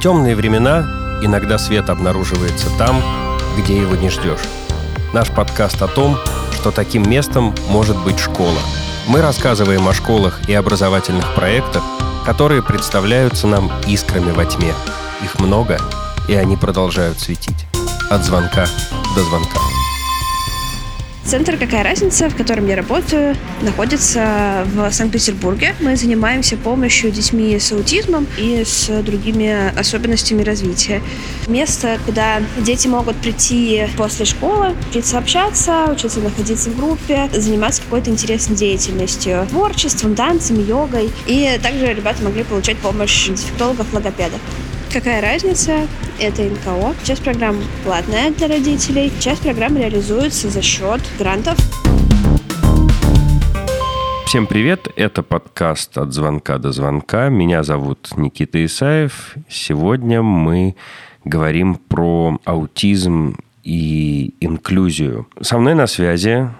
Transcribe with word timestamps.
темные 0.00 0.34
времена 0.34 1.20
иногда 1.22 1.58
свет 1.58 1.90
обнаруживается 1.90 2.68
там, 2.78 3.02
где 3.58 3.76
его 3.78 3.96
не 3.96 4.08
ждешь. 4.08 4.40
Наш 5.12 5.28
подкаст 5.28 5.82
о 5.82 5.88
том, 5.88 6.16
что 6.54 6.70
таким 6.70 7.08
местом 7.08 7.54
может 7.68 8.02
быть 8.02 8.18
школа. 8.18 8.58
Мы 9.06 9.20
рассказываем 9.20 9.86
о 9.88 9.92
школах 9.92 10.40
и 10.48 10.54
образовательных 10.54 11.34
проектах, 11.34 11.82
которые 12.24 12.62
представляются 12.62 13.46
нам 13.46 13.70
искрами 13.86 14.30
во 14.30 14.46
тьме. 14.46 14.72
Их 15.22 15.38
много, 15.38 15.78
и 16.28 16.34
они 16.34 16.56
продолжают 16.56 17.20
светить. 17.20 17.66
От 18.08 18.24
звонка 18.24 18.66
до 19.14 19.22
звонка. 19.22 19.79
Центр 21.30 21.56
«Какая 21.56 21.84
разница», 21.84 22.28
в 22.28 22.34
котором 22.34 22.66
я 22.66 22.74
работаю, 22.74 23.36
находится 23.62 24.66
в 24.74 24.90
Санкт-Петербурге. 24.90 25.76
Мы 25.78 25.94
занимаемся 25.94 26.56
помощью 26.56 27.12
детьми 27.12 27.56
с 27.56 27.70
аутизмом 27.70 28.26
и 28.36 28.64
с 28.64 28.88
другими 29.02 29.72
особенностями 29.78 30.42
развития. 30.42 31.00
Место, 31.46 32.00
куда 32.04 32.42
дети 32.58 32.88
могут 32.88 33.14
прийти 33.18 33.86
после 33.96 34.24
школы, 34.24 34.74
учиться 34.90 35.18
общаться, 35.18 35.84
учиться 35.92 36.18
находиться 36.18 36.68
в 36.68 36.76
группе, 36.76 37.30
заниматься 37.32 37.82
какой-то 37.82 38.10
интересной 38.10 38.56
деятельностью, 38.56 39.46
творчеством, 39.50 40.16
танцами, 40.16 40.62
йогой. 40.62 41.10
И 41.28 41.60
также 41.62 41.94
ребята 41.94 42.24
могли 42.24 42.42
получать 42.42 42.78
помощь 42.78 43.28
дефектологов, 43.28 43.86
логопедов. 43.92 44.40
Какая 44.92 45.22
разница? 45.22 45.86
Это 46.18 46.42
НКО. 46.42 46.96
Часть 47.04 47.22
программ 47.22 47.54
платная 47.84 48.32
для 48.32 48.48
родителей, 48.48 49.12
часть 49.20 49.42
программ 49.42 49.76
реализуется 49.76 50.48
за 50.48 50.62
счет 50.62 51.00
грантов. 51.16 51.56
Всем 54.26 54.48
привет, 54.48 54.88
это 54.96 55.22
подкаст 55.22 55.96
«От 55.96 56.12
звонка 56.12 56.58
до 56.58 56.72
звонка». 56.72 57.28
Меня 57.28 57.62
зовут 57.62 58.10
Никита 58.16 58.64
Исаев. 58.64 59.36
Сегодня 59.48 60.22
мы 60.22 60.74
говорим 61.24 61.76
про 61.76 62.40
аутизм 62.44 63.36
и 63.62 64.34
инклюзию. 64.40 65.28
Со 65.40 65.58
мной 65.58 65.74
на 65.74 65.86
связи 65.86 66.50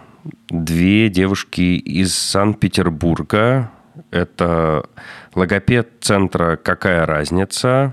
две 0.49 1.09
девушки 1.09 1.79
из 1.79 2.15
Санкт-Петербурга. 2.17 3.73
Это 4.13 4.85
логопед 5.35 5.89
центра 6.01 6.55
«Какая 6.55 7.07
разница?» 7.07 7.93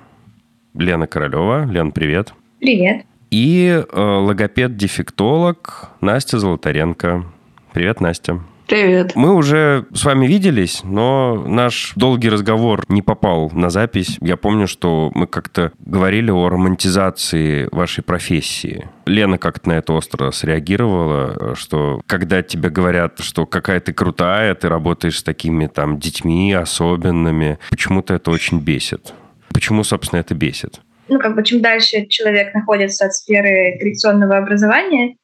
Лена 0.77 1.07
Королева. 1.07 1.65
Лен, 1.65 1.91
привет. 1.91 2.33
Привет. 2.59 3.05
И 3.29 3.67
э, 3.67 3.99
логопед-дефектолог 3.99 5.89
Настя 6.01 6.39
Золотаренко. 6.39 7.25
Привет, 7.73 7.99
Настя. 7.99 8.39
Привет. 8.67 9.13
Мы 9.15 9.33
уже 9.33 9.85
с 9.93 10.03
вами 10.03 10.27
виделись, 10.27 10.81
но 10.83 11.41
наш 11.47 11.93
долгий 11.95 12.29
разговор 12.29 12.83
не 12.89 13.01
попал 13.01 13.49
на 13.53 13.69
запись. 13.69 14.17
Я 14.19 14.35
помню, 14.35 14.67
что 14.67 15.09
мы 15.15 15.25
как-то 15.25 15.71
говорили 15.79 16.31
о 16.31 16.49
романтизации 16.49 17.69
вашей 17.71 18.03
профессии. 18.03 18.89
Лена 19.05 19.37
как-то 19.37 19.69
на 19.69 19.73
это 19.73 19.93
остро 19.93 20.31
среагировала, 20.31 21.55
что 21.55 22.01
когда 22.07 22.43
тебе 22.43 22.69
говорят, 22.69 23.19
что 23.19 23.45
какая 23.45 23.79
ты 23.79 23.93
крутая, 23.93 24.53
ты 24.53 24.67
работаешь 24.67 25.19
с 25.19 25.23
такими 25.23 25.67
там 25.67 25.97
детьми 25.97 26.51
особенными, 26.51 27.59
почему-то 27.69 28.15
это 28.15 28.31
очень 28.31 28.59
бесит. 28.59 29.13
Почему, 29.53 29.83
собственно, 29.83 30.19
это 30.19 30.33
бесит? 30.33 30.81
Ну, 31.09 31.19
как 31.19 31.35
бы 31.35 31.43
чем 31.43 31.61
дальше 31.61 32.05
человек 32.07 32.53
находится 32.53 33.05
от 33.05 33.13
сферы 33.13 33.77
коррекционного 33.79 34.37
образования, 34.37 35.15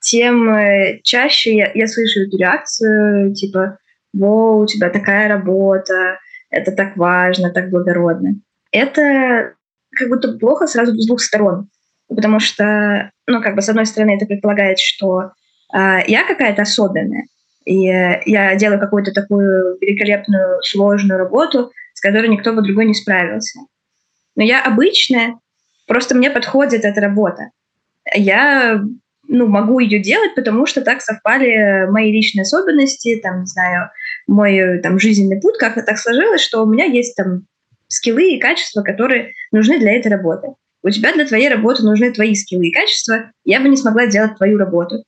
тем 0.00 0.48
э, 0.50 1.00
чаще 1.02 1.56
я, 1.56 1.70
я 1.74 1.86
слышу 1.86 2.20
эту 2.20 2.36
реакцию, 2.36 3.34
типа, 3.34 3.78
«Во, 4.12 4.58
у 4.58 4.66
тебя 4.66 4.90
такая 4.90 5.28
работа, 5.28 6.18
это 6.50 6.72
так 6.72 6.96
важно, 6.96 7.50
так 7.50 7.70
благородно». 7.70 8.36
Это 8.72 9.54
как 9.94 10.08
будто 10.08 10.38
плохо 10.38 10.66
сразу 10.66 10.94
с 10.94 11.06
двух 11.06 11.20
сторон, 11.20 11.68
потому 12.08 12.40
что, 12.40 13.10
ну, 13.26 13.42
как 13.42 13.54
бы, 13.54 13.62
с 13.62 13.68
одной 13.68 13.86
стороны, 13.86 14.16
это 14.16 14.26
предполагает, 14.26 14.78
что 14.78 15.32
э, 15.74 15.98
я 16.06 16.26
какая-то 16.26 16.62
особенная, 16.62 17.24
и 17.64 17.84
я 17.84 18.56
делаю 18.56 18.80
какую-то 18.80 19.12
такую 19.12 19.78
великолепную, 19.80 20.62
сложную 20.62 21.18
работу, 21.18 21.72
с 22.00 22.02
которой 22.02 22.28
никто 22.28 22.54
бы 22.54 22.62
другой 22.62 22.86
не 22.86 22.94
справился. 22.94 23.60
Но 24.34 24.42
я 24.42 24.64
обычная, 24.64 25.38
просто 25.86 26.16
мне 26.16 26.30
подходит 26.30 26.82
эта 26.86 26.98
работа. 26.98 27.50
Я 28.14 28.82
ну, 29.28 29.46
могу 29.46 29.80
ее 29.80 29.98
делать, 29.98 30.34
потому 30.34 30.64
что 30.64 30.80
так 30.80 31.02
совпали 31.02 31.86
мои 31.90 32.10
личные 32.10 32.44
особенности, 32.44 33.20
там, 33.22 33.40
не 33.40 33.46
знаю, 33.46 33.90
мой 34.26 34.78
там, 34.78 34.98
жизненный 34.98 35.42
путь, 35.42 35.58
как 35.58 35.74
так 35.84 35.98
сложилось, 35.98 36.40
что 36.40 36.62
у 36.62 36.66
меня 36.66 36.86
есть 36.86 37.14
там 37.16 37.42
скиллы 37.86 38.30
и 38.30 38.40
качества, 38.40 38.80
которые 38.80 39.34
нужны 39.52 39.78
для 39.78 39.92
этой 39.92 40.10
работы. 40.10 40.54
У 40.82 40.88
тебя 40.88 41.12
для 41.12 41.26
твоей 41.26 41.50
работы 41.50 41.82
нужны 41.82 42.10
твои 42.12 42.34
скиллы 42.34 42.68
и 42.68 42.72
качества, 42.72 43.30
я 43.44 43.60
бы 43.60 43.68
не 43.68 43.76
смогла 43.76 44.06
делать 44.06 44.38
твою 44.38 44.56
работу. 44.56 45.04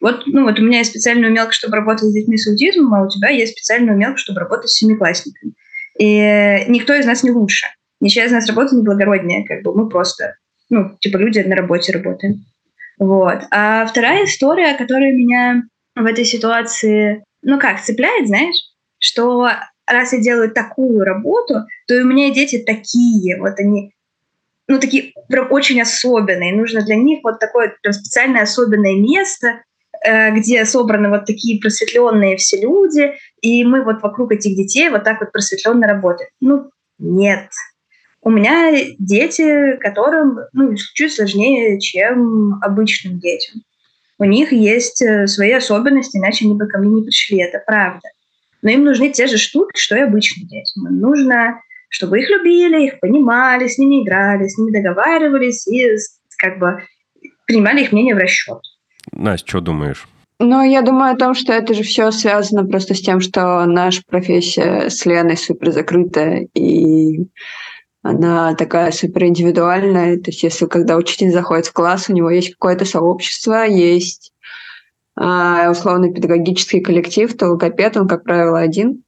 Вот, 0.00 0.24
ну, 0.26 0.42
вот 0.42 0.58
у 0.58 0.62
меня 0.64 0.78
есть 0.78 0.90
специальная 0.90 1.30
умелка, 1.30 1.52
чтобы 1.52 1.76
работать 1.76 2.08
с 2.08 2.12
детьми 2.12 2.36
с 2.36 2.48
аутизмом, 2.48 2.92
а 2.92 3.04
у 3.04 3.08
тебя 3.08 3.28
есть 3.28 3.52
специальная 3.52 3.94
умелка, 3.94 4.18
чтобы 4.18 4.40
работать 4.40 4.70
с 4.70 4.78
семиклассниками. 4.78 5.54
И 5.98 6.64
никто 6.68 6.94
из 6.94 7.06
нас 7.06 7.22
не 7.22 7.30
лучше 7.30 7.66
ничья 8.04 8.26
из 8.26 8.32
нас 8.32 8.46
работа 8.46 8.76
неблагороднее, 8.76 9.44
как 9.44 9.62
бы 9.62 9.74
мы 9.74 9.88
просто, 9.88 10.36
ну, 10.68 10.96
типа 11.00 11.16
люди 11.16 11.40
на 11.40 11.56
работе 11.56 11.92
работаем. 11.92 12.44
Вот. 12.98 13.42
А 13.50 13.86
вторая 13.86 14.24
история, 14.24 14.74
которая 14.74 15.12
меня 15.12 15.62
в 15.96 16.04
этой 16.04 16.24
ситуации, 16.24 17.24
ну 17.42 17.58
как, 17.58 17.80
цепляет, 17.80 18.28
знаешь, 18.28 18.56
что 18.98 19.48
раз 19.86 20.12
я 20.12 20.20
делаю 20.20 20.50
такую 20.50 21.02
работу, 21.04 21.62
то 21.88 21.94
и 21.94 22.02
у 22.02 22.06
меня 22.06 22.32
дети 22.32 22.62
такие, 22.64 23.38
вот 23.38 23.58
они, 23.58 23.92
ну, 24.68 24.78
такие 24.78 25.12
прям 25.28 25.50
очень 25.50 25.80
особенные. 25.80 26.54
Нужно 26.54 26.82
для 26.82 26.96
них 26.96 27.20
вот 27.22 27.38
такое 27.38 27.74
прям 27.82 27.92
специальное 27.92 28.42
особенное 28.42 28.96
место, 28.96 29.62
где 30.04 30.64
собраны 30.64 31.08
вот 31.08 31.24
такие 31.24 31.60
просветленные 31.60 32.36
все 32.36 32.60
люди, 32.60 33.14
и 33.40 33.64
мы 33.64 33.82
вот 33.82 34.02
вокруг 34.02 34.32
этих 34.32 34.56
детей 34.56 34.90
вот 34.90 35.04
так 35.04 35.20
вот 35.20 35.32
просветленно 35.32 35.86
работаем. 35.86 36.28
Ну, 36.40 36.70
нет, 36.98 37.48
у 38.24 38.30
меня 38.30 38.72
дети, 38.98 39.76
которым 39.76 40.38
ну, 40.54 40.74
чуть 40.94 41.12
сложнее, 41.12 41.78
чем 41.78 42.58
обычным 42.62 43.20
детям. 43.20 43.62
У 44.18 44.24
них 44.24 44.52
есть 44.52 45.02
э, 45.02 45.26
свои 45.26 45.52
особенности, 45.52 46.16
иначе 46.16 46.46
они 46.46 46.54
бы 46.54 46.66
ко 46.66 46.78
мне 46.78 46.90
не 46.90 47.02
пришли, 47.02 47.42
это 47.42 47.62
правда. 47.64 48.08
Но 48.62 48.70
им 48.70 48.84
нужны 48.84 49.10
те 49.10 49.26
же 49.26 49.36
штуки, 49.36 49.76
что 49.76 49.96
и 49.96 50.00
обычным 50.00 50.48
детям. 50.48 50.86
Им 50.86 51.00
нужно, 51.00 51.60
чтобы 51.90 52.18
их 52.18 52.30
любили, 52.30 52.86
их 52.86 53.00
понимали, 53.00 53.68
с 53.68 53.76
ними 53.76 54.02
играли, 54.02 54.48
с 54.48 54.56
ними 54.56 54.72
договаривались 54.72 55.66
и 55.66 55.94
как 56.38 56.58
бы 56.58 56.82
принимали 57.46 57.82
их 57.82 57.92
мнение 57.92 58.14
в 58.14 58.18
расчет. 58.18 58.60
Настя, 59.16 59.48
что 59.48 59.60
думаешь? 59.60 60.08
Ну, 60.40 60.62
я 60.62 60.82
думаю 60.82 61.14
о 61.14 61.16
том, 61.16 61.34
что 61.34 61.52
это 61.52 61.74
же 61.74 61.82
все 61.82 62.10
связано 62.10 62.64
просто 62.66 62.94
с 62.94 63.00
тем, 63.00 63.20
что 63.20 63.64
наша 63.66 64.02
профессия 64.06 64.90
с 64.90 65.06
Леной 65.06 65.36
супер 65.36 65.70
закрытая, 65.70 66.48
и 66.54 67.26
она 68.02 68.54
такая 68.54 68.90
супер 68.90 69.24
индивидуальная. 69.24 70.16
То 70.18 70.30
есть 70.30 70.42
если 70.42 70.66
когда 70.66 70.96
учитель 70.96 71.30
заходит 71.30 71.66
в 71.66 71.72
класс, 71.72 72.08
у 72.08 72.12
него 72.12 72.30
есть 72.30 72.50
какое-то 72.50 72.84
сообщество, 72.84 73.64
есть 73.64 74.32
а, 75.16 75.70
условный 75.70 76.12
педагогический 76.12 76.80
коллектив, 76.80 77.34
то 77.36 77.46
логопед, 77.46 77.96
он, 77.96 78.08
как 78.08 78.24
правило, 78.24 78.58
один. 78.58 79.04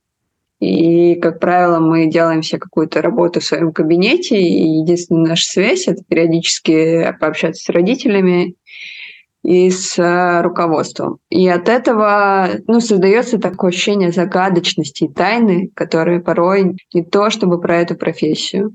И, 0.61 1.17
как 1.17 1.39
правило, 1.39 1.81
мы 1.81 2.07
делаем 2.07 2.41
все 2.41 2.59
какую-то 2.59 3.03
работу 3.03 3.41
в 3.41 3.45
своем 3.45 3.73
кабинете, 3.73 4.41
и 4.41 4.79
единственная 4.79 5.31
наша 5.31 5.45
связь— 5.45 5.87
это 5.87 6.03
периодически 6.09 7.15
пообщаться 7.21 7.63
с 7.63 7.69
родителями 7.69 8.55
и 9.47 9.71
с 9.71 9.97
а, 9.99 10.43
руководством. 10.43 11.19
И 11.31 11.49
от 11.49 11.69
этого 11.69 12.49
ну, 12.67 12.81
создается 12.81 13.39
такое 13.39 13.71
ощущение 13.71 14.11
загадочности 14.11 15.05
и 15.05 15.13
тайны, 15.13 15.71
которые 15.75 16.21
порой 16.21 16.77
не 16.93 17.05
то 17.05 17.31
чтобы 17.31 17.61
про 17.61 17.77
эту 17.77 17.95
профессию. 17.95 18.73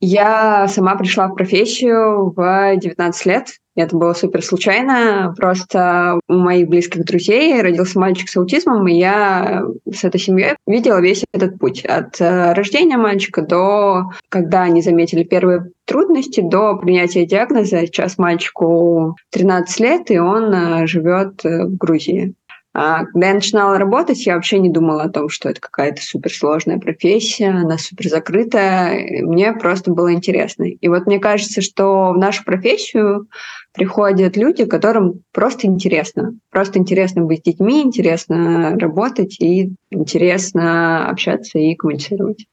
Я 0.00 0.66
сама 0.68 0.96
пришла 0.96 1.28
в 1.28 1.34
профессию 1.34 2.32
в 2.34 2.76
19 2.76 3.26
лет. 3.26 3.48
Это 3.76 3.94
было 3.96 4.14
супер 4.14 4.42
случайно. 4.42 5.34
Просто 5.36 6.18
у 6.26 6.34
моих 6.34 6.68
близких 6.68 7.04
друзей 7.04 7.60
родился 7.60 7.98
мальчик 7.98 8.30
с 8.30 8.36
аутизмом, 8.36 8.88
и 8.88 8.94
я 8.94 9.62
с 9.92 10.02
этой 10.02 10.18
семьей 10.18 10.54
видела 10.66 11.00
весь 11.00 11.24
этот 11.34 11.58
путь. 11.58 11.84
От 11.84 12.18
э, 12.18 12.54
рождения 12.54 12.96
мальчика 12.96 13.42
до, 13.42 14.06
когда 14.30 14.62
они 14.62 14.80
заметили 14.80 15.22
первые 15.22 15.70
трудности, 15.90 16.40
до 16.40 16.76
принятия 16.76 17.26
диагноза. 17.26 17.80
Сейчас 17.80 18.16
мальчику 18.16 19.16
13 19.30 19.80
лет, 19.80 20.10
и 20.12 20.18
он 20.20 20.54
э, 20.54 20.86
живет 20.86 21.44
э, 21.44 21.64
в 21.64 21.76
Грузии. 21.76 22.34
А 22.72 23.06
когда 23.06 23.28
я 23.28 23.34
начинала 23.34 23.76
работать, 23.76 24.24
я 24.24 24.36
вообще 24.36 24.60
не 24.60 24.68
думала 24.68 25.02
о 25.02 25.08
том, 25.08 25.28
что 25.28 25.48
это 25.48 25.60
какая-то 25.60 26.00
суперсложная 26.00 26.78
профессия, 26.78 27.48
она 27.48 27.76
супер 27.76 28.08
закрытая. 28.08 29.24
Мне 29.24 29.52
просто 29.52 29.90
было 29.90 30.12
интересно. 30.12 30.62
И 30.62 30.88
вот 30.88 31.06
мне 31.06 31.18
кажется, 31.18 31.60
что 31.60 32.12
в 32.12 32.18
нашу 32.18 32.44
профессию 32.44 33.26
приходят 33.72 34.36
люди, 34.36 34.66
которым 34.66 35.22
просто 35.32 35.66
интересно. 35.66 36.34
Просто 36.50 36.78
интересно 36.78 37.22
быть 37.22 37.40
с 37.40 37.42
детьми, 37.42 37.82
интересно 37.82 38.78
работать 38.78 39.40
и 39.40 39.72
интересно 39.90 41.08
общаться 41.08 41.58
и 41.58 41.74
коммуницировать. 41.74 42.46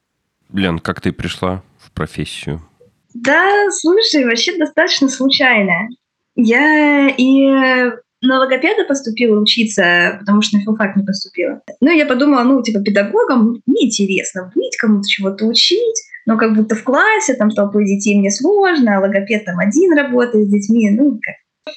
Лен, 0.51 0.79
как 0.79 1.01
ты 1.01 1.11
пришла 1.11 1.61
в 1.77 1.91
профессию? 1.91 2.63
Да, 3.23 3.69
слушай, 3.71 4.25
вообще 4.25 4.57
достаточно 4.57 5.09
случайно. 5.09 5.87
Я 6.35 7.09
и 7.09 7.91
на 8.21 8.39
логопеда 8.39 8.83
поступила 8.85 9.39
учиться, 9.39 10.17
потому 10.19 10.41
что 10.41 10.57
на 10.57 10.63
филфак 10.63 10.95
не 10.95 11.03
поступила. 11.03 11.61
Ну, 11.81 11.91
я 11.91 12.05
подумала, 12.05 12.43
ну, 12.43 12.61
типа, 12.61 12.81
педагогом 12.81 13.61
неинтересно 13.65 14.51
быть, 14.53 14.75
кому-то 14.77 15.07
чего-то 15.07 15.45
учить, 15.45 16.03
но 16.25 16.37
как 16.37 16.55
будто 16.55 16.75
в 16.75 16.83
классе, 16.83 17.35
там, 17.35 17.51
толпой 17.51 17.85
детей 17.85 18.17
мне 18.17 18.31
сложно, 18.31 18.97
а 18.97 18.99
логопед 18.99 19.45
там 19.45 19.59
один 19.59 19.97
работает 19.97 20.47
с 20.47 20.51
детьми, 20.51 20.89
ну, 20.89 21.19
как. 21.21 21.35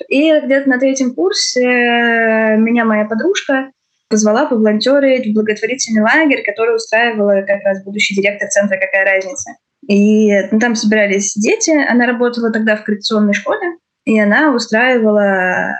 И 0.08 0.30
где-то 0.44 0.68
на 0.68 0.78
третьем 0.78 1.14
курсе 1.14 1.62
э, 1.62 2.56
меня 2.56 2.84
моя 2.84 3.04
подружка 3.06 3.70
позвала 4.08 4.46
поволонтерить 4.46 5.28
в 5.28 5.34
благотворительный 5.34 6.02
лагерь, 6.02 6.44
который 6.44 6.76
устраивала 6.76 7.42
как 7.42 7.62
раз 7.64 7.82
будущий 7.84 8.14
директор 8.14 8.48
центра 8.48 8.76
«Какая 8.76 9.04
разница?». 9.04 9.52
И 9.90 10.30
ну, 10.52 10.60
там 10.60 10.76
собирались 10.76 11.34
дети, 11.34 11.70
она 11.70 12.06
работала 12.06 12.52
тогда 12.52 12.76
в 12.76 12.84
коррекционной 12.84 13.34
школе, 13.34 13.76
и 14.04 14.20
она 14.20 14.54
устраивала 14.54 15.74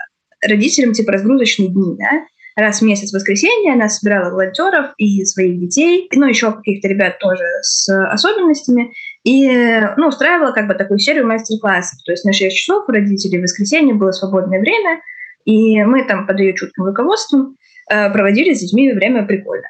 родителям 0.45 0.91
типа 0.91 1.13
разгрузочные 1.13 1.69
дни, 1.69 1.95
да, 1.97 2.25
раз 2.61 2.81
в 2.81 2.81
месяц 2.83 3.11
в 3.11 3.13
воскресенье 3.13 3.71
она 3.71 3.87
собирала 3.87 4.29
волонтеров 4.29 4.87
и 4.97 5.23
своих 5.23 5.61
детей, 5.61 6.09
ну, 6.13 6.27
еще 6.27 6.51
каких-то 6.51 6.89
ребят 6.89 7.19
тоже 7.19 7.45
с 7.61 7.87
особенностями, 8.11 8.91
и, 9.23 9.79
ну, 9.95 10.09
устраивала 10.09 10.51
как 10.51 10.67
бы 10.67 10.73
такую 10.73 10.99
серию 10.99 11.25
мастер-классов. 11.25 11.97
То 12.05 12.11
есть 12.11 12.25
на 12.25 12.33
6 12.33 12.53
часов 12.53 12.89
у 12.89 12.91
родителей 12.91 13.39
в 13.39 13.43
воскресенье 13.43 13.93
было 13.93 14.11
свободное 14.11 14.59
время, 14.59 14.99
и 15.45 15.81
мы 15.85 16.03
там 16.03 16.27
под 16.27 16.37
ее 16.37 16.53
чутким 16.53 16.83
руководством 16.83 17.55
э, 17.89 18.11
проводили 18.11 18.53
с 18.53 18.59
детьми 18.59 18.91
время 18.91 19.25
прикольно. 19.25 19.69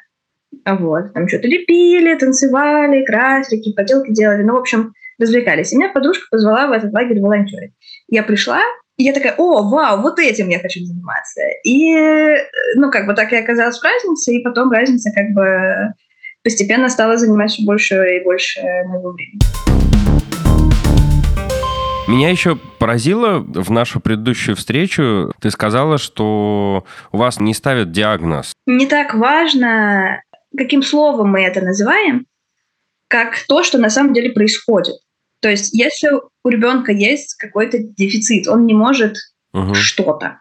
Вот, 0.66 1.14
там 1.14 1.28
что-то 1.28 1.48
лепили, 1.48 2.18
танцевали, 2.18 3.06
красили, 3.06 3.74
поделки 3.74 4.12
делали. 4.12 4.44
Ну, 4.44 4.54
в 4.54 4.60
общем, 4.60 4.94
развлекались. 5.20 5.72
И 5.72 5.78
меня 5.78 5.90
подружка 5.90 6.26
позвала 6.30 6.68
в 6.68 6.72
этот 6.72 6.94
лагерь 6.94 7.22
волонтерить. 7.22 7.74
Я 8.08 8.24
пришла, 8.24 8.62
и 8.98 9.04
я 9.04 9.14
такая, 9.14 9.36
о, 9.38 9.70
вау, 9.70 10.02
вот 10.02 10.20
этим 10.20 10.50
я 10.50 10.60
хочу 10.60 10.82
заниматься. 10.84 11.42
И, 11.64 11.96
ну, 12.76 12.92
как 12.92 13.08
бы 13.08 13.14
так 13.14 13.32
я 13.32 13.40
оказалась 13.40 13.80
в 13.80 13.84
разнице, 13.84 14.34
и 14.34 14.44
потом 14.44 14.72
разница 14.72 15.12
как 15.16 15.32
бы 15.32 15.94
постепенно 16.44 16.90
стала 16.90 17.18
занимать 17.18 17.52
все 17.52 17.66
больше 17.66 17.96
и 17.96 18.24
больше 18.24 18.62
моего 18.88 19.12
времени. 19.12 19.40
Меня 22.08 22.30
еще 22.30 22.58
поразило 22.78 23.40
в 23.40 23.72
нашу 23.72 24.02
предыдущую 24.02 24.56
встречу, 24.58 25.32
ты 25.40 25.50
сказала, 25.50 25.98
что 25.98 26.84
у 27.12 27.18
вас 27.18 27.40
не 27.40 27.54
ставят 27.54 27.92
диагноз. 27.92 28.54
Не 28.66 28.86
так 28.86 29.14
важно, 29.14 30.22
каким 30.56 30.84
словом 30.84 31.30
мы 31.32 31.42
это 31.42 31.62
называем, 31.62 32.26
как 33.08 33.40
то, 33.48 33.64
что 33.64 33.78
на 33.78 33.90
самом 33.90 34.14
деле 34.14 34.32
происходит. 34.32 34.96
То 35.42 35.50
есть, 35.50 35.74
если 35.74 36.10
у 36.44 36.50
ребенка 36.50 36.92
есть 36.92 37.36
какой-то 37.36 37.80
дефицит, 37.80 38.48
он 38.48 38.66
не 38.66 38.74
может 38.74 39.18
угу. 39.54 39.74
что-то, 39.74 40.40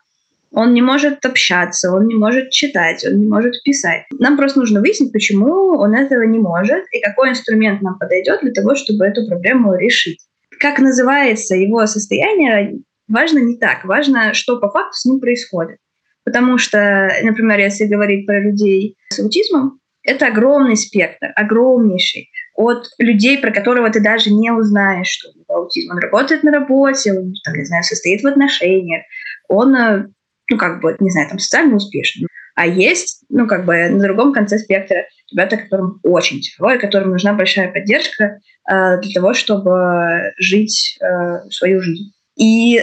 он 0.53 0.75
не 0.75 0.83
может 0.83 1.25
общаться, 1.25 1.93
он 1.93 2.07
не 2.07 2.15
может 2.15 2.51
читать, 2.51 3.05
он 3.05 3.19
не 3.19 3.27
может 3.27 3.63
писать. 3.65 4.03
Нам 4.19 4.37
просто 4.37 4.59
нужно 4.59 4.81
выяснить, 4.81 5.13
почему 5.13 5.79
он 5.79 5.95
этого 5.95 6.23
не 6.23 6.39
может 6.39 6.85
и 6.93 7.01
какой 7.01 7.31
инструмент 7.31 7.83
нам 7.83 7.99
подойдет 7.99 8.41
для 8.43 8.53
того, 8.53 8.75
чтобы 8.75 9.07
эту 9.07 9.27
проблему 9.27 9.77
решить. 9.77 10.21
Как 10.59 10.79
называется 10.79 11.55
его 11.55 11.87
состояние, 11.87 12.81
важно 13.09 13.39
не 13.39 13.57
так. 13.57 13.85
Важно, 13.85 14.35
что 14.35 14.59
по 14.59 14.71
факту 14.71 14.93
с 14.93 15.05
ним 15.05 15.21
происходит. 15.21 15.79
Потому 16.25 16.59
что, 16.59 17.11
например, 17.23 17.59
если 17.59 17.87
говорить 17.87 18.27
про 18.27 18.41
людей 18.41 18.97
с 19.09 19.19
аутизмом, 19.19 19.80
это 20.03 20.27
огромный 20.27 20.77
спектр, 20.77 21.33
огромнейший 21.37 22.31
от 22.55 22.89
людей, 22.99 23.39
про 23.39 23.53
которого 23.53 23.91
ты 23.91 24.01
даже 24.01 24.31
не 24.31 24.51
узнаешь, 24.51 25.09
что 25.09 25.31
у 25.31 25.33
него 25.33 25.63
аутизм. 25.63 25.93
Он 25.93 25.99
работает 25.99 26.43
на 26.43 26.53
работе, 26.53 27.13
он, 27.13 27.35
там, 27.45 27.55
не 27.55 27.65
знаю, 27.65 27.85
состоит 27.85 28.23
в 28.23 28.27
отношениях, 28.27 29.03
он, 29.49 29.75
э, 29.75 30.07
ну, 30.51 30.59
как 30.59 30.81
бы, 30.81 30.97
не 31.01 31.11
знаю, 31.11 31.29
там, 31.29 31.39
социально 31.39 31.77
успешен. 31.77 32.27
А 32.55 32.67
есть, 32.67 33.25
ну, 33.29 33.47
как 33.47 33.65
бы, 33.65 33.89
на 33.89 34.03
другом 34.03 34.33
конце 34.33 34.59
спектра 34.59 35.07
ребята, 35.31 35.57
которым 35.57 36.01
очень 36.03 36.41
тяжело, 36.41 36.73
и 36.73 36.79
которым 36.79 37.11
нужна 37.11 37.33
большая 37.33 37.73
поддержка 37.73 38.41
э, 38.71 39.01
для 39.01 39.13
того, 39.15 39.35
чтобы 39.35 40.33
жить 40.37 40.99
э, 41.01 41.49
свою 41.51 41.81
жизнь. 41.81 42.13
И 42.37 42.83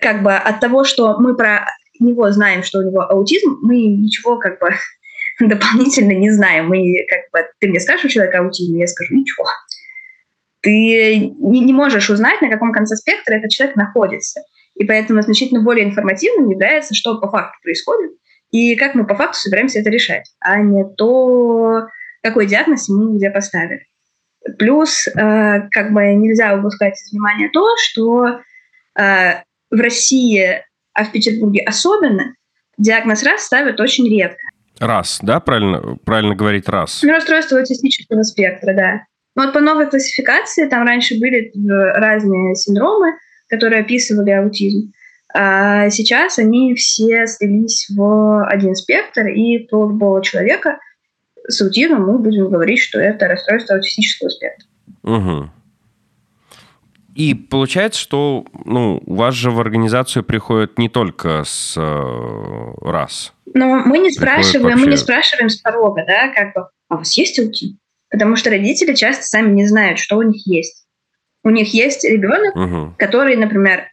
как 0.00 0.22
бы 0.22 0.34
от 0.34 0.60
того, 0.60 0.84
что 0.84 1.18
мы 1.18 1.36
про 1.36 1.68
него 2.00 2.30
знаем, 2.30 2.62
что 2.62 2.78
у 2.78 2.82
него 2.82 3.02
аутизм, 3.02 3.58
мы 3.62 3.86
ничего 3.86 4.38
как 4.38 4.60
бы 4.60 4.70
дополнительно 5.48 6.12
не 6.12 6.30
знаем. 6.30 6.68
Мы, 6.68 7.06
как 7.08 7.20
бы, 7.32 7.48
ты 7.60 7.68
мне 7.68 7.80
скажешь 7.80 8.04
у 8.04 8.08
человека 8.08 8.38
аутизм, 8.38 8.76
я 8.76 8.86
скажу, 8.86 9.14
ничего. 9.14 9.46
Ты 10.60 11.18
не, 11.18 11.60
не 11.60 11.72
можешь 11.72 12.10
узнать, 12.10 12.42
на 12.42 12.50
каком 12.50 12.72
конце 12.72 12.96
спектра 12.96 13.34
этот 13.34 13.50
человек 13.50 13.76
находится. 13.76 14.42
И 14.74 14.84
поэтому 14.84 15.22
значительно 15.22 15.62
более 15.62 15.86
информативным 15.86 16.50
является, 16.50 16.94
что 16.94 17.20
по 17.20 17.30
факту 17.30 17.58
происходит, 17.62 18.12
и 18.50 18.76
как 18.76 18.94
мы 18.94 19.06
по 19.06 19.14
факту 19.14 19.38
собираемся 19.38 19.80
это 19.80 19.90
решать, 19.90 20.30
а 20.40 20.60
не 20.60 20.84
то, 20.96 21.86
какой 22.22 22.46
диагноз 22.46 22.88
ему 22.88 23.16
где 23.16 23.30
поставили. 23.30 23.86
Плюс, 24.58 25.06
э, 25.08 25.12
как 25.70 25.92
бы 25.92 26.14
нельзя 26.14 26.56
упускать 26.56 26.94
из 26.94 27.12
внимания 27.12 27.50
то, 27.52 27.68
что 27.76 28.40
э, 28.98 29.42
в 29.70 29.80
России, 29.80 30.62
а 30.94 31.04
в 31.04 31.12
Петербурге 31.12 31.64
особенно, 31.66 32.34
диагноз 32.78 33.22
раз 33.24 33.42
ставят 33.42 33.80
очень 33.80 34.08
редко. 34.08 34.40
Раз, 34.80 35.18
да, 35.22 35.40
правильно, 35.40 35.96
правильно 36.04 36.34
говорить 36.34 36.68
раз? 36.68 37.00
Ну, 37.02 37.12
расстройство 37.12 37.58
аутистического 37.58 38.22
спектра, 38.22 38.74
да. 38.74 39.02
Но 39.34 39.44
вот 39.44 39.52
по 39.52 39.60
новой 39.60 39.88
классификации 39.88 40.68
там 40.68 40.86
раньше 40.86 41.18
были 41.18 41.52
разные 41.94 42.54
синдромы, 42.54 43.14
которые 43.48 43.82
описывали 43.82 44.30
аутизм. 44.30 44.92
А 45.34 45.90
сейчас 45.90 46.38
они 46.38 46.74
все 46.74 47.26
слились 47.26 47.86
в 47.90 48.46
один 48.46 48.74
спектр, 48.74 49.26
и 49.26 49.58
про 49.66 49.88
любого 49.88 50.22
человека 50.22 50.78
с 51.46 51.60
аутизмом 51.60 52.06
мы 52.06 52.18
будем 52.18 52.50
говорить, 52.50 52.80
что 52.80 52.98
это 52.98 53.28
расстройство 53.28 53.76
аутистического 53.76 54.28
спектра. 54.28 54.66
Угу. 55.02 55.50
И 57.18 57.34
получается, 57.34 58.00
что 58.00 58.46
ну, 58.64 59.02
у 59.04 59.16
вас 59.16 59.34
же 59.34 59.50
в 59.50 59.58
организацию 59.58 60.22
приходят 60.22 60.78
не 60.78 60.88
только 60.88 61.42
с 61.44 61.74
э, 61.76 62.72
раз. 62.80 63.32
Но 63.54 63.66
мы 63.66 63.98
не 63.98 64.12
спрашиваем, 64.12 64.62
вообще... 64.62 64.84
мы 64.84 64.90
не 64.92 64.96
спрашиваем 64.96 65.48
с 65.48 65.56
порога, 65.56 66.04
да, 66.06 66.28
как 66.28 66.54
бы, 66.54 66.68
а 66.88 66.94
у 66.94 66.98
вас 66.98 67.16
есть 67.18 67.36
аутизм? 67.40 67.76
Потому 68.08 68.36
что 68.36 68.50
родители 68.50 68.94
часто 68.94 69.24
сами 69.24 69.52
не 69.52 69.66
знают, 69.66 69.98
что 69.98 70.16
у 70.16 70.22
них 70.22 70.46
есть. 70.46 70.86
У 71.42 71.50
них 71.50 71.74
есть 71.74 72.04
ребенок, 72.04 72.54
угу. 72.54 72.94
который, 72.96 73.34
например, 73.34 73.88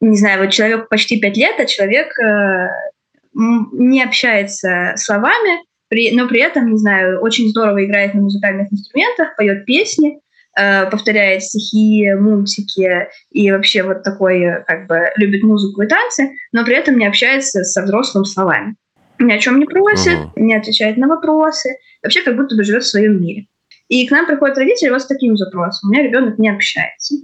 не 0.00 0.16
знаю, 0.16 0.42
вот 0.42 0.50
человек 0.50 0.88
почти 0.88 1.20
пять 1.20 1.36
лет, 1.36 1.60
а 1.60 1.66
человек 1.66 2.18
э, 2.18 2.68
не 3.34 4.02
общается 4.02 4.94
словами, 4.96 5.62
при, 5.88 6.12
но 6.12 6.26
при 6.26 6.40
этом, 6.40 6.70
не 6.70 6.78
знаю, 6.78 7.20
очень 7.20 7.50
здорово 7.50 7.84
играет 7.84 8.14
на 8.14 8.22
музыкальных 8.22 8.72
инструментах, 8.72 9.36
поет 9.36 9.66
песни, 9.66 10.20
повторяет 10.90 11.42
стихи, 11.42 12.12
мультики 12.12 13.08
и 13.30 13.50
вообще 13.50 13.82
вот 13.82 14.02
такой, 14.02 14.64
как 14.66 14.86
бы, 14.86 15.10
любит 15.16 15.42
музыку 15.42 15.82
и 15.82 15.86
танцы, 15.86 16.30
но 16.52 16.64
при 16.64 16.76
этом 16.76 16.98
не 16.98 17.06
общается 17.06 17.64
со 17.64 17.82
взрослым 17.82 18.24
словами. 18.24 18.76
Ни 19.18 19.32
о 19.32 19.38
чем 19.38 19.58
не 19.58 19.66
просит, 19.66 20.18
uh-huh. 20.18 20.32
не 20.36 20.54
отвечает 20.54 20.96
на 20.96 21.06
вопросы, 21.06 21.76
вообще 22.02 22.22
как 22.22 22.36
будто 22.36 22.56
бы 22.56 22.64
живет 22.64 22.84
в 22.84 22.88
своем 22.88 23.20
мире. 23.20 23.46
И 23.88 24.06
к 24.06 24.10
нам 24.10 24.26
приходят 24.26 24.56
родители 24.56 24.88
вот 24.88 25.02
с 25.02 25.06
таким 25.06 25.36
запросом. 25.36 25.90
У 25.90 25.92
меня 25.92 26.04
ребенок 26.04 26.38
не 26.38 26.48
общается. 26.48 27.16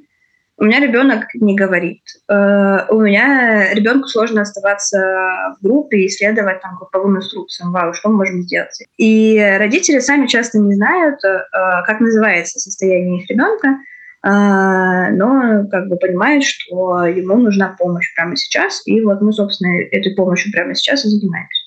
У 0.58 0.64
меня 0.64 0.80
ребенок 0.80 1.26
не 1.34 1.54
говорит. 1.54 2.02
Э, 2.28 2.86
у 2.88 3.00
меня 3.00 3.74
ребенку 3.74 4.08
сложно 4.08 4.40
оставаться 4.40 5.54
в 5.58 5.62
группе 5.62 5.98
и 5.98 6.06
исследовать 6.06 6.62
там 6.62 6.76
групповым 6.76 7.18
инструкциям. 7.18 7.72
Вау, 7.72 7.92
что 7.92 8.08
мы 8.08 8.16
можем 8.16 8.42
сделать? 8.42 8.82
И 8.96 9.38
родители 9.58 9.98
сами 9.98 10.26
часто 10.26 10.58
не 10.58 10.74
знают, 10.74 11.22
э, 11.24 11.40
как 11.86 12.00
называется 12.00 12.58
состояние 12.58 13.22
их 13.22 13.28
ребенка, 13.28 13.68
э, 13.68 15.10
но 15.12 15.68
как 15.70 15.88
бы 15.88 15.96
понимают, 15.96 16.44
что 16.44 17.04
ему 17.04 17.36
нужна 17.36 17.76
помощь 17.78 18.14
прямо 18.14 18.34
сейчас. 18.34 18.80
И 18.86 19.02
вот 19.02 19.20
мы, 19.20 19.34
собственно, 19.34 19.78
этой 19.90 20.14
помощью 20.14 20.52
прямо 20.52 20.74
сейчас 20.74 21.04
и 21.04 21.08
занимаемся. 21.08 21.64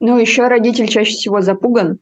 Ну, 0.00 0.18
еще 0.18 0.48
родитель 0.48 0.88
чаще 0.88 1.12
всего 1.12 1.42
запуган. 1.42 2.00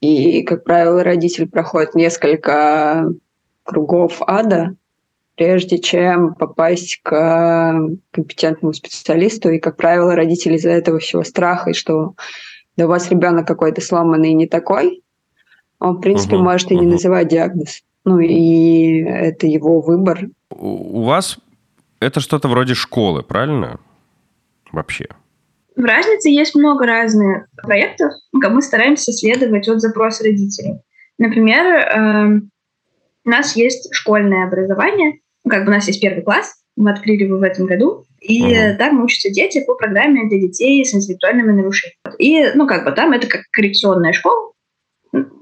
И, 0.00 0.44
как 0.44 0.62
правило, 0.62 1.02
родитель 1.02 1.48
проходит 1.48 1.96
несколько 1.96 3.12
кругов 3.64 4.22
ада, 4.26 4.76
прежде 5.40 5.78
чем 5.78 6.34
попасть 6.34 7.00
к 7.02 7.80
компетентному 8.10 8.74
специалисту. 8.74 9.48
И, 9.48 9.58
как 9.58 9.78
правило, 9.78 10.14
родители 10.14 10.56
из-за 10.56 10.68
этого 10.68 10.98
всего 10.98 11.24
страха, 11.24 11.70
и 11.70 11.72
что 11.72 12.12
да 12.76 12.84
у 12.84 12.88
вас 12.88 13.10
ребенок 13.10 13.46
какой-то 13.46 13.80
сломанный 13.80 14.32
и 14.32 14.34
не 14.34 14.46
такой, 14.46 15.02
он, 15.78 15.96
в 15.96 16.00
принципе, 16.02 16.36
угу, 16.36 16.44
может 16.44 16.70
и 16.70 16.74
угу. 16.74 16.84
не 16.84 16.90
называть 16.90 17.28
диагноз. 17.28 17.80
Ну, 18.04 18.18
и 18.18 18.98
это 19.02 19.46
его 19.46 19.80
выбор. 19.80 20.28
У 20.50 21.04
вас 21.04 21.38
это 22.00 22.20
что-то 22.20 22.46
вроде 22.48 22.74
школы, 22.74 23.22
правильно? 23.22 23.80
Вообще. 24.72 25.06
В 25.74 25.82
разнице 25.82 26.28
есть 26.28 26.54
много 26.54 26.84
разных 26.84 27.46
проектов, 27.62 28.12
мы 28.34 28.60
стараемся 28.60 29.10
следовать 29.10 29.68
от 29.68 29.80
запроса 29.80 30.22
родителей. 30.22 30.82
Например, 31.16 31.64
эм, 31.64 32.50
У 33.24 33.30
нас 33.30 33.56
есть 33.56 33.88
школьное 33.94 34.46
образование, 34.46 35.20
как 35.48 35.64
бы 35.64 35.70
у 35.70 35.74
нас 35.74 35.86
есть 35.86 36.00
первый 36.00 36.22
класс, 36.22 36.54
мы 36.76 36.90
открыли 36.90 37.24
его 37.24 37.38
в 37.38 37.42
этом 37.42 37.66
году, 37.66 38.04
и 38.20 38.42
uh-huh. 38.42 38.76
там 38.76 39.02
учатся 39.02 39.30
дети 39.30 39.64
по 39.64 39.74
программе 39.74 40.28
для 40.28 40.38
детей 40.38 40.84
с 40.84 40.94
интеллектуальными 40.94 41.52
нарушениями. 41.52 41.96
И, 42.18 42.50
ну, 42.54 42.66
как 42.66 42.84
бы 42.84 42.92
там 42.92 43.12
это 43.12 43.26
как 43.26 43.42
коррекционная 43.50 44.12
школа, 44.12 44.52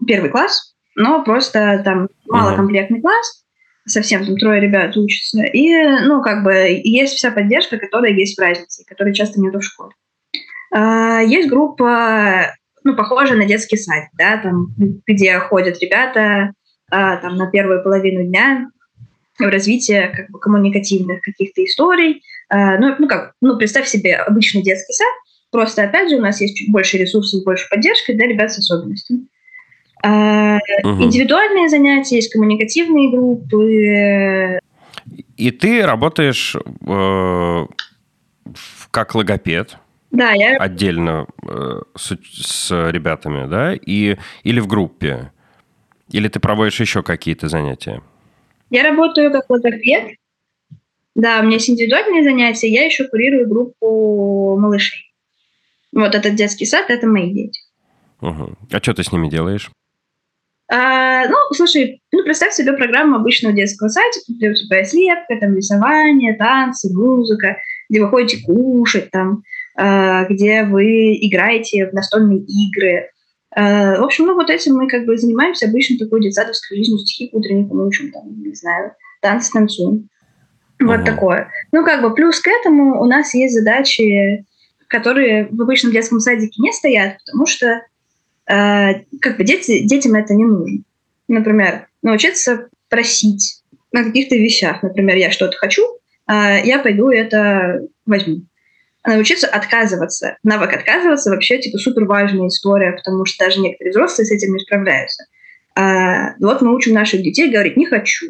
первый 0.07 0.31
класс, 0.31 0.75
но 0.95 1.23
просто 1.25 1.83
там 1.85 2.09
малокомплектный 2.27 2.99
uh-huh. 2.99 3.03
класс, 3.03 3.45
совсем 3.87 4.25
там 4.25 4.37
трое 4.37 4.61
ребят 4.61 4.97
учатся. 4.97 5.43
И, 5.43 5.75
ну, 6.07 6.23
как 6.23 6.45
бы 6.45 6.53
есть 6.83 7.15
вся 7.15 7.31
поддержка, 7.31 7.79
которая 7.79 8.13
есть 8.13 8.37
в 8.37 8.41
разнице, 8.41 8.85
которой 8.87 9.15
часто 9.15 9.41
нету 9.41 9.61
в 9.61 9.65
школе. 9.65 9.93
А, 10.73 11.21
есть 11.21 11.49
группа, 11.49 12.55
ну, 12.85 12.95
похожая 12.97 13.37
на 13.37 13.47
детский 13.47 13.77
сад, 13.77 14.05
да, 14.19 14.39
там, 14.39 14.75
где 15.07 15.39
ходят 15.39 15.81
ребята 15.81 16.53
а, 16.91 17.17
там, 17.17 17.37
на 17.37 17.51
первую 17.51 17.83
половину 17.83 18.25
дня 18.25 18.69
развитие 19.39 20.09
как 20.09 20.31
бы, 20.31 20.39
коммуникативных 20.39 21.21
каких-то 21.23 21.65
историй. 21.65 22.23
А, 22.49 22.79
ну, 22.79 22.95
ну, 22.99 23.09
как, 23.09 23.33
ну, 23.41 23.57
представь 23.57 23.87
себе 23.89 24.17
обычный 24.17 24.63
детский 24.63 24.93
сад, 24.93 25.09
просто, 25.51 25.83
опять 25.83 26.11
же, 26.11 26.17
у 26.17 26.21
нас 26.21 26.41
есть 26.41 26.57
чуть 26.57 26.71
больше 26.71 26.99
ресурсов, 26.99 27.45
больше 27.45 27.69
поддержки 27.69 28.13
для 28.13 28.27
ребят 28.27 28.53
с 28.53 28.59
особенностями. 28.59 29.27
Угу. 30.01 31.03
Индивидуальные 31.03 31.69
занятия, 31.69 32.17
есть 32.17 32.33
коммуникативные 32.33 33.11
группы. 33.11 34.61
И 35.37 35.51
ты 35.51 35.85
работаешь 35.85 36.55
э, 36.55 37.67
как 38.91 39.15
логопед? 39.15 39.77
Да, 40.11 40.33
я... 40.33 40.57
Отдельно 40.57 41.27
э, 41.43 41.81
с, 41.97 42.17
с 42.33 42.91
ребятами, 42.91 43.49
да? 43.49 43.75
И, 43.75 44.17
или 44.45 44.61
в 44.61 44.67
группе? 44.67 45.33
Или 46.11 46.29
ты 46.29 46.41
проводишь 46.41 46.81
еще 46.81 47.03
какие-то 47.03 47.49
занятия? 47.49 48.01
Я 48.71 48.83
работаю 48.83 49.33
как 49.33 49.49
логопед. 49.49 50.17
Да, 51.15 51.41
у 51.41 51.43
меня 51.43 51.55
есть 51.55 51.69
индивидуальные 51.69 52.23
занятия, 52.23 52.69
я 52.69 52.85
еще 52.85 53.09
курирую 53.09 53.49
группу 53.49 54.57
малышей. 54.59 55.13
Вот 55.93 56.15
этот 56.15 56.35
детский 56.35 56.65
сад– 56.65 56.87
это 56.89 57.07
мои 57.07 57.33
дети. 57.33 57.61
Угу. 58.21 58.57
А 58.71 58.79
что 58.79 58.95
ты 58.95 59.03
с 59.03 59.11
ними 59.11 59.29
делаешь? 59.29 59.71
А, 60.71 61.27
ну, 61.27 61.37
слушай, 61.55 62.03
ну, 62.13 62.23
представь 62.25 62.53
себе 62.53 62.75
программу 62.75 63.17
обычного 63.17 63.55
детского 63.55 63.89
садика, 63.89 64.25
где 64.29 64.51
у 64.51 64.55
тебя 64.55 64.79
есть 64.81 64.93
лепка, 64.93 65.37
там 65.41 65.57
рисование, 65.57 66.35
танцы, 66.35 66.93
музыка, 66.93 67.57
где 67.89 68.03
вы 68.03 68.09
ходите 68.11 68.45
кушать, 68.45 69.11
там, 69.11 69.43
а, 69.77 70.25
где 70.25 70.65
вы 70.65 71.15
играете 71.15 71.89
в 71.89 71.95
настольные 71.95 72.41
игры. 72.41 73.11
А, 73.59 74.01
в 74.01 74.05
общем, 74.05 74.27
ну, 74.27 74.35
вот 74.35 74.51
этим 74.51 74.75
мы 74.75 74.89
как 74.89 75.05
бы 75.05 75.17
занимаемся 75.17 75.67
обычно 75.67 75.99
такой 75.99 76.23
детсадовской 76.23 76.77
жизнью, 76.77 76.99
стихи 76.99 77.29
к 77.29 77.35
утреннику 77.35 77.77
учим, 77.87 78.13
там, 78.13 78.43
не 78.43 78.55
знаю, 78.55 78.93
танцы 79.21 79.51
танцуем. 79.53 80.09
Вот 80.81 81.01
uh-huh. 81.01 81.05
такое. 81.05 81.51
Ну, 81.73 81.85
как 81.85 82.03
бы 82.03 82.15
плюс 82.15 82.39
к 82.41 82.47
этому 82.47 83.01
у 83.01 83.07
нас 83.07 83.35
есть 83.35 83.55
задачи, 83.55 84.45
которые 84.87 85.49
в 85.51 85.61
обычном 85.61 85.93
детском 85.93 86.21
садике 86.21 86.63
не 86.63 86.73
стоят, 86.73 87.17
потому 87.27 87.47
что 87.47 87.83
Э, 88.49 89.05
как 89.21 89.37
бы 89.37 89.45
дети, 89.45 89.81
детям 89.87 90.15
это 90.15 90.35
не 90.35 90.45
нужно. 90.45 90.83
Например, 91.29 91.87
научиться 92.03 92.69
просить 92.89 93.63
на 93.93 94.05
каких-то 94.05 94.37
вещах. 94.37 94.83
Например, 94.83 95.17
я 95.17 95.31
что-то 95.31 95.57
хочу, 95.57 95.83
а 96.27 96.57
я 96.57 96.79
пойду 96.79 97.11
это 97.11 97.83
возьму. 98.07 98.43
А 99.09 99.13
научиться 99.13 99.47
отказываться. 99.47 100.37
Навык 100.43 100.75
отказываться 100.75 101.31
вообще 101.31 101.59
типа 101.59 101.79
супер 101.79 102.05
важная 102.05 102.49
история, 102.49 102.93
потому 102.93 103.25
что 103.25 103.43
даже 103.43 103.59
некоторые 103.59 103.93
взрослые 103.93 104.27
с 104.27 104.31
этим 104.31 104.53
не 104.53 104.59
справляются. 104.59 105.25
А, 105.75 106.35
вот 106.39 106.61
мы 106.61 106.75
учим 106.75 106.93
наших 106.93 107.23
детей 107.23 107.51
говорить 107.51 107.79
«не 107.79 107.87
хочу». 107.87 108.27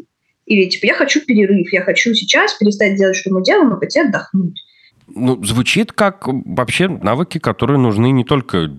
Или 0.47 0.68
типа 0.68 0.87
«я 0.87 0.94
хочу 0.94 1.20
перерыв, 1.20 1.73
я 1.73 1.82
хочу 1.82 2.14
сейчас 2.14 2.54
перестать 2.54 2.94
делать, 2.94 3.16
что 3.16 3.35
мы 3.35 3.42
делаем, 3.42 3.75
и 3.75 3.80
пойти 3.80 3.99
отдохнуть». 3.99 4.62
Ну, 5.08 5.44
звучит 5.44 5.90
как 5.90 6.28
вообще 6.28 6.87
навыки, 6.87 7.38
которые 7.38 7.78
нужны 7.78 8.12
не 8.12 8.23
только 8.23 8.70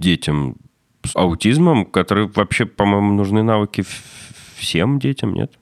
детям 0.00 0.56
с 1.04 1.14
аутизмом, 1.14 1.86
которые 1.86 2.28
вообще, 2.34 2.66
по-моему, 2.66 3.14
нужны 3.14 3.44
навыки 3.44 3.84
всем 4.56 4.98
детям, 4.98 5.32
нет? 5.32 5.52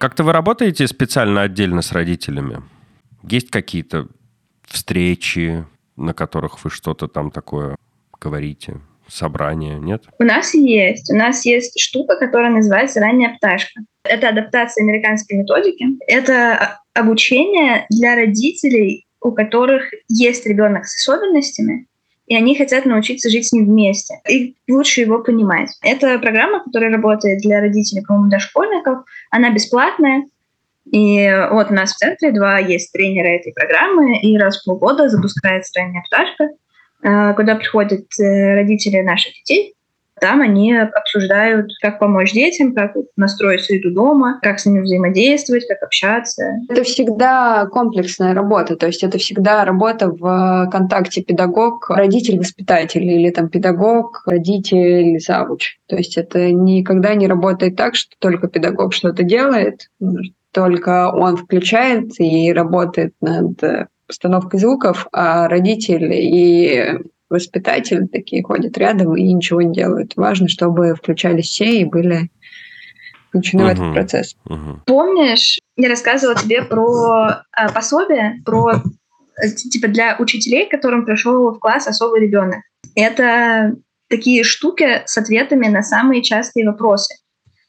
Как-то 0.00 0.24
вы 0.24 0.32
работаете 0.32 0.86
специально 0.86 1.42
отдельно 1.42 1.82
с 1.82 1.92
родителями? 1.92 2.62
Есть 3.22 3.50
какие-то 3.50 4.08
встречи, 4.66 5.66
на 5.94 6.14
которых 6.14 6.64
вы 6.64 6.70
что-то 6.70 7.06
там 7.06 7.30
такое 7.30 7.76
говорите? 8.18 8.80
Собрания, 9.08 9.78
нет? 9.78 10.04
У 10.18 10.24
нас 10.24 10.54
есть. 10.54 11.12
У 11.12 11.16
нас 11.16 11.44
есть 11.44 11.78
штука, 11.78 12.16
которая 12.16 12.50
называется 12.50 13.00
«Ранняя 13.00 13.36
пташка». 13.36 13.82
Это 14.04 14.30
адаптация 14.30 14.84
американской 14.84 15.36
методики. 15.36 15.84
Это 16.06 16.78
обучение 16.94 17.84
для 17.90 18.14
родителей 18.14 19.04
у 19.22 19.32
которых 19.32 19.84
есть 20.08 20.46
ребенок 20.46 20.86
с 20.86 20.96
особенностями, 20.96 21.86
и 22.30 22.36
они 22.36 22.54
хотят 22.56 22.86
научиться 22.86 23.28
жить 23.28 23.48
с 23.48 23.52
ним 23.52 23.66
вместе 23.66 24.20
и 24.28 24.54
лучше 24.68 25.00
его 25.00 25.20
понимать. 25.20 25.70
Это 25.82 26.16
программа, 26.20 26.62
которая 26.62 26.92
работает 26.92 27.40
для 27.40 27.60
родителей, 27.60 28.04
по-моему, 28.06 28.30
дошкольников. 28.30 29.04
Она 29.32 29.50
бесплатная. 29.50 30.22
И 30.92 31.28
вот 31.50 31.72
у 31.72 31.74
нас 31.74 31.92
в 31.92 31.96
центре 31.96 32.30
два 32.30 32.58
есть 32.58 32.92
тренера 32.92 33.26
этой 33.26 33.52
программы, 33.52 34.20
и 34.20 34.38
раз 34.38 34.60
в 34.60 34.64
полгода 34.64 35.08
запускается 35.08 35.80
ранняя 35.80 36.04
пташка, 36.04 36.50
э, 37.02 37.34
куда 37.34 37.56
приходят 37.56 38.06
э, 38.20 38.54
родители 38.54 39.00
наших 39.00 39.34
детей 39.34 39.74
там 40.20 40.40
они 40.40 40.76
обсуждают, 40.76 41.70
как 41.80 41.98
помочь 41.98 42.32
детям, 42.32 42.74
как 42.74 42.94
настроить 43.16 43.64
среду 43.64 43.92
дома, 43.92 44.38
как 44.42 44.60
с 44.60 44.66
ними 44.66 44.80
взаимодействовать, 44.80 45.66
как 45.66 45.82
общаться. 45.82 46.44
Это 46.68 46.84
всегда 46.84 47.66
комплексная 47.66 48.34
работа, 48.34 48.76
то 48.76 48.86
есть 48.86 49.02
это 49.02 49.18
всегда 49.18 49.64
работа 49.64 50.10
в 50.10 50.68
контакте 50.70 51.22
педагог, 51.22 51.90
родитель, 51.90 52.38
воспитатель 52.38 53.04
или 53.04 53.30
там 53.30 53.48
педагог, 53.48 54.22
родитель, 54.26 55.18
завуч. 55.20 55.78
То 55.86 55.96
есть 55.96 56.16
это 56.16 56.52
никогда 56.52 57.14
не 57.14 57.26
работает 57.26 57.76
так, 57.76 57.94
что 57.94 58.14
только 58.18 58.48
педагог 58.48 58.92
что-то 58.92 59.22
делает, 59.22 59.88
только 60.52 61.10
он 61.12 61.36
включает 61.36 62.18
и 62.18 62.52
работает 62.52 63.14
над 63.20 63.60
постановкой 64.06 64.58
звуков, 64.58 65.06
а 65.12 65.48
родитель 65.48 66.12
и 66.12 66.98
воспитатели 67.30 68.06
такие 68.06 68.42
ходят 68.42 68.76
рядом 68.76 69.16
и 69.16 69.32
ничего 69.32 69.62
не 69.62 69.72
делают. 69.72 70.16
Важно, 70.16 70.48
чтобы 70.48 70.94
включались 70.94 71.46
все 71.46 71.80
и 71.80 71.84
были 71.84 72.30
включены 73.28 73.62
uh-huh. 73.62 73.66
в 73.66 73.70
этот 73.70 73.94
процесс. 73.94 74.36
Uh-huh. 74.48 74.78
Помнишь, 74.84 75.58
я 75.76 75.88
рассказывала 75.88 76.36
тебе 76.36 76.62
про 76.62 77.44
а, 77.52 77.72
пособие, 77.72 78.42
про 78.44 78.82
э, 79.42 79.48
типа 79.48 79.88
для 79.88 80.16
учителей, 80.18 80.68
которым 80.68 81.04
пришел 81.04 81.52
в 81.52 81.58
класс 81.60 81.86
особый 81.86 82.20
ребенок. 82.20 82.58
Это 82.96 83.76
такие 84.08 84.42
штуки 84.42 85.02
с 85.06 85.16
ответами 85.16 85.68
на 85.68 85.82
самые 85.82 86.22
частые 86.22 86.66
вопросы 86.66 87.14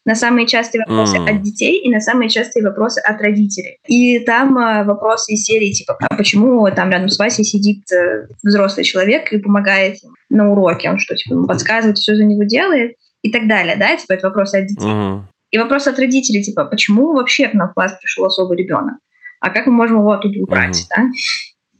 на 0.05 0.15
самые 0.15 0.47
частые 0.47 0.83
вопросы 0.87 1.17
mm. 1.17 1.29
от 1.29 1.41
детей 1.41 1.79
и 1.79 1.89
на 1.89 1.99
самые 1.99 2.29
частые 2.29 2.63
вопросы 2.63 2.99
от 2.99 3.21
родителей. 3.21 3.77
И 3.87 4.19
там 4.19 4.57
э, 4.57 4.83
вопросы 4.83 5.33
из 5.33 5.43
серии 5.43 5.71
типа, 5.71 5.97
а 5.99 6.15
почему 6.15 6.67
там 6.71 6.89
рядом 6.89 7.09
с 7.09 7.19
Васей 7.19 7.45
сидит 7.45 7.83
э, 7.91 8.27
взрослый 8.43 8.83
человек 8.83 9.31
и 9.31 9.37
помогает 9.37 9.97
на 10.29 10.51
уроке, 10.51 10.89
он 10.89 10.97
что, 10.97 11.15
типа, 11.15 11.33
ему 11.33 11.47
подсказывает, 11.47 11.97
все 11.97 12.15
за 12.15 12.23
него 12.23 12.43
делает 12.43 12.95
и 13.21 13.31
так 13.31 13.47
далее, 13.47 13.75
да, 13.75 13.95
типа, 13.95 14.13
это 14.13 14.27
вопросы 14.27 14.55
от 14.55 14.67
детей. 14.67 14.89
Mm. 14.89 15.21
И 15.51 15.57
вопрос 15.57 15.85
от 15.85 15.99
родителей, 15.99 16.43
типа, 16.43 16.65
почему 16.65 17.13
вообще 17.13 17.47
к 17.47 17.53
нам 17.53 17.69
в 17.69 17.73
класс 17.73 17.93
пришел 17.99 18.25
особый 18.25 18.57
ребенок? 18.57 18.95
А 19.39 19.49
как 19.49 19.67
мы 19.67 19.73
можем 19.73 19.99
его 19.99 20.11
оттуда 20.11 20.39
убрать, 20.39 20.77
mm. 20.77 20.85
да? 20.95 21.03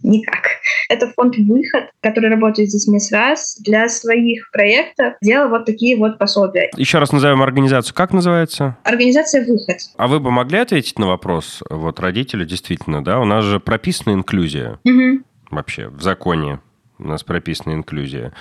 Никак. 0.03 0.43
Это 0.89 1.08
фонд 1.15 1.38
«Выход», 1.38 1.86
который 2.01 2.29
работает 2.29 2.70
с 2.70 2.74
детьми 2.74 3.00
с 3.00 3.12
раз 3.12 3.58
для 3.60 3.88
своих 3.89 4.50
проектов, 4.51 5.13
делал 5.22 5.50
вот 5.50 5.65
такие 5.65 5.98
вот 5.98 6.17
пособия. 6.17 6.70
Еще 6.75 7.00
раз 7.00 7.12
назовем 7.12 7.41
организацию. 7.41 7.96
Как 7.96 8.13
называется? 8.13 8.77
Организация 8.84 9.46
«Выход». 9.46 9.77
А 9.98 10.08
вы 10.08 10.20
бы 10.20 10.31
могли 10.31 10.60
ответить 10.60 11.00
на 11.00 11.08
вопрос 11.08 11.63
вот 11.70 12.00
родителю, 12.00 12.46
действительно, 12.46 13.03
да? 13.03 13.20
У 13.20 13.25
нас 13.25 13.43
же 13.46 13.60
прописана 13.60 14.13
инклюзия. 14.13 14.79
Угу. 14.84 15.24
Вообще, 15.51 15.88
в 15.88 16.01
законе 16.01 16.60
у 17.00 17.08
нас 17.08 17.24
прописана 17.24 17.74
инклюзия. 17.74 18.34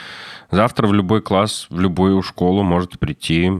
Завтра 0.50 0.86
в 0.86 0.92
любой 0.92 1.22
класс, 1.22 1.66
в 1.70 1.80
любую 1.80 2.22
школу 2.22 2.62
может 2.62 2.98
прийти 2.98 3.50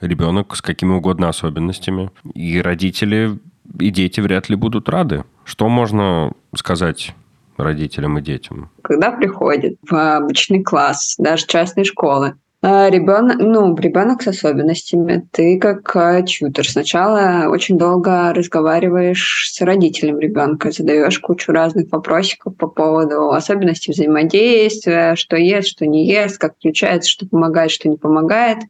ребенок 0.00 0.56
с 0.56 0.62
какими 0.62 0.92
угодно 0.92 1.28
особенностями. 1.28 2.10
И 2.34 2.60
родители 2.60 3.38
и 3.78 3.90
дети 3.90 4.20
вряд 4.20 4.48
ли 4.48 4.56
будут 4.56 4.88
рады. 4.88 5.24
Что 5.44 5.68
можно 5.68 6.32
сказать 6.54 7.14
родителям 7.56 8.18
и 8.18 8.22
детям? 8.22 8.70
Когда 8.82 9.10
приходят 9.10 9.74
в 9.88 10.16
обычный 10.16 10.62
класс, 10.62 11.14
даже 11.18 11.46
частной 11.46 11.84
школы, 11.84 12.34
А, 12.66 12.88
ребенок, 12.88 13.36
ну, 13.40 13.76
ребенок 13.76 14.22
с 14.22 14.28
особенностями. 14.28 15.28
Ты 15.32 15.58
как 15.58 15.94
а, 15.96 16.22
тьютер 16.22 16.66
сначала 16.66 17.50
очень 17.50 17.76
долго 17.76 18.32
разговариваешь 18.32 19.50
с 19.52 19.60
родителем 19.60 20.18
ребенка, 20.18 20.70
задаешь 20.70 21.18
кучу 21.18 21.52
разных 21.52 21.92
вопросиков 21.92 22.56
по 22.56 22.66
поводу 22.66 23.32
особенностей 23.32 23.92
взаимодействия, 23.92 25.14
что 25.14 25.36
ест, 25.36 25.68
что 25.68 25.86
не 25.86 26.06
ест, 26.06 26.38
как 26.38 26.54
включается, 26.54 27.10
что 27.10 27.26
помогает, 27.26 27.70
что 27.70 27.90
не 27.90 27.98
помогает. 27.98 28.60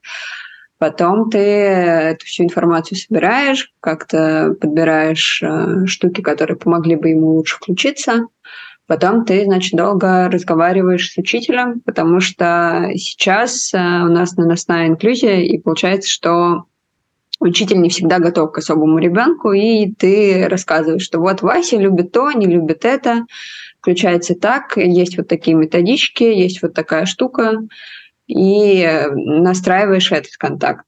Потом 0.79 1.31
ты 1.31 1.39
эту 1.39 2.27
всю 2.27 2.45
информацию 2.45 2.99
собираешь, 2.99 3.73
как-то 3.81 4.55
подбираешь 4.61 5.43
э, 5.43 5.87
штуки, 5.87 6.21
которые 6.21 6.57
помогли 6.57 6.97
бы 6.97 7.11
ему 7.11 7.29
лучше 7.35 7.57
включиться. 7.57 8.27
Потом 8.87 9.25
ты, 9.25 9.45
значит, 9.45 9.79
долго 9.79 10.29
разговариваешь 10.29 11.13
с 11.13 11.17
учителем, 11.17 11.81
потому 11.81 12.21
что 12.21 12.91
сейчас 12.97 13.73
э, 13.73 13.79
у 13.79 14.09
нас 14.09 14.37
наносная 14.37 14.89
инклюзия, 14.89 15.41
и 15.41 15.59
получается, 15.59 16.11
что 16.11 16.65
учитель 17.41 17.81
не 17.81 17.89
всегда 17.89 18.19
готов 18.19 18.53
к 18.53 18.59
особому 18.59 18.99
ребенку, 18.99 19.53
и 19.53 19.91
ты 19.93 20.49
рассказываешь, 20.49 21.03
что 21.03 21.21
вот 21.21 21.43
Вася 21.43 21.77
любит 21.77 22.13
то, 22.13 22.31
не 22.33 22.47
любит 22.47 22.85
это, 22.85 23.27
включается 23.81 24.35
так, 24.35 24.77
есть 24.77 25.17
вот 25.17 25.29
такие 25.29 25.57
методички, 25.57 26.25
есть 26.25 26.63
вот 26.63 26.75
такая 26.75 27.07
штука, 27.07 27.63
и 28.27 29.07
настраиваешь 29.15 30.13
этот 30.13 30.37
контакт. 30.37 30.87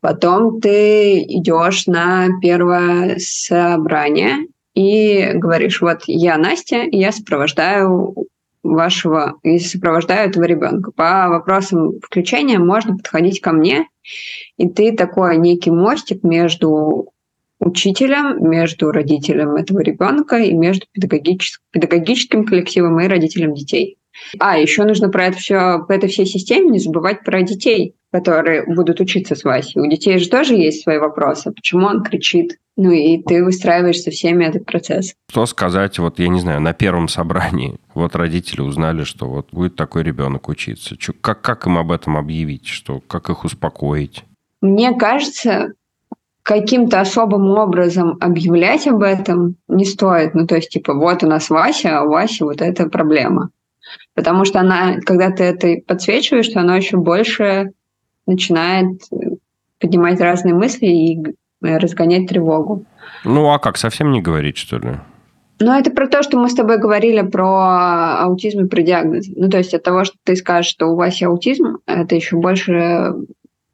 Потом 0.00 0.60
ты 0.60 1.22
идешь 1.22 1.86
на 1.86 2.28
первое 2.40 3.16
собрание 3.18 4.46
и 4.74 5.32
говоришь, 5.34 5.80
вот 5.80 6.02
я 6.06 6.38
Настя, 6.38 6.82
и 6.82 6.96
я 6.96 7.12
сопровождаю 7.12 8.14
вашего, 8.62 9.34
и 9.42 9.58
сопровождаю 9.58 10.28
этого 10.30 10.44
ребенка. 10.44 10.90
По 10.92 11.28
вопросам 11.28 11.98
включения 12.02 12.58
можно 12.58 12.96
подходить 12.96 13.40
ко 13.40 13.52
мне, 13.52 13.86
и 14.56 14.68
ты 14.68 14.92
такой 14.92 15.36
некий 15.38 15.70
мостик 15.70 16.22
между 16.22 17.12
учителем, 17.58 18.48
между 18.48 18.90
родителем 18.90 19.54
этого 19.56 19.80
ребенка 19.80 20.38
и 20.38 20.52
между 20.52 20.86
педагогическим, 20.92 21.62
педагогическим 21.70 22.46
коллективом 22.46 22.98
и 23.00 23.06
родителем 23.06 23.54
детей. 23.54 23.98
А, 24.38 24.58
еще 24.58 24.84
нужно 24.84 25.08
про 25.08 25.26
это 25.26 25.38
все, 25.38 25.84
по 25.86 25.92
этой 25.92 26.08
всей 26.08 26.26
системе 26.26 26.70
не 26.70 26.78
забывать 26.78 27.24
про 27.24 27.42
детей, 27.42 27.94
которые 28.12 28.64
будут 28.66 29.00
учиться 29.00 29.34
с 29.34 29.44
Васей. 29.44 29.80
У 29.80 29.86
детей 29.88 30.18
же 30.18 30.28
тоже 30.28 30.54
есть 30.54 30.82
свои 30.82 30.98
вопросы. 30.98 31.52
Почему 31.52 31.86
он 31.86 32.02
кричит? 32.02 32.58
Ну 32.76 32.90
и 32.90 33.22
ты 33.22 33.44
выстраиваешь 33.44 34.00
со 34.00 34.10
всеми 34.10 34.44
этот 34.44 34.64
процесс. 34.64 35.14
Что 35.30 35.46
сказать, 35.46 35.98
вот 35.98 36.18
я 36.18 36.28
не 36.28 36.40
знаю, 36.40 36.60
на 36.60 36.72
первом 36.72 37.08
собрании, 37.08 37.78
вот 37.94 38.16
родители 38.16 38.62
узнали, 38.62 39.04
что 39.04 39.26
вот 39.26 39.48
будет 39.52 39.76
такой 39.76 40.02
ребенок 40.02 40.48
учиться. 40.48 40.96
Как, 41.20 41.42
как 41.42 41.66
им 41.66 41.76
об 41.76 41.92
этом 41.92 42.16
объявить? 42.16 42.66
Что, 42.66 43.00
как 43.00 43.28
их 43.28 43.44
успокоить? 43.44 44.24
Мне 44.62 44.94
кажется, 44.94 45.74
каким-то 46.42 47.00
особым 47.00 47.50
образом 47.50 48.16
объявлять 48.20 48.86
об 48.86 49.02
этом 49.02 49.56
не 49.68 49.84
стоит. 49.84 50.34
Ну, 50.34 50.46
то 50.46 50.56
есть, 50.56 50.70
типа, 50.70 50.94
вот 50.94 51.22
у 51.22 51.26
нас 51.26 51.50
Вася, 51.50 51.98
а 51.98 52.02
у 52.02 52.10
Васи 52.10 52.44
вот 52.44 52.60
эта 52.60 52.88
проблема. 52.88 53.50
Потому 54.14 54.44
что 54.44 54.60
она, 54.60 54.98
когда 55.00 55.30
ты 55.30 55.44
это 55.44 55.76
подсвечиваешь, 55.86 56.48
то 56.48 56.60
она 56.60 56.76
еще 56.76 56.96
больше 56.96 57.72
начинает 58.26 59.00
поднимать 59.80 60.20
разные 60.20 60.54
мысли 60.54 60.86
и 60.86 61.22
разгонять 61.60 62.28
тревогу. 62.28 62.84
Ну 63.24 63.50
а 63.50 63.58
как, 63.58 63.76
совсем 63.76 64.12
не 64.12 64.20
говорить, 64.20 64.56
что 64.56 64.78
ли? 64.78 64.98
Ну, 65.62 65.78
это 65.78 65.90
про 65.90 66.08
то, 66.08 66.22
что 66.22 66.38
мы 66.38 66.48
с 66.48 66.54
тобой 66.54 66.78
говорили 66.78 67.20
про 67.20 68.22
аутизм 68.22 68.64
и 68.64 68.68
про 68.68 68.80
диагноз. 68.80 69.26
Ну, 69.36 69.50
то 69.50 69.58
есть 69.58 69.74
от 69.74 69.82
того, 69.82 70.04
что 70.04 70.16
ты 70.24 70.34
скажешь, 70.34 70.70
что 70.70 70.86
у 70.86 70.96
вас 70.96 71.20
аутизм, 71.20 71.78
это 71.86 72.14
еще 72.14 72.36
больше 72.36 73.12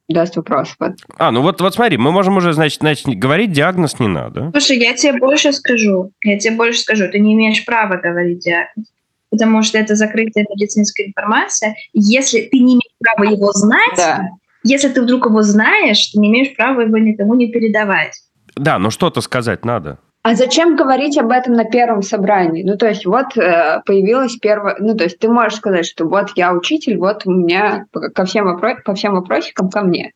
даст 0.09 0.37
вопрос. 0.37 0.75
А, 1.17 1.31
ну 1.31 1.43
вот, 1.43 1.61
вот 1.61 1.75
смотри, 1.75 1.97
мы 1.97 2.11
можем 2.11 2.39
уже, 2.39 2.53
значит, 2.53 2.81
значит, 2.81 3.07
говорить 3.07 3.53
диагноз 3.53 4.01
не 4.01 4.09
надо. 4.09 4.51
Слушай, 4.51 4.79
я 4.79 4.95
тебе 4.95 5.19
больше 5.19 5.53
скажу. 5.53 6.11
Я 6.25 6.39
тебе 6.39 6.57
больше 6.57 6.81
скажу. 6.81 7.09
Ты 7.11 7.21
не 7.21 7.35
имеешь 7.35 7.65
права 7.65 7.97
говорить 7.97 8.41
диагноз 8.41 8.87
потому 9.31 9.63
что 9.63 9.79
это 9.79 9.95
закрытая 9.95 10.47
медицинская 10.49 11.07
информация. 11.07 11.77
Если 11.93 12.43
ты 12.43 12.59
не 12.59 12.75
имеешь 12.75 12.97
права 12.99 13.31
его 13.31 13.53
знать, 13.53 13.97
да. 13.97 14.29
если 14.65 14.89
ты 14.89 15.03
вдруг 15.03 15.27
его 15.27 15.43
знаешь, 15.43 16.11
ты 16.13 16.19
не 16.19 16.29
имеешь 16.29 16.57
права 16.57 16.83
его 16.83 16.99
никому 16.99 17.35
не 17.35 17.51
передавать. 17.51 18.13
Да, 18.55 18.79
но 18.79 18.91
что-то 18.91 19.21
сказать 19.21 19.65
надо. 19.65 19.99
А 20.23 20.35
зачем 20.35 20.75
говорить 20.75 21.17
об 21.19 21.31
этом 21.31 21.53
на 21.53 21.65
первом 21.65 22.03
собрании? 22.03 22.65
Ну, 22.65 22.77
то 22.77 22.89
есть 22.89 23.07
вот 23.07 23.37
э, 23.37 23.81
появилась 23.87 24.35
первая... 24.37 24.75
Ну, 24.81 24.97
то 24.97 25.05
есть 25.05 25.21
ты 25.21 25.29
можешь 25.29 25.59
сказать, 25.59 25.87
что 25.87 26.05
вот 26.05 26.33
я 26.35 26.53
учитель, 26.53 26.99
вот 26.99 27.23
у 27.27 27.31
меня 27.31 27.87
ко 27.93 28.25
всем 28.25 28.47
вопро... 28.47 28.77
по 28.85 28.95
всем 28.95 29.15
вопросикам 29.15 29.71
ко 29.71 29.83
мне 29.83 30.13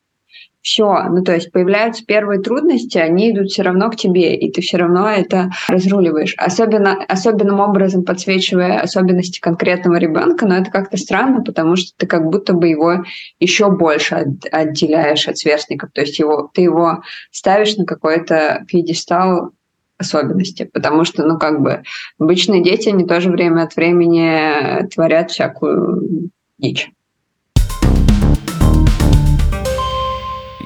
все, 0.62 1.04
ну 1.08 1.22
то 1.22 1.34
есть 1.34 1.52
появляются 1.52 2.04
первые 2.04 2.40
трудности, 2.40 2.98
они 2.98 3.30
идут 3.30 3.48
все 3.50 3.62
равно 3.62 3.90
к 3.90 3.96
тебе, 3.96 4.36
и 4.36 4.50
ты 4.52 4.60
все 4.60 4.76
равно 4.76 5.08
это 5.08 5.50
разруливаешь. 5.68 6.34
Особенно, 6.36 7.02
особенным 7.08 7.60
образом 7.60 8.04
подсвечивая 8.04 8.80
особенности 8.80 9.40
конкретного 9.40 9.96
ребенка, 9.96 10.46
но 10.46 10.56
это 10.56 10.70
как-то 10.70 10.96
странно, 10.96 11.42
потому 11.42 11.76
что 11.76 11.92
ты 11.96 12.06
как 12.06 12.28
будто 12.28 12.52
бы 12.52 12.68
его 12.68 13.04
еще 13.38 13.70
больше 13.70 14.16
от, 14.16 14.28
отделяешь 14.52 15.28
от 15.28 15.38
сверстников, 15.38 15.90
то 15.92 16.02
есть 16.02 16.18
его, 16.18 16.50
ты 16.52 16.62
его 16.62 17.02
ставишь 17.30 17.76
на 17.76 17.86
какой-то 17.86 18.64
пьедестал 18.68 19.52
особенности, 19.96 20.64
потому 20.64 21.04
что, 21.04 21.24
ну, 21.26 21.38
как 21.38 21.60
бы, 21.60 21.82
обычные 22.18 22.62
дети, 22.62 22.88
они 22.88 23.06
тоже 23.06 23.30
время 23.30 23.62
от 23.62 23.76
времени 23.76 24.88
творят 24.88 25.30
всякую 25.30 26.30
дичь. 26.58 26.90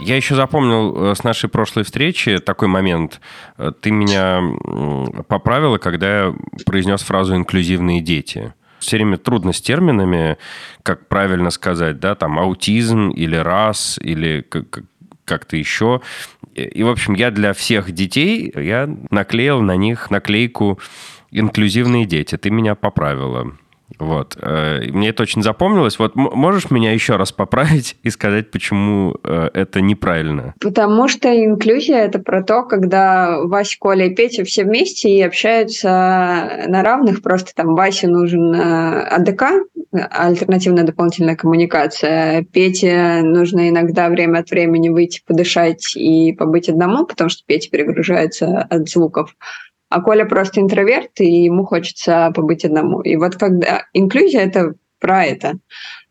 Я 0.05 0.17
еще 0.17 0.35
запомнил 0.35 1.13
э, 1.13 1.15
с 1.15 1.25
нашей 1.25 1.49
прошлой 1.49 1.85
встречи 1.85 2.39
такой 2.39 2.69
момент. 2.69 3.23
Э, 3.57 3.73
ты 3.81 3.91
меня 3.91 4.43
поправила, 5.29 5.79
когда 5.79 6.27
я 6.27 6.35
произнес 6.67 7.03
фразу 7.03 7.35
«инклюзивные 7.35 8.03
дети». 8.03 8.53
Все 8.81 8.99
время 8.99 9.17
трудно 9.17 9.55
с 9.55 9.63
терминами, 9.63 10.37
как 10.83 11.09
правильно 11.09 11.49
сказать, 11.49 12.01
да, 12.01 12.15
там 12.15 12.39
аутизм 12.39 13.09
или 13.09 13.37
рас, 13.37 13.99
или 14.03 14.47
как-то 15.25 15.57
еще. 15.57 16.03
И, 16.55 16.83
в 16.83 16.91
общем, 16.91 17.15
я 17.15 17.31
для 17.31 17.55
всех 17.55 17.91
детей, 17.91 18.53
я 18.55 18.95
наклеил 19.11 19.63
на 19.63 19.77
них 19.77 20.11
наклейку 20.11 20.79
«инклюзивные 21.31 22.05
дети». 22.05 22.37
Ты 22.37 22.51
меня 22.51 22.75
поправила. 22.75 23.57
Вот. 23.99 24.37
Э, 24.41 24.81
мне 24.91 25.11
это 25.11 25.23
очень 25.23 25.43
запомнилось. 25.43 25.99
Вот 25.99 26.15
можешь 26.15 26.71
меня 26.71 26.93
еще 26.93 27.17
раз 27.17 27.33
поправить 27.33 27.97
и 28.03 28.11
сказать, 28.11 28.51
почему 28.51 29.17
э, 29.25 29.51
это 29.55 29.81
неправильно? 29.81 30.55
Потому 30.61 31.09
что 31.09 31.29
инклюзия— 31.29 31.99
это 32.05 32.19
про 32.19 32.43
то, 32.43 32.65
когда 32.65 33.41
Вася, 33.43 33.77
Коля 33.79 34.07
и 34.07 34.15
Петя 34.15 34.45
все 34.45 34.65
вместе 34.65 35.11
и 35.11 35.23
общаются 35.23 35.89
на 36.67 36.83
равных. 36.83 37.23
Просто 37.23 37.55
там 37.55 37.75
Васе 37.75 38.09
нужен 38.09 38.55
э, 38.55 39.01
АДК, 39.09 39.45
альтернативная 39.93 40.85
дополнительная 40.85 41.37
коммуникация. 41.37 42.45
Пете 42.45 43.21
нужно 43.23 43.69
иногда 43.69 44.09
время 44.09 44.41
от 44.41 44.51
времени 44.51 44.89
выйти 44.89 45.23
подышать 45.27 45.97
и 45.97 46.33
побыть 46.33 46.69
одному, 46.69 47.07
потому 47.07 47.31
что 47.31 47.45
Петя 47.47 47.71
перегружается 47.71 48.67
от 48.69 48.89
звуков 48.89 49.35
а 49.95 50.01
Коля 50.01 50.25
просто 50.25 50.61
интроверт, 50.61 51.21
и 51.21 51.45
ему 51.45 51.65
хочется 51.65 52.33
побыть 52.35 52.65
одному. 52.65 53.01
И 53.03 53.15
вот 53.15 53.37
когда 53.37 53.85
инклюзия— 53.93 54.41
это 54.45 54.75
про 54.99 55.25
это. 55.25 55.59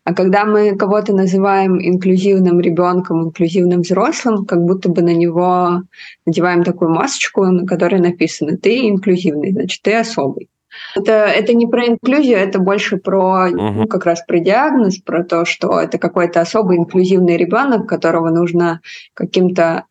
А 0.04 0.14
когда 0.14 0.46
мы 0.46 0.74
кого-то 0.74 1.12
называем 1.12 1.78
инклюзивным 1.78 2.60
ребенком, 2.60 3.24
инклюзивным 3.24 3.82
взрослым, 3.82 4.46
как 4.46 4.64
будто 4.64 4.88
бы 4.88 5.02
на 5.02 5.12
него 5.14 5.82
надеваем 6.24 6.64
такую 6.64 6.92
масочку, 6.92 7.44
на 7.44 7.66
которой 7.66 8.00
написано 8.00 8.56
«ты 8.56 8.88
инклюзивный», 8.88 9.52
значит, 9.52 9.82
ты 9.82 9.94
особый. 9.94 10.48
Это, 10.96 11.12
это 11.12 11.52
не 11.52 11.66
про 11.66 11.86
инклюзию, 11.86 12.38
это 12.38 12.58
больше 12.58 12.96
про 12.96 13.48
угу. 13.50 13.56
ну, 13.56 13.86
как 13.86 14.06
раз 14.06 14.24
про 14.26 14.38
диагноз, 14.38 14.96
про 14.96 15.24
то, 15.24 15.44
что 15.44 15.78
это 15.78 15.98
какой-то 15.98 16.40
особый 16.40 16.78
инклюзивный 16.78 17.36
ребенок, 17.36 17.86
которого 17.86 18.30
нужно 18.30 18.80
каким-то 19.12 19.84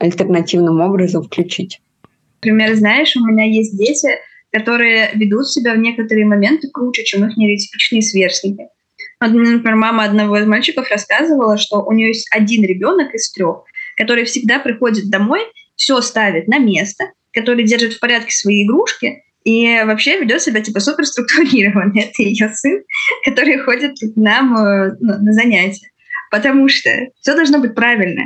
альтернативным 0.00 0.80
образом 0.80 1.22
включить. 1.22 1.80
Например, 2.42 2.74
знаешь, 2.74 3.16
у 3.16 3.24
меня 3.24 3.44
есть 3.44 3.76
дети, 3.76 4.18
которые 4.50 5.10
ведут 5.14 5.48
себя 5.48 5.74
в 5.74 5.78
некоторые 5.78 6.26
моменты 6.26 6.68
круче, 6.72 7.04
чем 7.04 7.28
их 7.28 7.36
нетипичные 7.36 8.02
сверстники. 8.02 8.68
Например, 9.20 9.76
мама 9.76 10.04
одного 10.04 10.38
из 10.38 10.46
мальчиков 10.46 10.90
рассказывала, 10.90 11.58
что 11.58 11.82
у 11.82 11.92
нее 11.92 12.08
есть 12.08 12.28
один 12.32 12.64
ребенок 12.64 13.14
из 13.14 13.30
трех, 13.32 13.64
который 13.96 14.24
всегда 14.24 14.58
приходит 14.58 15.10
домой, 15.10 15.42
все 15.76 16.00
ставит 16.00 16.48
на 16.48 16.58
место, 16.58 17.12
который 17.32 17.64
держит 17.64 17.94
в 17.94 18.00
порядке 18.00 18.32
свои 18.32 18.64
игрушки 18.64 19.22
и 19.44 19.80
вообще 19.84 20.20
ведет 20.20 20.42
себя 20.42 20.60
типа 20.60 20.80
супер 20.80 21.06
структурированно. 21.06 21.92
Это 21.98 22.22
ее 22.22 22.48
сын, 22.50 22.82
который 23.24 23.58
ходит 23.58 23.92
к 23.98 24.16
нам 24.16 24.56
э, 24.56 24.96
ну, 25.00 25.18
на 25.18 25.32
занятия. 25.32 25.90
Потому 26.30 26.68
что 26.68 26.90
все 27.20 27.34
должно 27.34 27.58
быть 27.58 27.74
правильно. 27.74 28.24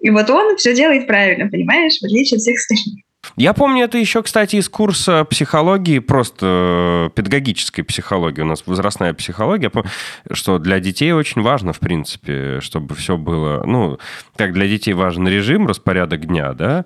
И 0.00 0.10
вот 0.10 0.30
он 0.30 0.56
все 0.56 0.74
делает 0.74 1.06
правильно, 1.06 1.48
понимаешь, 1.48 1.98
в 2.00 2.04
отличие 2.04 2.36
от 2.36 2.42
всех 2.42 2.56
остальных. 2.56 3.04
Я 3.36 3.52
помню 3.54 3.84
это 3.84 3.98
еще, 3.98 4.22
кстати, 4.22 4.56
из 4.56 4.68
курса 4.68 5.24
психологии, 5.24 5.98
просто 5.98 7.08
э, 7.08 7.10
педагогической 7.14 7.84
психологии. 7.84 8.42
У 8.42 8.46
нас 8.46 8.62
возрастная 8.66 9.14
психология, 9.14 9.70
что 10.32 10.58
для 10.58 10.80
детей 10.80 11.12
очень 11.12 11.42
важно, 11.42 11.72
в 11.72 11.80
принципе, 11.80 12.60
чтобы 12.60 12.94
все 12.94 13.16
было... 13.16 13.62
Ну, 13.64 13.98
как 14.36 14.52
для 14.52 14.66
детей 14.68 14.94
важен 14.94 15.28
режим, 15.28 15.66
распорядок 15.66 16.26
дня, 16.26 16.54
да, 16.54 16.84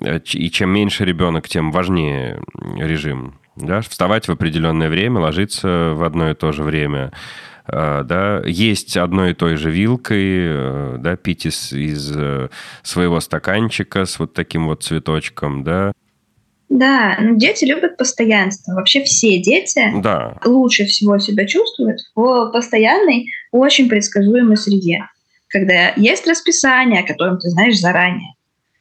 э, 0.00 0.20
и 0.32 0.50
чем 0.50 0.70
меньше 0.70 1.04
ребенок, 1.04 1.48
тем 1.48 1.72
важнее 1.72 2.40
режим. 2.76 3.38
Да? 3.56 3.80
Вставать 3.82 4.28
в 4.28 4.32
определенное 4.32 4.88
время, 4.88 5.20
ложиться 5.20 5.92
в 5.94 6.02
одно 6.04 6.30
и 6.30 6.34
то 6.34 6.52
же 6.52 6.62
время, 6.62 7.12
да, 7.66 8.42
есть 8.44 8.96
одной 8.96 9.30
и 9.30 9.34
той 9.34 9.56
же 9.56 9.70
вилкой, 9.70 10.98
да, 10.98 11.16
пить 11.16 11.46
из, 11.46 11.72
из 11.72 12.12
своего 12.82 13.20
стаканчика 13.20 14.04
с 14.04 14.18
вот 14.18 14.34
таким 14.34 14.66
вот 14.66 14.82
цветочком, 14.82 15.62
да. 15.62 15.92
Да, 16.72 17.18
ну 17.20 17.36
дети 17.36 17.66
любят 17.66 17.98
постоянство. 17.98 18.72
Вообще 18.72 19.04
все 19.04 19.38
дети 19.38 19.92
да. 19.96 20.38
лучше 20.42 20.86
всего 20.86 21.18
себя 21.18 21.46
чувствуют 21.46 22.00
в 22.14 22.50
постоянной, 22.50 23.26
очень 23.50 23.90
предсказуемой 23.90 24.56
среде. 24.56 25.02
Когда 25.48 25.92
есть 25.96 26.26
расписание, 26.26 27.02
о 27.02 27.06
котором 27.06 27.38
ты 27.38 27.50
знаешь 27.50 27.78
заранее. 27.78 28.32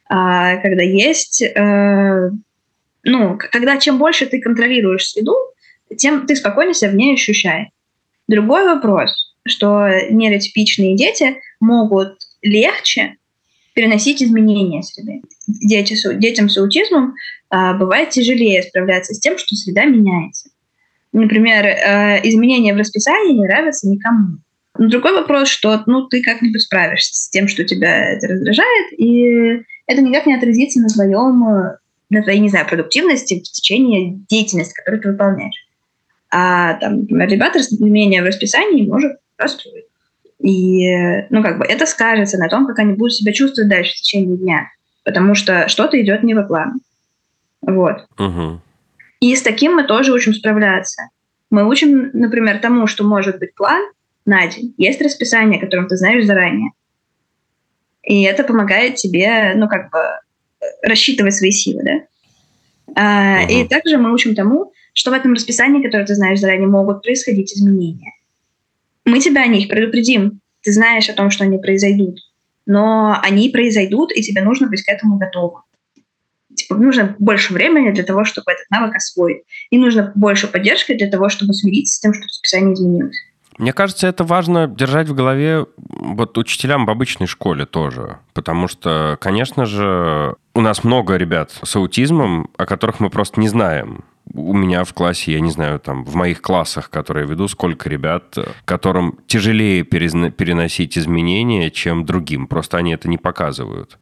А 0.09 0.55
когда 0.57 0.83
есть... 0.83 1.41
Э, 1.41 2.29
ну, 3.03 3.37
когда 3.37 3.75
чем 3.77 3.97
больше 3.97 4.25
ты 4.25 4.39
контролируешь 4.39 5.09
среду, 5.09 5.35
тем 5.97 6.25
ты 6.25 6.37
спокойнее 6.37 6.73
себя 6.73 6.91
в 6.91 6.95
ней 6.95 7.15
ощущаешь. 7.15 7.67
Другой 8.27 8.65
вопрос, 8.65 9.11
что 9.45 9.87
нейротипичные 10.09 10.95
дети 10.95 11.37
могут 11.59 12.17
легче 12.41 13.17
переносить 13.73 14.21
изменения 14.21 14.83
среды. 14.83 15.21
Дети, 15.47 15.95
детям 16.17 16.49
с 16.49 16.57
аутизмом 16.57 17.13
э, 17.53 17.73
бывает 17.77 18.09
тяжелее 18.09 18.63
справляться 18.63 19.13
с 19.13 19.19
тем, 19.19 19.37
что 19.37 19.55
среда 19.55 19.85
меняется. 19.85 20.49
Например, 21.13 21.65
э, 21.65 22.21
изменения 22.27 22.73
в 22.73 22.77
расписании 22.77 23.33
не 23.33 23.43
нравятся 23.43 23.87
никому. 23.87 24.37
Но 24.77 24.87
другой 24.87 25.13
вопрос, 25.13 25.49
что 25.49 25.83
ну, 25.85 26.07
ты 26.07 26.21
как-нибудь 26.21 26.61
справишься 26.61 27.13
с 27.13 27.29
тем, 27.29 27.47
что 27.47 27.63
тебя 27.63 28.11
это 28.11 28.27
раздражает, 28.27 28.93
и 28.97 29.63
это 29.87 30.01
никак 30.01 30.25
не 30.25 30.35
отразится 30.35 30.79
на 30.79 30.87
твоем, 30.87 31.45
на 32.09 32.23
твоей, 32.23 32.39
не 32.39 32.49
знаю, 32.49 32.67
продуктивности 32.67 33.39
в 33.39 33.43
течение 33.43 34.17
деятельности, 34.29 34.73
которую 34.73 35.01
ты 35.01 35.11
выполняешь. 35.11 35.67
А 36.31 36.75
там, 36.75 37.01
например, 37.01 37.29
ребята 37.29 37.59
изменения 37.59 38.21
в 38.21 38.25
расписании 38.25 38.87
может 38.87 39.17
расстроить. 39.37 39.85
И, 40.39 40.89
ну, 41.29 41.43
как 41.43 41.59
бы 41.59 41.65
это 41.65 41.85
скажется 41.85 42.37
на 42.37 42.47
том, 42.47 42.65
как 42.65 42.79
они 42.79 42.93
будут 42.93 43.13
себя 43.13 43.33
чувствовать 43.33 43.69
дальше 43.69 43.93
в 43.93 43.97
течение 43.97 44.37
дня, 44.37 44.69
потому 45.03 45.35
что 45.35 45.67
что-то 45.67 46.01
идет 46.01 46.23
не 46.23 46.33
по 46.33 46.43
плану. 46.43 46.79
Вот. 47.61 48.07
Угу. 48.17 48.61
И 49.19 49.35
с 49.35 49.41
таким 49.41 49.75
мы 49.75 49.83
тоже 49.83 50.13
учим 50.13 50.33
справляться. 50.33 51.09
Мы 51.51 51.67
учим, 51.67 52.09
например, 52.13 52.59
тому, 52.59 52.87
что 52.87 53.03
может 53.03 53.37
быть 53.37 53.53
план 53.53 53.83
на 54.25 54.47
день. 54.47 54.73
Есть 54.77 55.01
расписание, 55.01 55.59
которым 55.59 55.87
ты 55.87 55.97
знаешь 55.97 56.25
заранее. 56.25 56.71
И 58.03 58.23
это 58.23 58.43
помогает 58.43 58.95
тебе, 58.95 59.53
ну, 59.55 59.67
как 59.67 59.91
бы, 59.91 59.99
рассчитывать 60.81 61.35
свои 61.35 61.51
силы, 61.51 61.83
да? 61.83 63.43
Угу. 63.43 63.51
И 63.51 63.67
также 63.67 63.97
мы 63.97 64.11
учим 64.11 64.33
тому, 64.33 64.71
что 64.93 65.11
в 65.11 65.13
этом 65.13 65.33
расписании, 65.33 65.83
которое 65.83 66.05
ты 66.05 66.15
знаешь 66.15 66.39
заранее, 66.39 66.67
могут 66.67 67.03
происходить 67.03 67.53
изменения. 67.53 68.13
Мы 69.05 69.19
тебя 69.19 69.43
о 69.43 69.47
них 69.47 69.67
предупредим. 69.67 70.41
Ты 70.61 70.73
знаешь 70.73 71.09
о 71.09 71.13
том, 71.13 71.31
что 71.31 71.43
они 71.43 71.57
произойдут. 71.57 72.19
Но 72.65 73.17
они 73.21 73.49
произойдут, 73.49 74.11
и 74.15 74.21
тебе 74.21 74.41
нужно 74.41 74.67
быть 74.67 74.83
к 74.83 74.89
этому 74.89 75.17
готовым. 75.17 75.63
Типа, 76.55 76.75
нужно 76.75 77.15
больше 77.17 77.53
времени 77.53 77.91
для 77.91 78.03
того, 78.03 78.25
чтобы 78.25 78.51
этот 78.51 78.69
навык 78.69 78.95
освоить. 78.95 79.43
И 79.69 79.77
нужно 79.77 80.11
больше 80.15 80.47
поддержки 80.47 80.93
для 80.93 81.09
того, 81.09 81.29
чтобы 81.29 81.53
смириться 81.53 81.95
с 81.95 81.99
тем, 81.99 82.13
что 82.13 82.23
расписание 82.23 82.73
изменилось. 82.73 83.17
Мне 83.57 83.73
кажется, 83.73 84.07
это 84.07 84.23
важно 84.23 84.67
держать 84.67 85.07
в 85.07 85.15
голове 85.15 85.65
вот 85.77 86.37
учителям 86.37 86.85
в 86.85 86.89
обычной 86.89 87.27
школе 87.27 87.65
тоже. 87.65 88.17
Потому 88.33 88.67
что, 88.67 89.17
конечно 89.19 89.65
же, 89.65 90.35
у 90.53 90.61
нас 90.61 90.83
много 90.83 91.15
ребят 91.15 91.51
с 91.63 91.75
аутизмом, 91.75 92.49
о 92.57 92.65
которых 92.65 92.99
мы 92.99 93.09
просто 93.09 93.39
не 93.39 93.47
знаем 93.47 94.03
у 94.33 94.53
меня 94.53 94.83
в 94.83 94.93
классе, 94.93 95.33
я 95.33 95.39
не 95.39 95.51
знаю, 95.51 95.79
там, 95.79 96.03
в 96.03 96.15
моих 96.15 96.41
классах, 96.41 96.89
которые 96.89 97.25
я 97.25 97.31
веду, 97.31 97.47
сколько 97.47 97.89
ребят, 97.89 98.37
которым 98.65 99.19
тяжелее 99.27 99.83
переносить 99.83 100.97
изменения, 100.97 101.69
чем 101.69 102.05
другим. 102.05 102.47
Просто 102.47 102.77
они 102.77 102.93
это 102.93 103.09
не 103.09 103.17
показывают. 103.17 103.97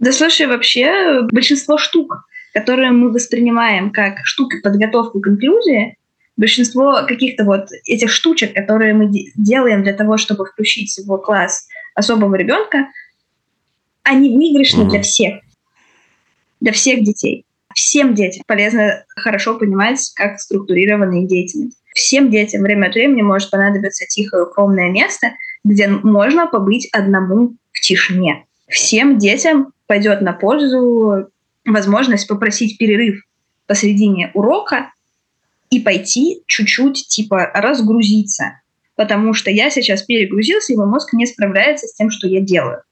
Да 0.00 0.12
слушай, 0.12 0.46
вообще 0.46 1.22
большинство 1.30 1.78
штук, 1.78 2.26
которые 2.52 2.90
мы 2.90 3.10
воспринимаем 3.10 3.90
как 3.90 4.18
штуки 4.24 4.60
подготовки 4.60 5.20
к 5.20 5.28
инклюзии, 5.28 5.96
большинство 6.36 7.04
каких-то 7.06 7.44
вот 7.44 7.68
этих 7.84 8.10
штучек, 8.10 8.54
которые 8.54 8.94
мы 8.94 9.10
делаем 9.36 9.82
для 9.82 9.92
того, 9.92 10.16
чтобы 10.16 10.46
включить 10.46 10.96
в 11.04 11.16
класс 11.18 11.68
особого 11.94 12.34
ребенка, 12.34 12.88
они 14.02 14.36
выигрышны 14.36 14.82
mm-hmm. 14.82 14.90
для 14.90 15.02
всех, 15.02 15.40
для 16.60 16.72
всех 16.72 17.02
детей. 17.02 17.46
Всем 17.74 18.14
детям 18.14 18.42
полезно 18.46 19.04
хорошо 19.08 19.58
понимать, 19.58 20.12
как 20.14 20.40
структурирована 20.40 21.22
их 21.22 21.28
деятельность. 21.28 21.78
Всем 21.94 22.30
детям 22.30 22.62
время 22.62 22.86
от 22.86 22.94
времени 22.94 23.22
может 23.22 23.50
понадобиться 23.50 24.06
тихое 24.06 24.44
укромное 24.44 24.90
место, 24.90 25.32
где 25.64 25.88
можно 25.88 26.46
побыть 26.46 26.88
одному 26.92 27.54
в 27.72 27.80
тишине. 27.80 28.46
Всем 28.68 29.18
детям 29.18 29.72
пойдет 29.86 30.20
на 30.20 30.32
пользу 30.32 31.28
возможность 31.64 32.28
попросить 32.28 32.78
перерыв 32.78 33.22
посредине 33.66 34.30
урока 34.34 34.90
и 35.70 35.80
пойти 35.80 36.42
чуть-чуть 36.46 37.08
типа 37.08 37.50
разгрузиться. 37.54 38.60
Потому 38.96 39.34
что 39.34 39.50
я 39.50 39.70
сейчас 39.70 40.02
перегрузился, 40.02 40.72
и 40.72 40.76
мой 40.76 40.86
мозг 40.86 41.12
не 41.12 41.26
справляется 41.26 41.86
с 41.86 41.94
тем, 41.94 42.10
что 42.10 42.28
я 42.28 42.40
делаю. 42.40 42.82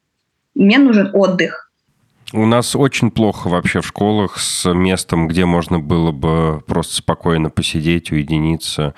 Мне 0.54 0.78
нужен 0.78 1.10
отдых. 1.14 1.71
У 2.32 2.46
нас 2.46 2.74
очень 2.74 3.10
плохо 3.10 3.48
вообще 3.48 3.82
в 3.82 3.86
школах 3.86 4.38
с 4.38 4.72
местом, 4.72 5.28
где 5.28 5.44
можно 5.44 5.78
было 5.78 6.12
бы 6.12 6.62
просто 6.66 6.94
спокойно 6.94 7.50
посидеть, 7.50 8.10
уединиться. 8.10 8.94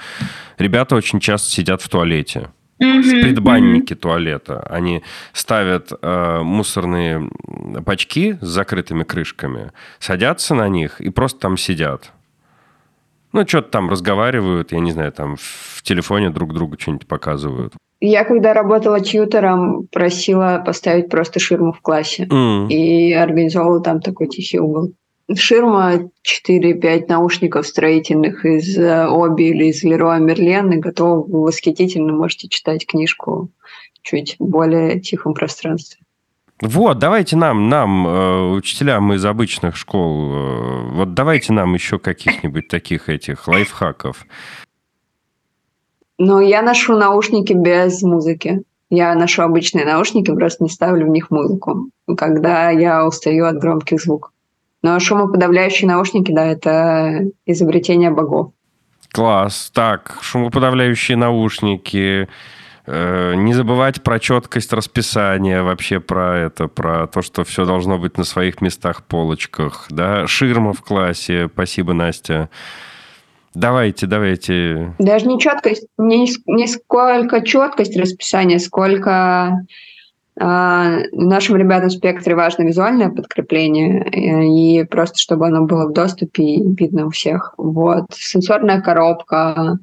Ребята 0.57 0.95
очень 0.95 1.19
часто 1.19 1.51
сидят 1.51 1.83
в 1.83 1.89
туалете. 1.89 2.51
Mm-hmm. 2.81 3.35
Mm-hmm. 3.35 3.95
туалета. 3.95 4.61
Они 4.69 5.03
ставят 5.33 5.93
э, 6.01 6.41
мусорные 6.43 7.29
бачки 7.81 8.37
с 8.41 8.47
закрытыми 8.47 9.05
крышками, 9.05 9.73
садятся 9.99 10.55
на 10.55 10.69
них 10.69 11.01
и 11.01 11.11
просто 11.11 11.41
там 11.41 11.57
сидят. 11.57 12.13
Ну, 13.33 13.47
что-то 13.47 13.71
там 13.71 13.91
разговаривают, 13.91 14.73
я 14.73 14.81
не 14.81 14.93
знаю, 14.93 15.13
там 15.13 15.37
в 15.37 15.83
телефоне 15.83 16.31
друг 16.31 16.53
другу 16.53 16.77
что-нибудь 16.79 17.09
показывают. 17.09 17.75
Я 18.07 18.25
когда 18.25 18.53
работала 18.53 19.01
тьютером, 19.01 19.87
просила 19.91 20.63
поставить 20.65 21.09
просто 21.09 21.41
ширму 21.41 21.73
в 21.73 21.81
классе. 21.81 22.25
Mm. 22.31 22.69
И 22.69 23.15
организовала 23.15 23.81
там 23.81 24.01
такой 24.01 24.27
тихий 24.29 24.59
угол. 24.59 24.93
Ширма 25.35 26.11
4-5 26.23 27.07
наушников 27.09 27.67
строительных 27.67 28.45
из 28.45 28.77
э, 28.77 29.07
Оби 29.09 29.45
или 29.45 29.71
из 29.71 29.83
Леруа 29.83 30.19
Мерлен, 30.19 30.71
и 30.73 30.77
готов 30.77 31.27
восхитительно 31.29 32.13
можете 32.13 32.49
читать 32.49 32.87
книжку 32.87 33.49
чуть 34.03 34.37
более 34.39 35.01
тихом 35.01 35.33
пространстве. 35.33 36.05
Вот, 36.61 36.99
давайте 36.99 37.37
нам, 37.37 37.71
нам, 37.71 38.07
э, 38.07 38.51
учителям 38.53 39.15
из 39.15 39.25
обычных 39.25 39.77
школ, 39.77 40.35
э, 40.35 40.91
вот 40.93 41.15
давайте 41.15 41.55
нам 41.55 41.73
еще 41.73 41.99
каких-нибудь 41.99 42.69
таких 42.69 43.09
этих 43.09 43.49
лайфхаков. 43.49 44.27
Ну, 46.19 46.41
я 46.41 46.63
ношу 46.63 46.97
наушники 46.97 47.53
без 47.53 48.03
музыки. 48.03 48.63
Я 48.91 49.15
ношу 49.15 49.43
обычные 49.43 49.85
наушники, 49.85 50.31
просто 50.33 50.63
не 50.63 50.71
ставлю 50.71 51.07
в 51.07 51.09
них 51.09 51.31
музыку, 51.31 51.89
когда 52.17 52.71
я 52.71 53.07
устаю 53.07 53.47
от 53.47 53.59
громких 53.59 54.01
звуков. 54.01 54.31
Но 54.83 55.01
шумоподавляющие 55.01 55.89
наушники, 55.89 56.31
да, 56.31 56.45
это 56.45 57.25
изобретение 57.47 58.11
богов. 58.11 58.53
Класс. 59.13 59.71
Так, 59.75 60.19
шумоподавляющие 60.21 61.17
наушники. 61.17 62.29
Э, 62.87 63.35
не 63.35 63.55
забывать 63.55 64.03
про 64.03 64.19
четкость 64.19 64.73
расписания, 64.73 65.63
вообще 65.63 66.01
про 66.01 66.37
это, 66.37 66.69
про 66.69 67.07
то, 67.07 67.23
что 67.23 67.45
все 67.45 67.65
должно 67.65 67.99
быть 67.99 68.19
на 68.19 68.25
своих 68.25 68.61
местах, 68.61 69.05
полочках. 69.05 69.87
Да? 69.89 70.27
Ширма 70.27 70.75
в 70.75 70.83
классе. 70.83 71.49
Спасибо, 71.53 71.95
Настя. 71.95 72.51
Давайте, 73.55 74.07
давайте. 74.07 74.95
Даже 74.99 75.27
не 75.27 75.39
четкость, 75.39 75.87
не, 75.97 76.29
не 76.47 76.67
сколько 76.67 77.41
четкость 77.43 77.97
расписания, 77.97 78.59
сколько 78.59 79.65
нашим 80.37 81.57
ребятам 81.57 81.91
в 81.91 81.93
спектре 81.93 82.35
важно 82.35 82.65
визуальное 82.65 83.09
подкрепление, 83.09 84.03
э, 84.03 84.45
и 84.47 84.85
просто 84.85 85.17
чтобы 85.17 85.47
оно 85.47 85.65
было 85.65 85.87
в 85.89 85.93
доступе 85.93 86.43
и 86.43 86.75
видно 86.75 87.07
у 87.07 87.11
всех. 87.11 87.55
Вот. 87.57 88.07
Сенсорная 88.13 88.81
коробка, 88.81 89.79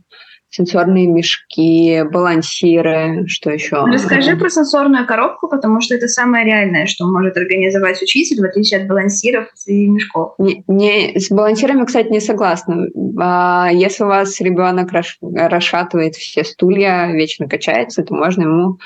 сенсорные 0.52 1.08
мешки, 1.08 2.04
балансиры, 2.12 3.26
что 3.28 3.52
еще? 3.52 3.86
Расскажи 3.86 4.36
про 4.36 4.50
сенсорную 4.50 5.08
коробку, 5.08 5.48
потому 5.48 5.82
что 5.82 5.96
это 5.96 6.08
самое 6.08 6.46
реальное, 6.46 6.86
что 6.86 7.08
может 7.08 7.38
организовать 7.38 8.02
учитель, 8.02 8.42
в 8.42 8.46
отличие 8.46 8.82
от 8.82 8.88
балансиров 8.88 9.48
и 9.66 9.88
мешков. 9.88 10.34
Не, 10.38 10.64
не, 10.68 11.18
с 11.18 11.30
балансирами, 11.30 11.86
кстати, 11.86 12.10
не 12.10 12.20
согласна. 12.20 12.88
А, 13.20 13.70
если 13.72 14.04
у 14.04 14.08
вас 14.08 14.40
ребенок 14.42 14.90
расшатывает 15.22 16.16
все 16.16 16.44
стулья, 16.44 17.12
вечно 17.14 17.48
качается, 17.48 18.04
то 18.04 18.14
можно 18.14 18.44
ему 18.44 18.80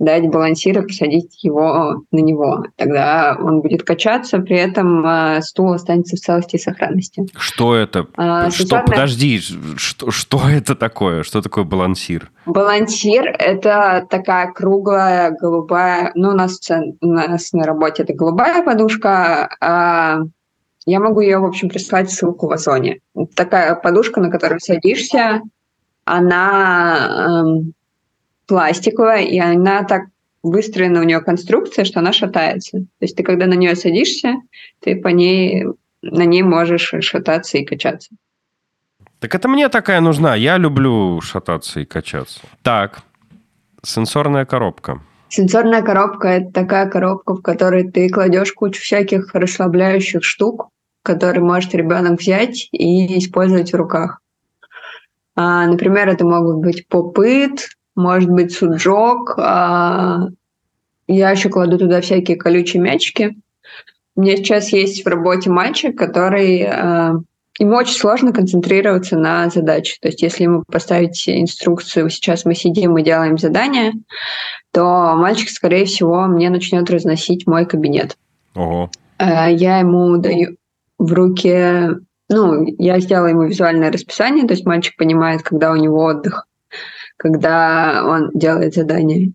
дать 0.00 0.28
балансир 0.28 0.78
и 0.78 0.86
посадить 0.86 1.44
его 1.44 2.02
на 2.10 2.18
него. 2.18 2.64
Тогда 2.76 3.36
он 3.38 3.60
будет 3.60 3.82
качаться, 3.82 4.38
при 4.38 4.56
этом 4.56 5.06
э, 5.06 5.42
стул 5.42 5.74
останется 5.74 6.16
в 6.16 6.20
целости 6.20 6.56
и 6.56 6.58
сохранности. 6.58 7.26
Что 7.36 7.76
это? 7.76 8.06
А, 8.16 8.50
что, 8.50 8.62
сенсорная... 8.62 8.86
подожди, 8.86 9.40
что, 9.76 10.10
что 10.10 10.40
это 10.48 10.74
такое? 10.74 11.22
Что 11.22 11.42
такое 11.42 11.64
балансир? 11.64 12.32
Балансир– 12.46 13.26
это 13.38 14.06
такая 14.08 14.50
круглая 14.52 15.36
голубая, 15.38 16.12
ну, 16.14 16.30
у 16.30 16.34
нас, 16.34 16.58
у 17.00 17.06
нас 17.06 17.52
на 17.52 17.64
работе 17.64 18.02
это 18.02 18.14
голубая 18.14 18.64
подушка, 18.64 19.54
а 19.60 20.20
я 20.86 20.98
могу 20.98 21.20
ее, 21.20 21.38
в 21.38 21.44
общем, 21.44 21.68
прислать 21.68 22.10
ссылку 22.10 22.48
в 22.48 22.52
Озоне. 22.52 23.00
Такая 23.34 23.74
подушка, 23.74 24.20
на 24.22 24.30
которую 24.30 24.60
садишься, 24.60 25.42
она 26.06 27.42
эм, 27.44 27.74
пластиковая, 28.50 29.22
и 29.22 29.38
она 29.38 29.84
так 29.84 30.02
выстроена 30.42 31.00
у 31.00 31.04
нее 31.04 31.20
конструкция, 31.20 31.84
что 31.84 32.00
она 32.00 32.12
шатается. 32.12 32.78
То 32.78 33.02
есть 33.02 33.16
ты, 33.16 33.22
когда 33.22 33.46
на 33.46 33.54
нее 33.54 33.76
садишься, 33.76 34.34
ты 34.80 34.96
по 34.96 35.08
ней, 35.08 35.66
на 36.02 36.24
ней 36.24 36.42
можешь 36.42 36.92
шататься 37.00 37.58
и 37.58 37.64
качаться. 37.64 38.10
Так 39.20 39.34
это 39.36 39.48
мне 39.48 39.68
такая 39.68 40.00
нужна. 40.00 40.34
Я 40.34 40.58
люблю 40.58 41.20
шататься 41.20 41.78
и 41.78 41.84
качаться. 41.84 42.40
Так, 42.62 43.02
сенсорная 43.84 44.44
коробка. 44.44 45.00
Сенсорная 45.28 45.82
коробка– 45.82 46.28
это 46.28 46.52
такая 46.52 46.90
коробка, 46.90 47.34
в 47.34 47.42
которой 47.42 47.88
ты 47.88 48.08
кладешь 48.08 48.52
кучу 48.52 48.82
всяких 48.82 49.32
расслабляющих 49.32 50.24
штук, 50.24 50.70
которые 51.04 51.44
может 51.44 51.72
ребенок 51.72 52.18
взять 52.18 52.68
и 52.72 53.16
использовать 53.16 53.72
в 53.72 53.76
руках. 53.76 54.20
А, 55.36 55.66
например, 55.66 56.08
это 56.08 56.24
могут 56.26 56.56
быть 56.56 56.88
попыт, 56.88 57.68
может 57.96 58.30
быть, 58.30 58.52
суджок. 58.52 59.34
А 59.38 60.28
я 61.06 61.30
еще 61.30 61.48
кладу 61.48 61.78
туда 61.78 62.00
всякие 62.00 62.36
колючие 62.36 62.82
мячики. 62.82 63.36
У 64.16 64.22
меня 64.22 64.36
сейчас 64.36 64.70
есть 64.70 65.04
в 65.04 65.08
работе 65.08 65.50
мальчик, 65.50 65.96
который... 65.98 66.62
А, 66.64 67.14
ему 67.58 67.76
очень 67.76 67.94
сложно 67.94 68.32
концентрироваться 68.32 69.16
на 69.16 69.48
задаче. 69.50 69.96
То 70.00 70.08
есть 70.08 70.22
если 70.22 70.44
ему 70.44 70.62
поставить 70.70 71.28
инструкцию, 71.28 72.08
сейчас 72.10 72.44
мы 72.44 72.54
сидим 72.54 72.96
и 72.96 73.02
делаем 73.02 73.38
задание, 73.38 73.92
то 74.72 75.14
мальчик, 75.16 75.50
скорее 75.50 75.84
всего, 75.84 76.26
мне 76.26 76.48
начнет 76.50 76.88
разносить 76.90 77.46
мой 77.46 77.66
кабинет. 77.66 78.16
Ого. 78.54 78.90
А, 79.18 79.50
я 79.50 79.78
ему 79.78 80.16
даю 80.18 80.56
в 80.98 81.12
руки... 81.12 81.88
Ну, 82.28 82.64
я 82.78 83.00
сделала 83.00 83.26
ему 83.26 83.42
визуальное 83.42 83.90
расписание, 83.90 84.46
то 84.46 84.54
есть 84.54 84.64
мальчик 84.64 84.96
понимает, 84.96 85.42
когда 85.42 85.72
у 85.72 85.76
него 85.76 86.04
отдых 86.04 86.46
когда 87.20 88.02
он 88.06 88.30
делает 88.32 88.72
задание. 88.72 89.32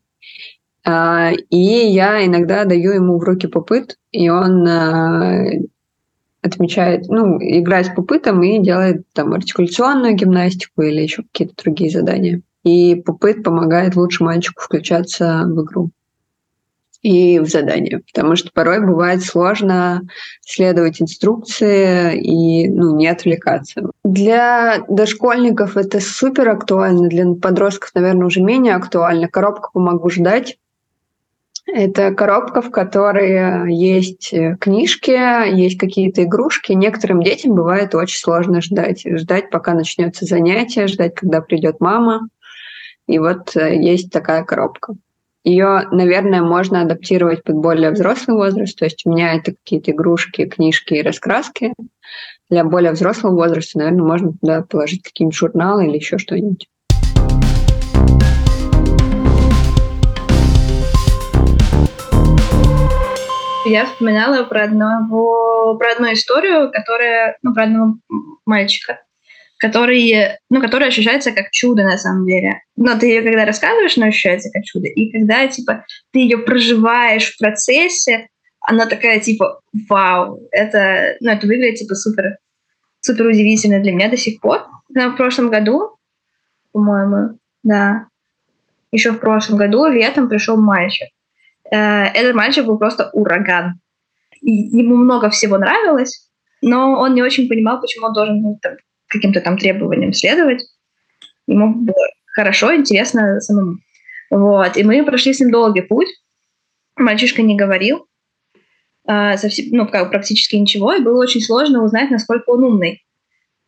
А, 0.83 1.31
и 1.51 1.57
я 1.57 2.25
иногда 2.25 2.65
даю 2.65 2.93
ему 2.93 3.19
в 3.19 3.23
руки 3.23 3.45
попыт, 3.45 3.97
и 4.11 4.27
он 4.27 4.67
а, 4.67 5.45
отмечает, 6.41 7.07
ну, 7.09 7.37
играет 7.39 7.85
с 7.85 7.89
попытом 7.89 8.41
и 8.41 8.59
делает 8.59 9.03
там 9.13 9.33
артикуляционную 9.33 10.15
гимнастику 10.15 10.81
или 10.81 11.01
еще 11.01 11.21
какие-то 11.31 11.53
другие 11.63 11.91
задания. 11.91 12.41
И 12.63 12.95
попыт 12.95 13.43
помогает 13.43 13.95
лучше 13.95 14.23
мальчику 14.23 14.63
включаться 14.63 15.43
в 15.45 15.63
игру 15.63 15.91
и 17.03 17.37
в 17.37 17.45
задание, 17.47 18.01
потому 18.11 18.35
что 18.35 18.49
порой 18.51 18.83
бывает 18.83 19.23
сложно 19.23 20.01
следовать 20.41 21.03
инструкции 21.03 22.19
и 22.19 22.67
ну, 22.67 22.95
не 22.95 23.07
отвлекаться. 23.07 23.91
Для 24.05 24.85
дошкольников 24.87 25.77
это 25.77 25.99
супер 25.99 26.49
актуально, 26.49 27.09
для 27.09 27.25
подростков, 27.33 27.89
наверное, 27.95 28.27
уже 28.27 28.39
менее 28.39 28.75
актуально. 28.75 29.27
Коробка 29.27 29.71
«Помогу 29.73 30.11
ждать» 30.11 30.59
Это 31.65 32.13
коробка, 32.13 32.61
в 32.61 32.69
которой 32.69 33.73
есть 33.73 34.31
книжки, 34.59 35.55
есть 35.55 35.79
какие-то 35.79 36.23
игрушки. 36.23 36.73
Некоторым 36.73 37.23
детям 37.23 37.55
бывает 37.55 37.95
очень 37.95 38.19
сложно 38.19 38.61
ждать. 38.61 39.01
Ждать, 39.03 39.49
пока 39.49 39.73
начнется 39.73 40.25
занятие, 40.25 40.85
ждать, 40.85 41.15
когда 41.15 41.41
придет 41.41 41.79
мама. 41.79 42.29
И 43.07 43.17
вот 43.17 43.55
э, 43.55 43.77
есть 43.77 44.11
такая 44.11 44.43
коробка. 44.43 44.93
Ее, 45.43 45.87
наверное, 45.91 46.43
можно 46.43 46.81
адаптировать 46.81 47.43
под 47.43 47.55
более 47.55 47.89
взрослый 47.89 48.37
возраст. 48.37 48.77
То 48.77 48.85
есть 48.85 49.03
у 49.07 49.11
меня 49.11 49.33
это 49.33 49.53
какие-то 49.53 49.89
игрушки, 49.89 50.45
книжки 50.45 50.93
и 50.93 51.01
раскраски. 51.01 51.73
Для 52.47 52.63
более 52.63 52.91
взрослого 52.91 53.33
возраста, 53.33 53.79
наверное, 53.79 54.03
можно 54.03 54.33
туда 54.33 54.61
положить 54.61 55.01
какие-нибудь 55.01 55.35
журналы 55.35 55.87
или 55.87 55.95
еще 55.95 56.19
что-нибудь. 56.19 56.67
Я 63.65 63.87
вспоминала 63.87 64.43
про 64.43 64.65
одного, 64.65 65.75
про 65.79 65.93
одну 65.93 66.13
историю, 66.13 66.71
которая, 66.71 67.35
ну, 67.41 67.51
про 67.55 67.63
одного 67.63 67.95
мальчика, 68.45 68.99
который, 69.57 70.37
ну, 70.51 70.61
который 70.61 70.89
ощущается 70.89 71.31
как 71.31 71.49
чудо 71.49 71.81
на 71.81 71.97
самом 71.97 72.27
деле. 72.27 72.61
Но 72.75 72.95
ты 72.95 73.07
ее 73.07 73.23
когда 73.23 73.45
рассказываешь, 73.45 73.97
она 73.97 74.07
ощущается 74.07 74.51
как 74.53 74.65
чудо. 74.65 74.85
И 74.85 75.11
когда, 75.11 75.47
типа, 75.47 75.83
ты 76.13 76.19
ее 76.19 76.37
проживаешь 76.37 77.33
в 77.33 77.39
процессе, 77.39 78.27
она 78.67 78.85
такая, 78.87 79.19
типа, 79.19 79.59
вау, 79.89 80.39
это, 80.51 81.17
ну, 81.21 81.31
это 81.31 81.47
выглядит, 81.47 81.79
типа, 81.79 81.95
супер, 81.95 82.37
супер 82.99 83.27
удивительно 83.27 83.79
для 83.79 83.91
меня 83.91 84.09
до 84.09 84.17
сих 84.17 84.41
пор. 84.41 84.65
Но 84.89 85.11
в 85.11 85.17
прошлом 85.17 85.49
году, 85.49 85.97
по-моему, 86.71 87.37
да, 87.63 88.07
еще 88.91 89.11
в 89.11 89.19
прошлом 89.19 89.57
году 89.57 89.85
летом 89.87 90.29
пришел 90.29 90.57
мальчик. 90.57 91.07
Э, 91.71 92.05
этот 92.05 92.35
мальчик 92.35 92.65
был 92.65 92.77
просто 92.77 93.09
ураган. 93.13 93.79
И 94.41 94.51
ему 94.51 94.95
много 94.95 95.29
всего 95.29 95.57
нравилось, 95.57 96.29
но 96.61 96.99
он 96.99 97.13
не 97.15 97.23
очень 97.23 97.47
понимал, 97.47 97.81
почему 97.81 98.07
он 98.07 98.13
должен 98.13 98.41
ну, 98.41 98.59
там, 98.61 98.73
каким-то 99.07 99.41
там 99.41 99.57
требованиям 99.57 100.13
следовать. 100.13 100.63
Ему 101.47 101.73
было 101.73 102.07
хорошо, 102.33 102.75
интересно 102.75 103.39
самому. 103.41 103.77
Вот. 104.29 104.77
И 104.77 104.83
мы 104.83 105.03
прошли 105.05 105.33
с 105.33 105.39
ним 105.39 105.51
долгий 105.51 105.81
путь. 105.81 106.09
Мальчишка 106.95 107.41
не 107.41 107.55
говорил 107.55 108.07
совсем, 109.07 109.65
ну, 109.71 109.87
как, 109.87 110.09
практически 110.09 110.55
ничего, 110.55 110.93
и 110.93 111.01
было 111.01 111.21
очень 111.21 111.41
сложно 111.41 111.83
узнать, 111.83 112.11
насколько 112.11 112.49
он 112.49 112.63
умный. 112.63 113.03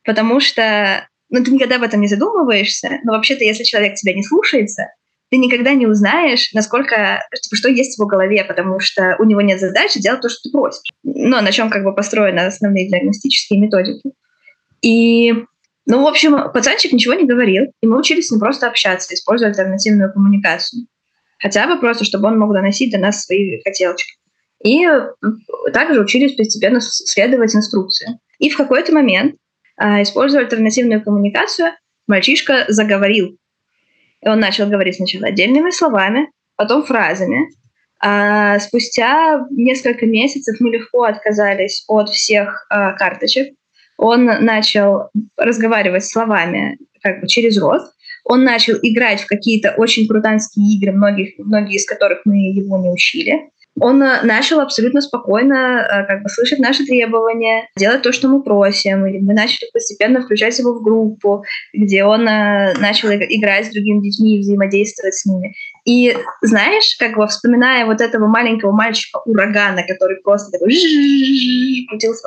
Потому 0.04 0.40
что 0.40 1.08
ну, 1.30 1.44
ты 1.44 1.52
никогда 1.52 1.76
об 1.76 1.84
этом 1.84 2.02
не 2.02 2.08
задумываешься, 2.08 3.00
но 3.04 3.14
вообще-то, 3.14 3.44
если 3.44 3.64
человек 3.64 3.96
тебя 3.96 4.14
не 4.14 4.24
слушается, 4.24 4.88
ты 5.30 5.38
никогда 5.38 5.74
не 5.74 5.86
узнаешь, 5.86 6.54
насколько, 6.54 7.22
типа, 7.42 7.56
что 7.56 7.70
есть 7.70 7.96
в 7.96 8.00
его 8.00 8.08
голове, 8.08 8.46
потому 8.46 8.80
что 8.80 9.18
у 9.20 9.26
него 9.26 9.42
нет 9.42 9.60
задачи 9.60 10.02
делать 10.02 10.22
то, 10.22 10.30
что 10.30 10.40
ты 10.44 10.52
просишь. 10.52 10.90
Но 11.04 11.42
на 11.42 11.52
чем 11.52 11.70
как 11.70 11.84
бы 11.84 11.94
построены 11.94 12.40
основные 12.40 12.88
диагностические 12.90 13.60
методики. 13.60 14.12
И, 14.82 15.34
ну, 15.86 16.04
в 16.04 16.08
общем, 16.08 16.52
пацанчик 16.54 16.94
ничего 16.94 17.14
не 17.14 17.26
говорил, 17.26 17.66
и 17.82 17.88
мы 17.88 18.00
учились 18.00 18.32
ним 18.32 18.40
просто 18.40 18.68
общаться, 18.68 19.14
используя 19.14 19.50
альтернативную 19.50 20.14
коммуникацию. 20.14 20.88
Хотя 21.40 21.68
бы 21.68 21.78
просто, 21.78 22.06
чтобы 22.06 22.30
он 22.30 22.40
мог 22.40 22.54
доносить 22.54 22.92
до 22.92 22.98
нас 22.98 23.26
свои 23.26 23.62
хотелочки. 23.62 24.14
И 24.64 24.88
также 25.74 26.02
учились 26.02 26.36
постепенно 26.36 26.80
следовать 26.82 27.56
инструкции. 27.56 28.20
И 28.40 28.50
в 28.50 28.58
какой-то 28.58 28.94
момент, 28.94 29.36
а, 29.78 30.02
используя 30.02 30.42
альтернативную 30.42 31.04
коммуникацию, 31.04 31.72
мальчишка 32.08 32.66
заговорил. 32.68 33.38
И 34.22 34.28
он 34.28 34.40
начал 34.40 34.68
говорить 34.68 34.96
сначала 34.96 35.28
отдельными 35.28 35.70
словами, 35.70 36.32
потом 36.56 36.84
фразами. 36.84 37.50
А 38.00 38.60
спустя 38.60 39.46
несколько 39.52 40.06
месяцев 40.06 40.58
мы 40.60 40.70
легко 40.70 41.04
отказались 41.04 41.84
от 41.88 42.10
всех 42.10 42.66
а, 42.70 42.94
карточек, 42.94 43.54
он 43.98 44.26
начал 44.26 45.10
разговаривать 45.38 46.06
словами 46.06 46.78
как 47.02 47.22
бы 47.22 47.28
через 47.28 47.58
рот, 47.60 47.82
он 48.24 48.44
начал 48.44 48.76
играть 48.82 49.22
в 49.22 49.28
какие-то 49.28 49.74
очень 49.78 50.08
крутанские 50.08 50.78
игры, 50.78 50.92
многих, 50.92 51.34
многие 51.38 51.76
из 51.76 51.86
которых 51.86 52.20
мы 52.26 52.36
его 52.38 52.78
не 52.78 52.90
учили. 52.90 53.50
Он 53.80 54.02
э, 54.02 54.24
начал 54.24 54.60
абсолютно 54.60 55.02
спокойно 55.02 55.56
э, 55.80 56.06
как 56.08 56.24
бы 56.24 56.30
слышать 56.30 56.60
наши 56.60 56.86
требования, 56.86 57.70
делать 57.76 58.02
то, 58.02 58.12
что 58.12 58.28
мы 58.28 58.42
просим. 58.42 59.06
И 59.06 59.20
мы 59.20 59.34
начали 59.34 59.70
постепенно 59.72 60.22
включать 60.22 60.58
его 60.58 60.74
в 60.74 60.84
группу, 60.84 61.44
где 61.74 62.04
он 62.04 62.28
э, 62.28 62.74
начал 62.80 63.10
играть 63.10 63.68
с 63.68 63.72
другими 63.72 64.02
детьми 64.02 64.38
и 64.38 64.40
взаимодействовать 64.40 65.16
с 65.16 65.26
ними. 65.26 65.54
И 65.86 66.18
знаешь, 66.42 66.96
как 67.00 67.16
бы 67.16 67.28
вспоминая 67.28 67.86
вот 67.86 68.02
этого 68.02 68.28
маленького 68.28 68.72
мальчика 68.72 69.20
урагана, 69.26 69.84
который 69.84 70.18
просто 70.18 70.52
такой 70.52 70.70
крутил 71.88 72.14
с 72.14 72.24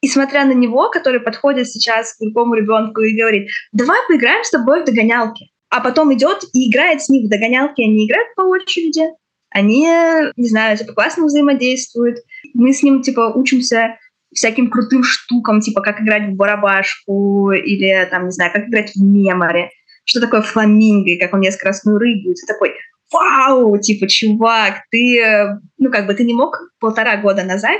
И 0.00 0.08
смотря 0.08 0.44
на 0.44 0.52
него, 0.52 0.90
который 0.90 1.20
подходит 1.20 1.68
сейчас 1.68 2.14
к 2.14 2.20
другому 2.20 2.54
ребенку 2.54 3.02
и 3.02 3.16
говорит, 3.16 3.48
давай 3.72 3.98
поиграем 4.08 4.42
с 4.42 4.50
тобой 4.50 4.82
в 4.82 4.84
догонялки. 4.84 5.50
А 5.70 5.80
потом 5.80 6.12
идет 6.12 6.44
и 6.52 6.70
играет 6.70 7.02
с 7.02 7.08
ним 7.08 7.26
в 7.26 7.30
догонялки. 7.30 7.80
Они 7.80 8.06
играют 8.06 8.34
по 8.34 8.42
очереди. 8.42 9.08
Они, 9.52 9.86
не 10.36 10.48
знаю, 10.48 10.76
типа 10.76 10.92
классно 10.92 11.26
взаимодействуют. 11.26 12.18
Мы 12.54 12.72
с 12.72 12.82
ним, 12.82 13.02
типа, 13.02 13.32
учимся 13.34 13.98
всяким 14.34 14.70
крутым 14.70 15.04
штукам, 15.04 15.60
типа 15.60 15.82
как 15.82 16.00
играть 16.00 16.30
в 16.30 16.36
барабашку 16.36 17.52
или, 17.52 18.08
там, 18.10 18.26
не 18.26 18.30
знаю, 18.30 18.52
как 18.52 18.68
играть 18.68 18.92
в 18.94 19.02
меморе. 19.02 19.70
Что 20.04 20.20
такое 20.20 20.42
фламинго, 20.42 21.10
и 21.10 21.18
как 21.18 21.32
он 21.34 21.40
несколько 21.40 21.66
раз 21.68 21.82
рыгает. 21.84 22.36
Ты 22.36 22.46
такой, 22.46 22.74
вау, 23.12 23.78
типа, 23.78 24.08
чувак, 24.08 24.82
ты, 24.90 25.58
ну, 25.78 25.90
как 25.90 26.06
бы 26.06 26.14
ты 26.14 26.24
не 26.24 26.34
мог 26.34 26.58
полтора 26.80 27.16
года 27.18 27.44
назад, 27.44 27.78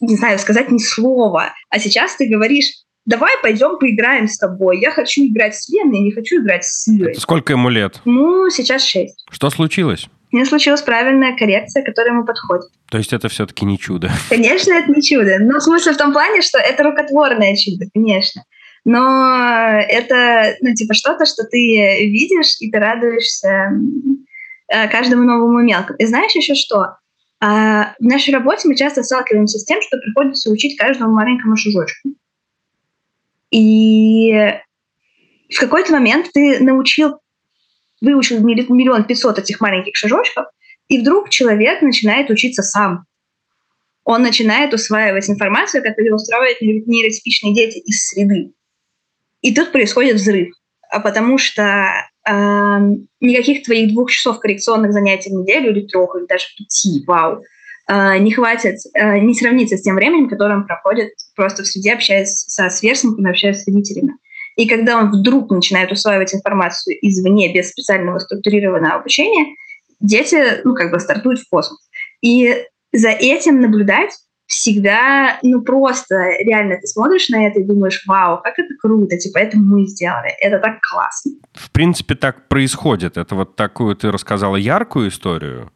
не 0.00 0.16
знаю, 0.16 0.38
сказать 0.38 0.70
ни 0.70 0.78
слова, 0.78 1.52
а 1.70 1.78
сейчас 1.78 2.16
ты 2.16 2.26
говоришь, 2.28 2.72
давай 3.04 3.32
пойдем 3.40 3.78
поиграем 3.78 4.28
с 4.28 4.36
тобой. 4.36 4.80
Я 4.80 4.90
хочу 4.90 5.24
играть 5.24 5.56
с 5.56 5.68
Леной, 5.70 5.98
я 5.98 6.04
не 6.04 6.12
хочу 6.12 6.42
играть 6.42 6.64
с 6.64 6.84
Сырой. 6.84 7.14
Сколько 7.14 7.52
ему 7.52 7.68
лет? 7.68 8.00
Ну, 8.04 8.50
сейчас 8.50 8.84
шесть. 8.84 9.24
Что 9.30 9.50
случилось? 9.50 10.08
У 10.32 10.36
меня 10.36 10.46
случилась 10.46 10.82
правильная 10.82 11.36
коррекция, 11.36 11.82
которая 11.82 12.12
ему 12.12 12.24
подходит. 12.24 12.66
То 12.90 12.98
есть 12.98 13.12
это 13.12 13.28
все-таки 13.28 13.64
не 13.64 13.78
чудо? 13.78 14.10
Конечно, 14.28 14.72
это 14.72 14.90
не 14.90 15.02
чудо. 15.02 15.38
Но 15.40 15.58
в 15.58 15.62
смысле 15.62 15.92
в 15.92 15.96
том 15.96 16.12
плане, 16.12 16.42
что 16.42 16.58
это 16.58 16.82
рукотворное 16.82 17.56
чудо, 17.56 17.86
конечно. 17.94 18.42
Но 18.84 19.80
это, 19.88 20.56
ну, 20.60 20.74
типа, 20.74 20.94
что-то, 20.94 21.26
что 21.26 21.42
ты 21.44 22.06
видишь, 22.06 22.56
и 22.60 22.70
ты 22.70 22.78
радуешься 22.78 23.72
э, 24.68 24.88
каждому 24.88 25.24
новому 25.24 25.60
мелку. 25.60 25.94
И 25.94 26.06
знаешь 26.06 26.32
еще 26.36 26.54
что? 26.54 26.96
А, 27.40 27.94
в 27.98 28.04
нашей 28.04 28.32
работе 28.32 28.68
мы 28.68 28.76
часто 28.76 29.02
сталкиваемся 29.02 29.58
с 29.58 29.64
тем, 29.64 29.82
что 29.82 29.98
приходится 29.98 30.50
учить 30.50 30.78
каждому 30.78 31.12
маленькому 31.12 31.56
шажочку. 31.56 32.10
И 33.50 34.32
в 35.52 35.60
какой-то 35.60 35.92
момент 35.92 36.28
ты 36.32 36.62
научил, 36.62 37.18
выучил 38.00 38.40
миллион 38.40 39.04
пятьсот 39.04 39.38
этих 39.38 39.60
маленьких 39.60 39.96
шажочков, 39.96 40.46
и 40.88 41.00
вдруг 41.00 41.30
человек 41.30 41.82
начинает 41.82 42.30
учиться 42.30 42.62
сам. 42.62 43.04
Он 44.04 44.22
начинает 44.22 44.72
усваивать 44.72 45.28
информацию, 45.28 45.82
как 45.82 45.98
ее 45.98 46.14
устраивают 46.14 46.60
нейротипичные 46.60 47.54
дети 47.54 47.78
из 47.78 48.06
среды. 48.06 48.52
И 49.42 49.54
тут 49.54 49.72
происходит 49.72 50.16
взрыв, 50.16 50.54
а 50.90 51.00
потому 51.00 51.38
что 51.38 51.62
э, 51.62 52.32
никаких 53.20 53.64
твоих 53.64 53.92
двух 53.92 54.10
часов 54.10 54.38
коррекционных 54.38 54.92
занятий 54.92 55.30
в 55.30 55.34
неделю 55.34 55.70
или 55.70 55.86
трех, 55.86 56.14
или 56.16 56.26
даже 56.26 56.46
пяти, 56.56 57.04
вау, 57.06 57.42
э, 57.88 58.18
не 58.18 58.32
хватит, 58.32 58.76
э, 58.94 59.18
не 59.18 59.34
сравнится 59.34 59.76
с 59.76 59.82
тем 59.82 59.96
временем, 59.96 60.28
которое 60.28 60.56
он 60.56 60.66
проходит 60.66 61.10
просто 61.34 61.64
в 61.64 61.66
среде, 61.66 61.94
общаясь 61.94 62.44
со 62.46 62.70
сверстниками, 62.70 63.30
общаясь 63.30 63.62
с 63.62 63.66
родителями. 63.66 64.14
И 64.56 64.66
когда 64.66 64.98
он 64.98 65.10
вдруг 65.10 65.50
начинает 65.50 65.92
усваивать 65.92 66.34
информацию 66.34 66.96
извне, 67.02 67.52
без 67.52 67.70
специального 67.70 68.18
структурированного 68.18 68.94
обучения, 68.96 69.54
дети, 70.00 70.60
ну, 70.64 70.74
как 70.74 70.90
бы 70.90 70.98
стартуют 70.98 71.40
в 71.40 71.48
космос. 71.48 71.78
И 72.22 72.64
за 72.92 73.10
этим 73.10 73.60
наблюдать 73.60 74.16
всегда, 74.46 75.38
ну, 75.42 75.60
просто 75.60 76.14
реально 76.38 76.76
ты 76.76 76.86
смотришь 76.86 77.28
на 77.28 77.46
это 77.46 77.60
и 77.60 77.64
думаешь, 77.64 78.04
вау, 78.06 78.40
как 78.42 78.58
это 78.58 78.74
круто, 78.80 79.18
типа, 79.18 79.38
это 79.38 79.58
мы 79.58 79.86
сделали, 79.86 80.30
это 80.40 80.58
так 80.58 80.78
классно. 80.80 81.32
В 81.52 81.70
принципе, 81.72 82.14
так 82.14 82.48
происходит. 82.48 83.16
Это 83.16 83.34
вот 83.34 83.56
такую 83.56 83.96
ты 83.96 84.10
рассказала 84.10 84.56
яркую 84.56 85.08
историю, 85.08 85.72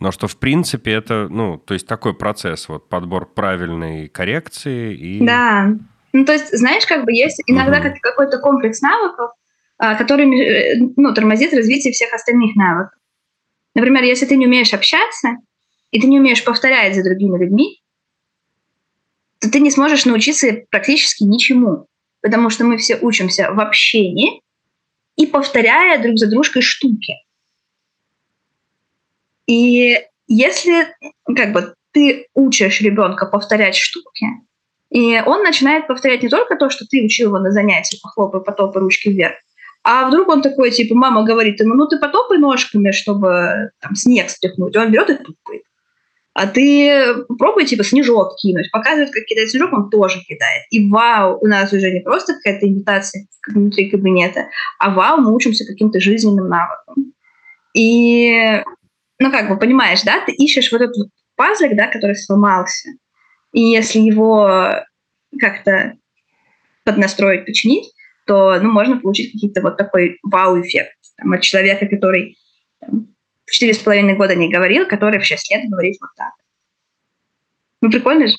но 0.00 0.10
что, 0.12 0.26
в 0.26 0.36
принципе, 0.38 0.92
это, 0.92 1.28
ну, 1.30 1.58
то 1.58 1.74
есть 1.74 1.86
такой 1.86 2.14
процесс, 2.14 2.68
вот 2.68 2.88
подбор 2.88 3.26
правильной 3.26 4.08
коррекции 4.08 4.94
и... 4.94 5.24
Да. 5.24 5.68
Ну, 6.14 6.24
то 6.24 6.32
есть, 6.32 6.56
знаешь, 6.56 6.86
как 6.86 7.04
бы 7.04 7.12
есть 7.12 7.42
иногда 7.46 7.80
угу. 7.80 7.98
какой-то 8.00 8.38
комплекс 8.38 8.80
навыков, 8.80 9.32
а, 9.78 9.96
который, 9.96 10.26
э, 10.32 10.76
ну, 10.96 11.12
тормозит 11.12 11.52
развитие 11.52 11.92
всех 11.92 12.14
остальных 12.14 12.54
навыков. 12.54 12.96
Например, 13.74 14.04
если 14.04 14.24
ты 14.24 14.36
не 14.36 14.46
умеешь 14.46 14.72
общаться, 14.72 15.38
и 15.90 16.00
ты 16.00 16.06
не 16.06 16.20
умеешь 16.20 16.44
повторять 16.44 16.94
за 16.94 17.02
другими 17.02 17.36
людьми, 17.36 17.82
то 19.40 19.50
ты 19.50 19.58
не 19.58 19.72
сможешь 19.72 20.04
научиться 20.04 20.62
практически 20.70 21.24
ничему. 21.24 21.88
Потому 22.22 22.48
что 22.48 22.64
мы 22.64 22.78
все 22.78 22.96
учимся 22.96 23.50
в 23.50 23.58
общении 23.58 24.40
и 25.16 25.26
повторяя 25.26 26.00
друг 26.00 26.16
за 26.16 26.30
дружкой 26.30 26.62
штуки. 26.62 27.14
И 29.48 30.00
если 30.28 30.94
как 31.26 31.52
бы 31.52 31.74
ты 31.90 32.28
учишь 32.34 32.80
ребенка 32.80 33.26
повторять 33.26 33.74
штуки, 33.74 34.26
и 34.94 35.20
он 35.26 35.42
начинает 35.42 35.86
повторять 35.86 36.22
не 36.22 36.28
только 36.28 36.56
то, 36.56 36.70
что 36.70 36.86
ты 36.86 37.04
учил 37.04 37.28
его 37.28 37.38
на 37.38 37.50
занятии, 37.50 37.98
похлопай, 38.02 38.40
потопай 38.40 38.80
ручки 38.80 39.08
вверх, 39.08 39.34
а 39.82 40.08
вдруг 40.08 40.28
он 40.28 40.40
такой, 40.40 40.70
типа, 40.70 40.94
мама 40.94 41.24
говорит 41.24 41.60
ему, 41.60 41.74
ну 41.74 41.86
ты 41.86 41.98
потопай 41.98 42.38
ножками, 42.38 42.90
чтобы 42.92 43.70
там 43.80 43.94
снег 43.94 44.30
стряхнуть. 44.30 44.74
Он 44.76 44.90
берет 44.90 45.10
и 45.10 45.14
тупает 45.16 45.62
а 46.34 46.48
ты 46.48 47.24
попробуй, 47.28 47.64
типа, 47.64 47.84
снежок 47.84 48.36
кинуть. 48.36 48.70
Показывает, 48.72 49.12
как 49.12 49.24
кидать 49.24 49.50
снежок, 49.50 49.72
он 49.72 49.88
тоже 49.88 50.20
кидает. 50.20 50.64
И 50.70 50.90
вау, 50.90 51.38
у 51.40 51.46
нас 51.46 51.72
уже 51.72 51.92
не 51.92 52.00
просто 52.00 52.34
какая-то 52.34 52.66
имитация 52.66 53.26
внутри 53.46 53.88
кабинета, 53.88 54.48
а 54.80 54.90
вау, 54.90 55.18
мы 55.18 55.32
учимся 55.32 55.64
каким-то 55.64 56.00
жизненным 56.00 56.48
навыкам. 56.48 57.12
И, 57.72 58.62
ну, 59.20 59.30
как 59.30 59.48
бы, 59.48 59.56
понимаешь, 59.56 60.02
да, 60.02 60.24
ты 60.26 60.32
ищешь 60.32 60.72
вот 60.72 60.80
этот 60.80 61.08
пазлик, 61.36 61.76
да, 61.76 61.86
который 61.86 62.16
сломался. 62.16 62.88
И 63.54 63.60
если 63.60 64.00
его 64.00 64.84
как-то 65.38 65.94
поднастроить, 66.82 67.46
починить, 67.46 67.88
то, 68.26 68.58
ну, 68.60 68.72
можно 68.72 68.98
получить 68.98 69.30
какие-то 69.30 69.62
вот 69.62 69.76
такой 69.76 70.18
вау-эффект 70.24 70.96
там, 71.16 71.32
от 71.32 71.42
человека, 71.42 71.86
который 71.86 72.36
в 72.80 73.50
четыре 73.50 73.72
с 73.72 73.78
половиной 73.78 74.16
года 74.16 74.34
не 74.34 74.52
говорил, 74.52 74.88
который 74.88 75.20
в 75.20 75.24
шесть 75.24 75.48
лет 75.52 75.70
говорит 75.70 75.96
вот 76.00 76.10
так. 76.16 76.32
Ну, 77.80 77.92
прикольно 77.92 78.26
же. 78.26 78.34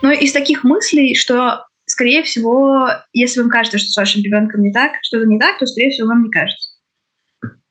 Но 0.00 0.10
из 0.12 0.32
таких 0.32 0.64
мыслей, 0.64 1.14
что, 1.14 1.66
скорее 1.84 2.22
всего, 2.22 2.88
если 3.12 3.40
вам 3.40 3.50
кажется, 3.50 3.76
что 3.76 3.90
с 3.90 3.96
вашим 3.98 4.22
ребенком 4.22 4.62
не 4.62 4.72
так, 4.72 4.92
что-то 5.02 5.26
не 5.26 5.38
так, 5.38 5.58
то, 5.58 5.66
скорее 5.66 5.90
всего, 5.90 6.08
вам 6.08 6.24
не 6.24 6.30
кажется. 6.30 6.67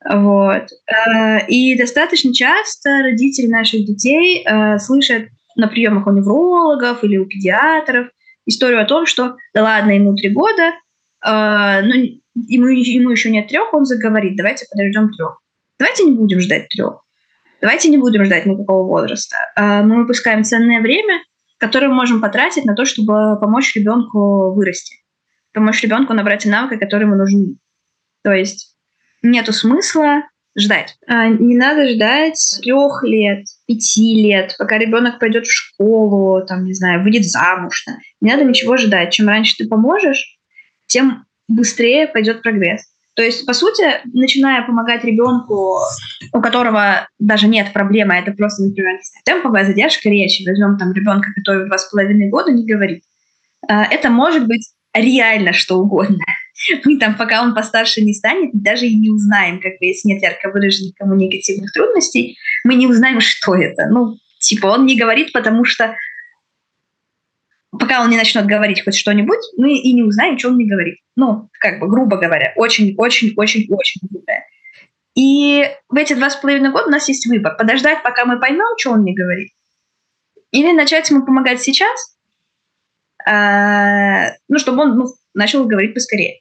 Вот. 0.04 0.68
Э, 0.86 1.46
и 1.48 1.76
достаточно 1.76 2.32
часто 2.32 3.02
родители 3.02 3.46
наших 3.46 3.84
детей 3.84 4.44
э, 4.44 4.78
слышат 4.78 5.28
на 5.56 5.66
приемах 5.66 6.06
у 6.06 6.12
неврологов 6.12 7.02
или 7.02 7.16
у 7.16 7.26
педиатров 7.26 8.08
историю 8.46 8.80
о 8.80 8.86
том, 8.86 9.06
что 9.06 9.36
да 9.54 9.64
ладно, 9.64 9.90
ему 9.90 10.14
три 10.14 10.30
года, 10.30 10.72
э, 11.24 11.82
ну, 11.82 11.94
ему, 12.46 12.66
ему 12.66 13.10
еще 13.10 13.30
нет 13.30 13.48
трех, 13.48 13.74
он 13.74 13.84
заговорит, 13.84 14.36
давайте 14.36 14.66
подождем 14.70 15.12
трех. 15.12 15.40
Давайте 15.78 16.04
не 16.04 16.12
будем 16.12 16.40
ждать 16.40 16.68
трех. 16.68 17.04
Давайте 17.60 17.88
не 17.88 17.98
будем 17.98 18.24
ждать 18.24 18.46
никакого 18.46 18.86
возраста. 18.86 19.36
Мы 19.56 20.02
выпускаем 20.02 20.44
ценное 20.44 20.80
время, 20.80 21.20
которое 21.58 21.88
мы 21.88 21.94
можем 21.94 22.20
потратить 22.20 22.64
на 22.64 22.74
то, 22.74 22.84
чтобы 22.84 23.38
помочь 23.40 23.74
ребенку 23.74 24.52
вырасти, 24.52 24.96
помочь 25.52 25.82
ребенку 25.82 26.14
набрать 26.14 26.46
навыки, 26.46 26.78
которые 26.78 27.08
ему 27.08 27.16
нужны. 27.16 27.56
То 28.22 28.32
есть 28.32 28.67
нету 29.22 29.52
смысла 29.52 30.22
ждать. 30.56 30.96
А, 31.06 31.28
не 31.28 31.56
надо 31.56 31.88
ждать 31.88 32.58
трех 32.62 33.02
лет, 33.04 33.44
пяти 33.66 34.22
лет, 34.22 34.56
пока 34.58 34.78
ребенок 34.78 35.18
пойдет 35.18 35.46
в 35.46 35.52
школу, 35.52 36.44
там, 36.44 36.64
не 36.64 36.74
знаю, 36.74 37.02
выйдет 37.02 37.24
замуж. 37.24 37.84
Не 38.20 38.30
надо 38.30 38.44
ничего 38.44 38.76
ждать. 38.76 39.12
Чем 39.12 39.28
раньше 39.28 39.56
ты 39.56 39.68
поможешь, 39.68 40.38
тем 40.86 41.24
быстрее 41.48 42.08
пойдет 42.08 42.42
прогресс. 42.42 42.84
То 43.14 43.22
есть, 43.22 43.46
по 43.46 43.52
сути, 43.52 43.82
начиная 44.12 44.62
помогать 44.62 45.02
ребенку, 45.02 45.80
у 46.32 46.40
которого 46.40 47.08
даже 47.18 47.48
нет 47.48 47.72
проблемы, 47.72 48.14
это 48.14 48.30
просто, 48.30 48.62
например, 48.62 49.00
темповая 49.24 49.64
задержка 49.64 50.08
речи, 50.08 50.48
возьмем 50.48 50.78
там 50.78 50.92
ребенка, 50.92 51.30
который 51.34 51.66
два 51.66 51.78
с 51.78 51.90
половиной 51.90 52.28
года 52.28 52.52
не 52.52 52.64
говорит, 52.64 53.02
а, 53.68 53.84
это 53.84 54.10
может 54.10 54.46
быть 54.46 54.70
реально 55.00 55.52
что 55.52 55.78
угодно. 55.78 56.24
Мы 56.84 56.98
там, 56.98 57.16
пока 57.16 57.42
он 57.42 57.54
постарше 57.54 58.00
не 58.00 58.14
станет, 58.14 58.50
даже 58.52 58.86
и 58.86 58.94
не 58.94 59.10
узнаем, 59.10 59.60
как 59.60 59.72
бы, 59.78 59.86
если 59.86 60.08
нет 60.08 60.22
ярко 60.22 60.50
выраженных 60.50 60.94
коммуникативных 60.96 61.72
трудностей, 61.72 62.36
мы 62.64 62.74
не 62.74 62.86
узнаем, 62.86 63.20
что 63.20 63.54
это. 63.54 63.86
Ну, 63.86 64.16
типа, 64.40 64.66
он 64.66 64.86
не 64.86 64.96
говорит, 64.96 65.32
потому 65.32 65.64
что 65.64 65.94
пока 67.70 68.02
он 68.02 68.10
не 68.10 68.16
начнет 68.16 68.46
говорить 68.46 68.82
хоть 68.82 68.96
что-нибудь, 68.96 69.38
мы 69.56 69.76
и 69.76 69.92
не 69.92 70.02
узнаем, 70.02 70.38
что 70.38 70.48
он 70.48 70.58
не 70.58 70.66
говорит. 70.66 70.98
Ну, 71.16 71.48
как 71.60 71.80
бы, 71.80 71.88
грубо 71.88 72.16
говоря, 72.16 72.52
очень-очень-очень-очень 72.56 74.00
грубо. 74.08 74.32
И 75.14 75.68
в 75.88 75.96
эти 75.96 76.14
два 76.14 76.30
с 76.30 76.36
половиной 76.36 76.70
года 76.70 76.86
у 76.86 76.90
нас 76.90 77.08
есть 77.08 77.26
выбор. 77.26 77.56
Подождать, 77.56 78.02
пока 78.02 78.24
мы 78.24 78.38
поймем, 78.38 78.76
что 78.78 78.92
он 78.92 79.04
не 79.04 79.14
говорит. 79.14 79.50
Или 80.50 80.72
начать 80.72 81.10
ему 81.10 81.24
помогать 81.24 81.60
сейчас, 81.60 82.16
ну, 84.48 84.58
чтобы 84.58 84.82
он 84.82 84.96
ну, 84.96 85.06
начал 85.34 85.64
говорить 85.66 85.94
поскорее. 85.94 86.40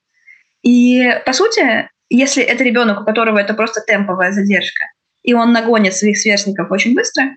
И, 0.64 1.14
по 1.26 1.34
сути, 1.34 1.90
если 2.10 2.44
это 2.44 2.64
ребенок, 2.64 3.02
у 3.02 3.06
которого 3.06 3.38
это 3.38 3.54
просто 3.54 3.82
темповая 3.86 4.32
задержка, 4.32 4.86
и 5.24 5.34
он 5.34 5.52
нагонит 5.52 5.94
своих 5.94 6.18
сверстников 6.18 6.72
очень 6.72 6.96
быстро, 6.96 7.36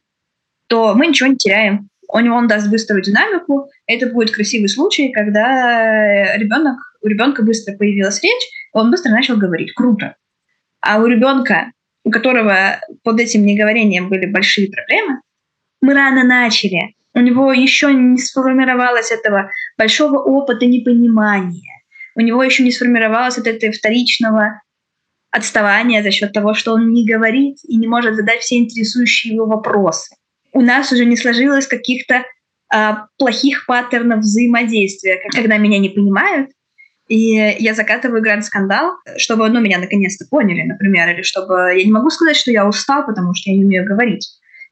то 0.69 0.95
мы 0.95 1.09
ничего 1.09 1.29
не 1.29 1.37
теряем. 1.37 1.89
У 2.13 2.19
него 2.19 2.37
он 2.37 2.49
даст 2.49 2.69
быструю 2.69 3.03
динамику. 3.03 3.69
Это 3.87 4.07
будет 4.07 4.31
красивый 4.33 4.69
случай, 4.69 5.13
когда 5.13 6.37
ребенок, 6.37 6.77
у 7.03 7.09
ребенка 7.09 7.43
быстро 7.43 7.77
появилась 7.77 8.23
речь, 8.23 8.49
он 8.73 8.91
быстро 8.91 9.11
начал 9.11 9.37
говорить. 9.37 9.73
Круто. 9.75 10.17
А 10.81 11.01
у 11.01 11.07
ребенка, 11.07 11.73
у 12.05 12.11
которого 12.11 12.81
под 13.03 13.21
этим 13.21 13.45
неговорением 13.45 14.09
были 14.09 14.27
большие 14.27 14.71
проблемы, 14.71 15.21
мы 15.81 15.95
рано 15.95 16.25
начали. 16.25 16.95
У 17.15 17.21
него 17.21 17.53
еще 17.53 17.93
не 17.93 18.19
сформировалось 18.19 19.11
этого 19.11 19.51
большого 19.77 20.19
опыта 20.19 20.67
непонимания. 20.67 21.83
У 22.15 22.21
него 22.21 22.43
еще 22.43 22.63
не 22.63 22.73
сформировалось 22.73 23.39
от 23.39 23.47
этого 23.47 23.73
вторичного 23.73 24.63
отставания 25.31 26.03
за 26.03 26.11
счет 26.11 26.33
того, 26.33 26.55
что 26.55 26.73
он 26.73 26.93
не 26.93 27.07
говорит 27.07 27.59
и 27.65 27.77
не 27.77 27.87
может 27.87 28.17
задать 28.17 28.41
все 28.41 28.59
интересующие 28.59 29.35
его 29.35 29.47
вопросы. 29.47 30.15
У 30.53 30.61
нас 30.61 30.93
уже 30.93 31.05
не 31.05 31.17
сложилось 31.17 31.67
каких-то 31.67 32.25
а, 32.73 33.07
плохих 33.19 33.67
паттернов 33.67 34.21
взаимодействия, 34.21 35.21
когда 35.33 35.57
меня 35.57 35.79
не 35.79 35.89
понимают, 35.89 36.51
и 37.11 37.57
я 37.59 37.75
закатываю 37.75 38.23
гранд-скандал, 38.23 38.93
чтобы, 39.17 39.49
ну, 39.49 39.61
меня 39.61 39.79
наконец-то 39.79 40.27
поняли, 40.31 40.63
например, 40.63 41.09
или 41.09 41.23
чтобы... 41.23 41.73
Я 41.77 41.85
не 41.85 41.91
могу 41.91 42.09
сказать, 42.11 42.37
что 42.37 42.53
я 42.53 42.69
устал, 42.69 43.05
потому 43.05 43.35
что 43.35 43.51
я 43.51 43.57
не 43.57 43.65
умею 43.65 43.85
говорить. 43.85 44.29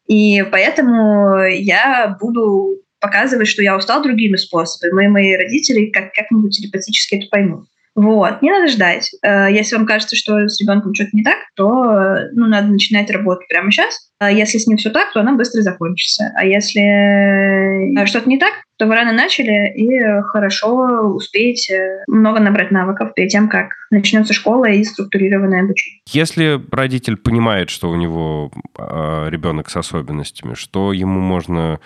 И 0.09 0.43
поэтому 0.51 1.45
я 1.45 2.17
буду 2.21 2.83
показывать, 3.01 3.47
что 3.47 3.63
я 3.63 3.77
устал 3.77 4.03
другими 4.03 4.37
способами. 4.37 5.05
И 5.05 5.09
мои 5.09 5.37
родители 5.37 5.87
как- 5.87 6.13
как-нибудь 6.13 6.57
телепатически 6.57 7.17
это 7.17 7.27
поймут. 7.31 7.67
Вот, 7.99 8.43
не 8.43 8.51
надо 8.53 8.69
ждать. 8.69 9.11
Э, 9.25 9.49
если 9.51 9.75
вам 9.75 9.85
кажется, 9.85 10.15
что 10.15 10.49
с 10.49 10.61
ребенком 10.61 10.95
что-то 10.95 11.11
не 11.15 11.25
так, 11.25 11.39
то 11.57 12.29
ну, 12.33 12.47
надо 12.47 12.69
начинать 12.69 13.11
работать 13.11 13.49
прямо 13.49 13.73
сейчас. 13.73 14.13
А 14.21 14.31
если 14.31 14.59
с 14.59 14.69
ним 14.69 14.77
все 14.77 14.91
так, 14.91 15.13
то 15.13 15.19
она 15.19 15.33
быстро 15.33 15.63
закончится. 15.63 16.31
А 16.37 16.45
если 16.45 18.01
э, 18.01 18.07
что-то 18.07 18.29
не 18.29 18.39
так, 18.39 18.53
то 18.77 18.87
вы 18.87 18.95
рано 18.95 19.11
начали 19.11 19.73
и 19.75 20.23
хорошо 20.23 21.09
успеете 21.09 22.05
много 22.07 22.39
набрать 22.39 22.71
навыков 22.71 23.15
перед 23.17 23.31
тем, 23.31 23.49
как 23.49 23.71
начнется 23.91 24.33
школа 24.33 24.67
и 24.67 24.85
структурированное 24.85 25.63
обучение. 25.63 26.01
Если 26.07 26.61
родитель 26.71 27.17
понимает, 27.17 27.69
что 27.69 27.91
у 27.91 27.97
него 27.97 28.53
э, 28.79 29.27
ребенок 29.29 29.71
с 29.71 29.77
особенностями, 29.77 30.55
что 30.55 30.93
ему 30.93 31.19
можно 31.19 31.81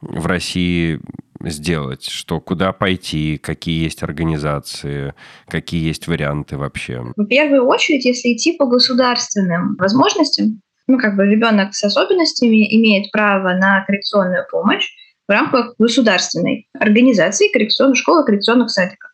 в 0.00 0.26
России 0.26 1.00
сделать, 1.42 2.04
что 2.04 2.40
куда 2.40 2.72
пойти, 2.72 3.38
какие 3.38 3.82
есть 3.82 4.02
организации, 4.02 5.14
какие 5.48 5.86
есть 5.86 6.06
варианты 6.06 6.56
вообще? 6.56 7.04
В 7.16 7.24
первую 7.26 7.66
очередь, 7.66 8.04
если 8.04 8.34
идти 8.34 8.52
по 8.52 8.66
государственным 8.66 9.76
возможностям, 9.76 10.60
ну, 10.86 10.98
как 10.98 11.16
бы 11.16 11.24
ребенок 11.26 11.74
с 11.74 11.84
особенностями 11.84 12.74
имеет 12.76 13.10
право 13.10 13.54
на 13.54 13.84
коррекционную 13.86 14.44
помощь 14.50 14.88
в 15.28 15.32
рамках 15.32 15.74
государственной 15.78 16.66
организации 16.78 17.52
коррекционной 17.52 17.96
школы, 17.96 18.24
коррекционных 18.24 18.70
садиков. 18.70 19.10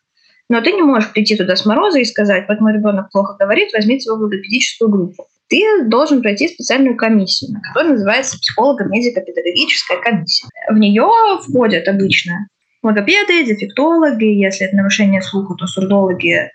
Но 0.49 0.61
ты 0.61 0.71
не 0.71 0.81
можешь 0.81 1.11
прийти 1.11 1.35
туда 1.35 1.55
с 1.55 1.65
мороза 1.65 1.99
и 1.99 2.05
сказать, 2.05 2.45
вот 2.47 2.59
мой 2.59 2.73
ребенок 2.73 3.11
плохо 3.11 3.35
говорит, 3.39 3.69
возьмите 3.73 4.09
его 4.09 4.17
в 4.17 4.21
логопедическую 4.21 4.89
группу 4.89 5.27
ты 5.49 5.83
должен 5.85 6.21
пройти 6.21 6.47
специальную 6.47 6.97
комиссию, 6.97 7.59
которая 7.61 7.93
называется 7.93 8.37
психолого-медико-педагогическая 8.37 9.97
комиссия. 10.01 10.47
В 10.69 10.77
нее 10.77 11.07
входят 11.41 11.87
обычно 11.87 12.47
логопеды, 12.83 13.45
дефектологи, 13.45 14.25
если 14.25 14.67
это 14.67 14.75
нарушение 14.75 15.21
слуха, 15.21 15.55
то 15.55 15.67
сурдологи, 15.67 16.49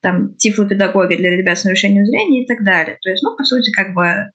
там, 0.00 0.34
тифлопедагоги 0.36 1.16
для 1.16 1.30
ребят 1.30 1.58
с 1.58 1.64
нарушением 1.64 2.06
зрения 2.06 2.42
и 2.42 2.46
так 2.46 2.64
далее. 2.64 2.98
То 3.02 3.10
есть, 3.10 3.22
ну, 3.22 3.36
по 3.36 3.44
сути, 3.44 3.70
как 3.70 3.94
бы 3.94 4.30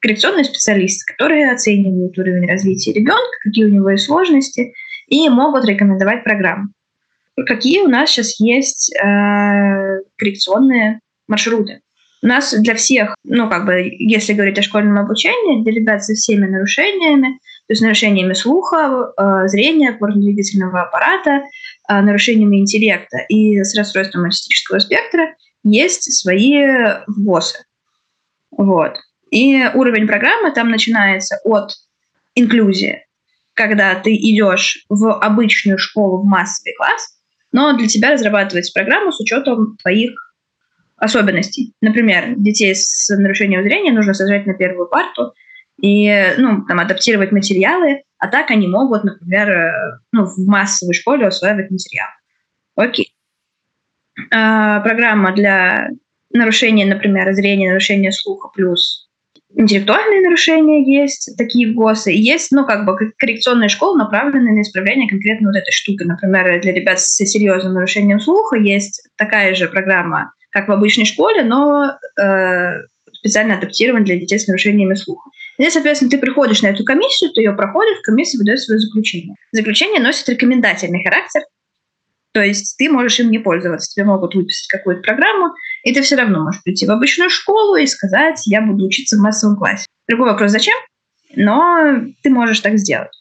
коррекционные 0.00 0.44
специалисты, 0.44 1.12
которые 1.12 1.52
оценивают 1.52 2.18
уровень 2.18 2.48
развития 2.48 2.92
ребенка, 2.92 3.38
какие 3.44 3.64
у 3.64 3.70
него 3.70 3.90
есть 3.90 4.06
сложности, 4.06 4.72
и 5.06 5.28
могут 5.28 5.64
рекомендовать 5.64 6.24
программу. 6.24 6.68
Какие 7.46 7.80
у 7.80 7.88
нас 7.88 8.10
сейчас 8.10 8.38
есть 8.40 8.92
э, 8.94 10.00
коррекционные 10.16 11.00
маршруты? 11.28 11.80
У 12.22 12.26
нас 12.28 12.54
для 12.54 12.74
всех, 12.76 13.16
ну, 13.24 13.48
как 13.48 13.66
бы, 13.66 13.94
если 13.98 14.32
говорить 14.32 14.58
о 14.58 14.62
школьном 14.62 14.98
обучении, 14.98 15.62
для 15.62 15.72
ребят 15.72 16.04
со 16.04 16.14
всеми 16.14 16.46
нарушениями, 16.46 17.38
то 17.66 17.72
есть 17.72 17.82
нарушениями 17.82 18.32
слуха, 18.34 19.12
э, 19.16 19.48
зрения, 19.48 19.90
опорно-двигательного 19.90 20.82
аппарата, 20.82 21.42
э, 21.88 22.00
нарушениями 22.00 22.58
интеллекта 22.58 23.18
и 23.28 23.64
с 23.64 23.76
расстройством 23.76 24.24
аутистического 24.24 24.78
спектра, 24.78 25.34
есть 25.64 26.12
свои 26.12 26.64
ВОЗы. 27.08 27.58
Вот. 28.52 28.98
И 29.32 29.64
уровень 29.74 30.06
программы 30.06 30.52
там 30.52 30.70
начинается 30.70 31.38
от 31.44 31.72
инклюзии, 32.36 33.04
когда 33.54 33.96
ты 33.96 34.14
идешь 34.14 34.84
в 34.88 35.12
обычную 35.12 35.78
школу, 35.78 36.22
в 36.22 36.24
массовый 36.24 36.74
класс, 36.76 37.18
но 37.50 37.76
для 37.76 37.88
тебя 37.88 38.12
разрабатывается 38.12 38.72
программа 38.72 39.10
с 39.10 39.20
учетом 39.20 39.76
твоих 39.82 40.31
особенностей. 41.02 41.74
Например, 41.80 42.34
детей 42.36 42.74
с 42.74 43.08
нарушением 43.14 43.64
зрения 43.64 43.90
нужно 43.90 44.14
сажать 44.14 44.46
на 44.46 44.54
первую 44.54 44.88
парту 44.88 45.34
и 45.80 46.08
ну, 46.38 46.64
там, 46.64 46.78
адаптировать 46.78 47.32
материалы, 47.32 48.02
а 48.18 48.28
так 48.28 48.52
они 48.52 48.68
могут, 48.68 49.02
например, 49.02 49.50
э, 49.50 49.98
ну, 50.12 50.26
в 50.26 50.38
массовой 50.46 50.94
школе 50.94 51.26
усваивать 51.26 51.72
материал. 51.72 52.06
Окей. 52.76 53.12
А, 54.30 54.78
программа 54.80 55.32
для 55.32 55.88
нарушения, 56.32 56.86
например, 56.86 57.32
зрения, 57.32 57.70
нарушения 57.70 58.12
слуха 58.12 58.48
плюс 58.54 59.08
интеллектуальные 59.54 60.22
нарушения 60.22 60.84
есть, 60.84 61.36
такие 61.36 61.72
ГОСы. 61.72 62.12
И 62.12 62.20
есть, 62.20 62.52
ну, 62.52 62.64
как 62.64 62.86
бы 62.86 62.96
коррекционные 63.18 63.68
школы, 63.68 63.98
направленные 63.98 64.54
на 64.54 64.62
исправление 64.62 65.08
конкретно 65.08 65.48
вот 65.48 65.56
этой 65.56 65.72
штуки. 65.72 66.04
Например, 66.04 66.60
для 66.60 66.72
ребят 66.72 67.00
с 67.00 67.16
серьезным 67.16 67.74
нарушением 67.74 68.20
слуха 68.20 68.56
есть 68.56 69.02
такая 69.16 69.54
же 69.54 69.66
программа 69.66 70.32
как 70.52 70.68
в 70.68 70.72
обычной 70.72 71.06
школе, 71.06 71.42
но 71.42 71.96
э, 72.20 72.82
специально 73.12 73.56
адаптирован 73.56 74.04
для 74.04 74.16
детей 74.16 74.38
с 74.38 74.46
нарушениями 74.46 74.94
слуха. 74.94 75.30
И, 75.58 75.68
соответственно, 75.70 76.10
ты 76.10 76.18
приходишь 76.18 76.62
на 76.62 76.68
эту 76.68 76.84
комиссию, 76.84 77.32
ты 77.32 77.40
ее 77.40 77.52
проходишь, 77.52 77.98
комиссия 78.02 78.38
выдает 78.38 78.60
свое 78.60 78.80
заключение. 78.80 79.34
Заключение 79.52 80.00
носит 80.00 80.28
рекомендательный 80.28 81.02
характер, 81.04 81.42
то 82.32 82.42
есть 82.42 82.76
ты 82.78 82.90
можешь 82.90 83.20
им 83.20 83.30
не 83.30 83.38
пользоваться, 83.38 83.90
тебе 83.90 84.04
могут 84.04 84.34
выписать 84.34 84.66
какую-то 84.68 85.02
программу, 85.02 85.52
и 85.84 85.92
ты 85.92 86.00
все 86.02 86.16
равно 86.16 86.42
можешь 86.42 86.62
прийти 86.62 86.86
в 86.86 86.90
обычную 86.90 87.30
школу 87.30 87.76
и 87.76 87.86
сказать, 87.86 88.42
я 88.46 88.62
буду 88.62 88.86
учиться 88.86 89.16
в 89.16 89.20
массовом 89.20 89.56
классе. 89.56 89.86
Другой 90.08 90.30
вопрос, 90.30 90.50
зачем? 90.50 90.76
Но 91.34 92.00
ты 92.22 92.30
можешь 92.30 92.60
так 92.60 92.78
сделать. 92.78 93.12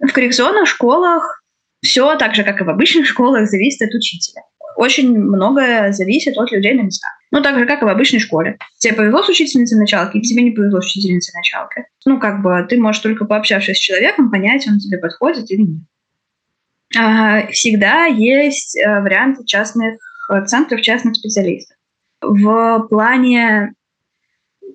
В 0.00 0.12
коррекционных 0.12 0.68
школах 0.68 1.42
все 1.82 2.16
так 2.16 2.34
же, 2.34 2.44
как 2.44 2.60
и 2.60 2.64
в 2.64 2.70
обычных 2.70 3.06
школах, 3.06 3.48
зависит 3.48 3.82
от 3.88 3.94
учителя 3.94 4.42
очень 4.80 5.14
многое 5.14 5.92
зависит 5.92 6.38
от 6.38 6.50
людей 6.52 6.72
на 6.72 6.82
местах. 6.82 7.10
Ну, 7.30 7.42
так 7.42 7.58
же, 7.58 7.66
как 7.66 7.82
и 7.82 7.84
в 7.84 7.88
обычной 7.88 8.18
школе. 8.18 8.56
Тебе 8.78 8.94
повезло 8.94 9.22
с 9.22 9.28
учительницей 9.28 9.78
началки, 9.78 10.16
или 10.16 10.24
тебе 10.24 10.42
не 10.42 10.52
повезло 10.52 10.80
с 10.80 10.86
учительницей 10.86 11.34
началки. 11.36 11.84
Ну, 12.06 12.18
как 12.18 12.40
бы 12.42 12.66
ты 12.66 12.80
можешь 12.80 13.02
только 13.02 13.26
пообщавшись 13.26 13.76
с 13.76 13.80
человеком 13.80 14.30
понять, 14.30 14.66
он 14.66 14.78
тебе 14.78 14.96
подходит 14.96 15.50
или 15.50 15.62
нет. 15.62 17.52
Всегда 17.52 18.06
есть 18.06 18.76
э, 18.76 19.00
варианты 19.00 19.44
частных 19.44 19.98
э, 20.32 20.46
центров, 20.46 20.80
частных 20.80 21.14
специалистов. 21.14 21.76
В 22.22 22.86
плане 22.88 23.74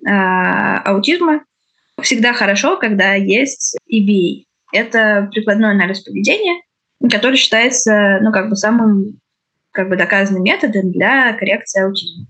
а, 0.06 0.78
аутизма 0.82 1.44
всегда 2.00 2.32
хорошо, 2.32 2.76
когда 2.76 3.14
есть 3.14 3.76
EBA. 3.92 4.44
Это 4.72 5.28
прикладной 5.32 5.72
анализ 5.72 6.00
поведения, 6.00 6.62
который 7.10 7.36
считается, 7.36 8.18
ну, 8.22 8.32
как 8.32 8.48
бы 8.48 8.56
самым 8.56 9.20
как 9.76 9.90
бы 9.90 9.96
доказанным 9.96 10.42
методом 10.42 10.90
для 10.90 11.34
коррекции 11.34 11.82
аутизма. 11.84 12.26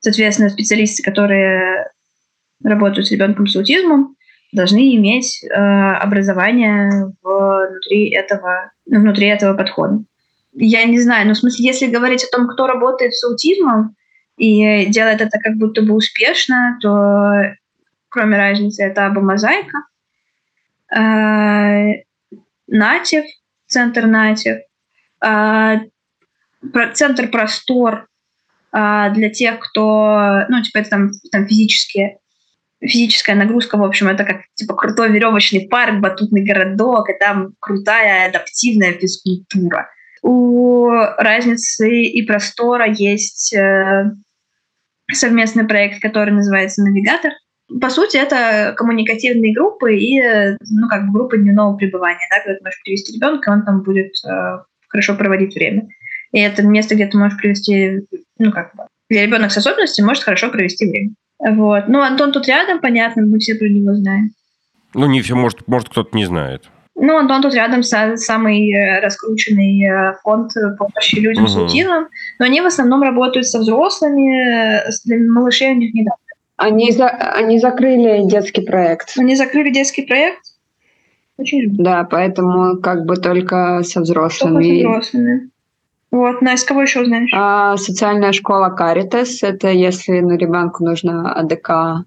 Соответственно, 0.00 0.50
специалисты, 0.50 1.02
которые 1.02 1.88
работают 2.62 3.06
с 3.06 3.12
ребенком 3.12 3.46
с 3.46 3.54
аутизмом, 3.54 4.16
должны 4.52 4.96
иметь 4.96 5.42
э, 5.44 5.54
образование 5.54 7.12
внутри 7.22 8.10
этого, 8.10 8.72
внутри 8.84 9.28
этого 9.28 9.56
подхода. 9.56 10.02
Я 10.54 10.84
не 10.84 11.00
знаю, 11.00 11.28
но 11.28 11.34
в 11.34 11.38
смысле, 11.38 11.64
если 11.64 11.86
говорить 11.86 12.24
о 12.24 12.36
том, 12.36 12.48
кто 12.48 12.66
работает 12.66 13.14
с 13.14 13.24
аутизмом 13.24 13.94
и 14.36 14.86
делает 14.86 15.20
это 15.20 15.38
как 15.38 15.56
будто 15.56 15.82
бы 15.82 15.94
успешно, 15.94 16.78
то 16.82 17.54
кроме 18.08 18.36
разницы 18.36 18.82
это 18.82 19.06
Аба 19.06 19.20
Мозаика, 19.20 19.78
э, 20.94 22.02
Натив, 22.66 23.24
центр 23.68 24.06
Натив, 24.06 24.58
э, 25.24 25.76
центр 26.94 27.28
простор 27.28 28.06
а, 28.72 29.10
для 29.10 29.30
тех, 29.30 29.60
кто, 29.60 30.44
ну, 30.48 30.62
типа, 30.62 30.78
это 30.78 30.90
там, 30.90 31.10
там 31.30 31.46
физические 31.46 32.18
физическая 32.82 33.36
нагрузка, 33.36 33.78
в 33.78 33.84
общем, 33.84 34.08
это 34.08 34.24
как 34.24 34.42
типа 34.54 34.74
крутой 34.74 35.12
веревочный 35.12 35.68
парк, 35.68 36.00
батутный 36.00 36.44
городок, 36.44 37.08
и 37.08 37.18
там 37.18 37.54
крутая 37.60 38.28
адаптивная 38.28 38.92
физкультура. 38.92 39.88
У 40.22 40.88
разницы 40.90 42.02
и 42.02 42.22
простора 42.22 42.86
есть 42.86 43.54
э, 43.54 44.10
совместный 45.12 45.64
проект, 45.64 46.00
который 46.00 46.32
называется 46.32 46.82
«Навигатор». 46.82 47.32
По 47.80 47.88
сути, 47.88 48.16
это 48.16 48.74
коммуникативные 48.76 49.54
группы 49.54 49.96
и 49.96 50.20
ну, 50.70 50.88
как 50.88 51.06
бы 51.06 51.12
группы 51.12 51.38
дневного 51.38 51.76
пребывания, 51.76 52.26
да, 52.30 52.40
когда 52.40 52.58
ты 52.58 52.64
можешь 52.64 52.82
привести 52.84 53.14
ребенка, 53.14 53.50
он 53.50 53.64
там 53.64 53.82
будет 53.82 54.12
э, 54.24 54.58
хорошо 54.88 55.14
проводить 55.16 55.54
время. 55.54 55.88
И 56.32 56.40
это 56.40 56.62
место, 56.62 56.94
где 56.94 57.06
ты 57.06 57.18
можешь 57.18 57.38
привести, 57.38 58.02
ну 58.38 58.50
как 58.52 58.74
бы, 58.74 58.84
где 59.10 59.26
ребенок 59.26 59.52
с 59.52 59.56
особенностями 59.56 60.06
может 60.06 60.22
хорошо 60.22 60.50
провести 60.50 60.86
время. 60.86 61.10
Вот. 61.38 61.88
Ну, 61.88 62.00
Антон 62.00 62.32
тут 62.32 62.46
рядом, 62.46 62.80
понятно, 62.80 63.22
мы 63.22 63.38
все 63.38 63.54
про 63.56 63.68
него 63.68 63.94
знаем. 63.94 64.30
Ну, 64.94 65.06
не 65.06 65.20
все, 65.20 65.34
может, 65.34 65.66
может 65.66 65.88
кто-то 65.88 66.16
не 66.16 66.24
знает. 66.24 66.70
Ну, 66.94 67.16
Антон 67.16 67.42
тут 67.42 67.54
рядом 67.54 67.82
с 67.82 68.16
самый 68.16 68.70
э, 68.70 69.00
раскрученный 69.00 69.82
э, 69.82 70.14
фонд 70.22 70.52
помощи 70.78 71.16
людям 71.16 71.44
угу. 71.44 71.52
с 71.52 71.56
аутизмом, 71.56 72.08
но 72.38 72.44
они 72.44 72.60
в 72.60 72.66
основном 72.66 73.02
работают 73.02 73.46
со 73.46 73.58
взрослыми, 73.58 74.82
для 75.04 75.18
малышей 75.18 75.72
у 75.72 75.76
них 75.76 75.94
недавно. 75.94 76.18
Они, 76.56 76.92
за, 76.92 77.08
они 77.08 77.58
закрыли 77.58 78.28
детский 78.28 78.60
проект. 78.60 79.14
Они 79.18 79.34
закрыли 79.34 79.70
детский 79.70 80.02
проект? 80.02 80.40
Очень 81.38 81.74
Да, 81.76 82.04
поэтому 82.04 82.76
как 82.80 83.04
бы 83.04 83.16
только 83.16 83.82
со 83.82 84.00
взрослыми. 84.00 84.82
Только 84.82 85.02
со 85.02 85.16
взрослыми. 85.16 85.50
Вот, 86.12 86.42
Настя, 86.42 86.68
кого 86.68 86.82
еще 86.82 87.06
знаешь? 87.06 87.30
А, 87.34 87.78
социальная 87.78 88.32
школа 88.32 88.68
Каритес. 88.68 89.42
Это 89.42 89.68
если 89.68 90.20
ну, 90.20 90.36
ребенку 90.36 90.84
нужно 90.84 91.32
АДК 91.32 92.04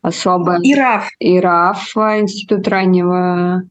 особо. 0.00 0.56
ИРАФ. 0.62 1.10
ИРАФ, 1.20 1.96
Институт 2.18 2.66
раннего 2.66 3.64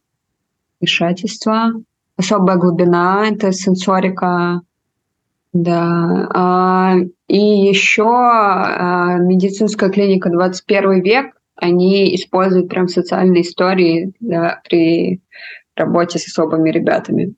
вмешательства. 0.79 1.73
Особая 2.15 2.57
глубина– 2.57 3.25
это 3.31 3.51
сенсорика. 3.51 4.61
Да. 5.51 6.27
А, 6.31 6.95
и 7.27 7.39
еще 7.67 8.07
а, 8.07 9.17
медицинская 9.17 9.89
клиника 9.89 10.29
21 10.29 11.01
век, 11.01 11.35
они 11.55 12.13
используют 12.13 12.69
прям 12.69 12.87
социальные 12.87 13.41
истории 13.41 14.13
да, 14.19 14.61
при 14.69 15.21
работе 15.75 16.19
с 16.19 16.27
особыми 16.27 16.69
ребятами 16.69 17.33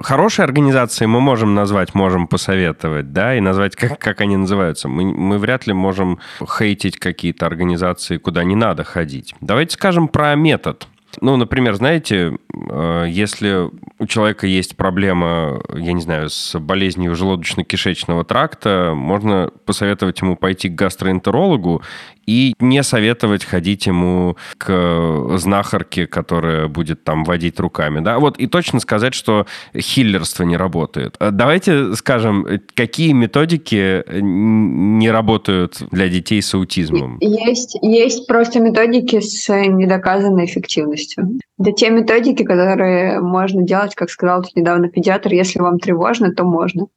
хорошие 0.00 0.44
организации 0.44 1.06
мы 1.06 1.20
можем 1.20 1.54
назвать, 1.54 1.94
можем 1.94 2.26
посоветовать, 2.26 3.12
да, 3.12 3.36
и 3.36 3.40
назвать, 3.40 3.76
как, 3.76 3.98
как 3.98 4.20
они 4.20 4.36
называются. 4.36 4.88
Мы, 4.88 5.04
мы 5.04 5.38
вряд 5.38 5.66
ли 5.66 5.72
можем 5.72 6.18
хейтить 6.58 6.98
какие-то 6.98 7.46
организации, 7.46 8.18
куда 8.18 8.44
не 8.44 8.56
надо 8.56 8.84
ходить. 8.84 9.34
Давайте 9.40 9.74
скажем 9.74 10.08
про 10.08 10.34
метод. 10.34 10.86
Ну, 11.20 11.36
например, 11.36 11.74
знаете, 11.74 12.36
э, 12.70 13.06
если 13.08 13.70
у 13.98 14.06
человека 14.06 14.46
есть 14.46 14.76
проблема, 14.76 15.60
я 15.74 15.92
не 15.92 16.00
знаю, 16.00 16.28
с 16.28 16.58
болезнью 16.58 17.14
желудочно-кишечного 17.14 18.24
тракта, 18.24 18.92
можно 18.94 19.50
посоветовать 19.64 20.20
ему 20.20 20.36
пойти 20.36 20.68
к 20.68 20.74
гастроэнтерологу 20.74 21.82
и 22.28 22.54
не 22.60 22.82
советовать 22.82 23.42
ходить 23.42 23.86
ему 23.86 24.36
к 24.58 25.38
знахарке, 25.38 26.06
которая 26.06 26.68
будет 26.68 27.02
там 27.02 27.24
водить 27.24 27.58
руками, 27.58 28.00
да, 28.00 28.18
вот 28.18 28.38
и 28.38 28.46
точно 28.46 28.80
сказать, 28.80 29.14
что 29.14 29.46
хиллерство 29.74 30.42
не 30.42 30.58
работает. 30.58 31.16
А 31.20 31.30
давайте 31.30 31.94
скажем, 31.94 32.46
какие 32.74 33.12
методики 33.12 34.04
не 34.10 35.10
работают 35.10 35.82
для 35.90 36.10
детей 36.10 36.42
с 36.42 36.52
аутизмом? 36.52 37.16
Есть, 37.20 37.78
есть 37.80 38.26
просто 38.26 38.60
методики 38.60 39.20
с 39.20 39.48
недоказанной 39.48 40.44
эффективностью. 40.44 41.38
Да 41.56 41.72
те 41.72 41.88
методики, 41.88 42.42
которые 42.44 43.20
можно 43.20 43.62
делать, 43.62 43.94
как 43.94 44.10
сказал 44.10 44.42
тут 44.42 44.54
недавно 44.54 44.90
педиатр, 44.90 45.32
если 45.32 45.60
вам 45.60 45.78
тревожно, 45.78 46.34
то 46.34 46.44
можно. 46.44 46.88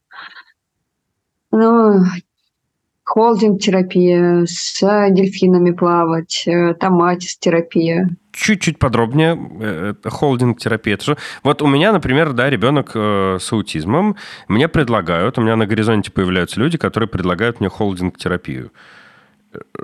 Ну, 1.51 2.03
холдинг-терапия, 3.03 4.45
с 4.45 4.79
дельфинами 5.09 5.71
плавать, 5.71 6.43
э, 6.45 6.73
томатис-терапия. 6.75 8.09
Чуть-чуть 8.31 8.79
подробнее. 8.79 9.37
Э, 9.59 9.93
холдинг-терапия. 10.05 10.93
Это 10.95 11.05
же... 11.05 11.17
Вот 11.43 11.61
у 11.61 11.67
меня, 11.67 11.91
например, 11.91 12.33
да, 12.33 12.49
ребенок 12.49 12.91
э, 12.95 13.37
с 13.39 13.51
аутизмом. 13.51 14.15
Мне 14.47 14.67
предлагают, 14.67 15.37
у 15.37 15.41
меня 15.41 15.55
на 15.55 15.65
горизонте 15.65 16.11
появляются 16.11 16.59
люди, 16.59 16.77
которые 16.77 17.09
предлагают 17.09 17.59
мне 17.59 17.69
холдинг-терапию. 17.69 18.71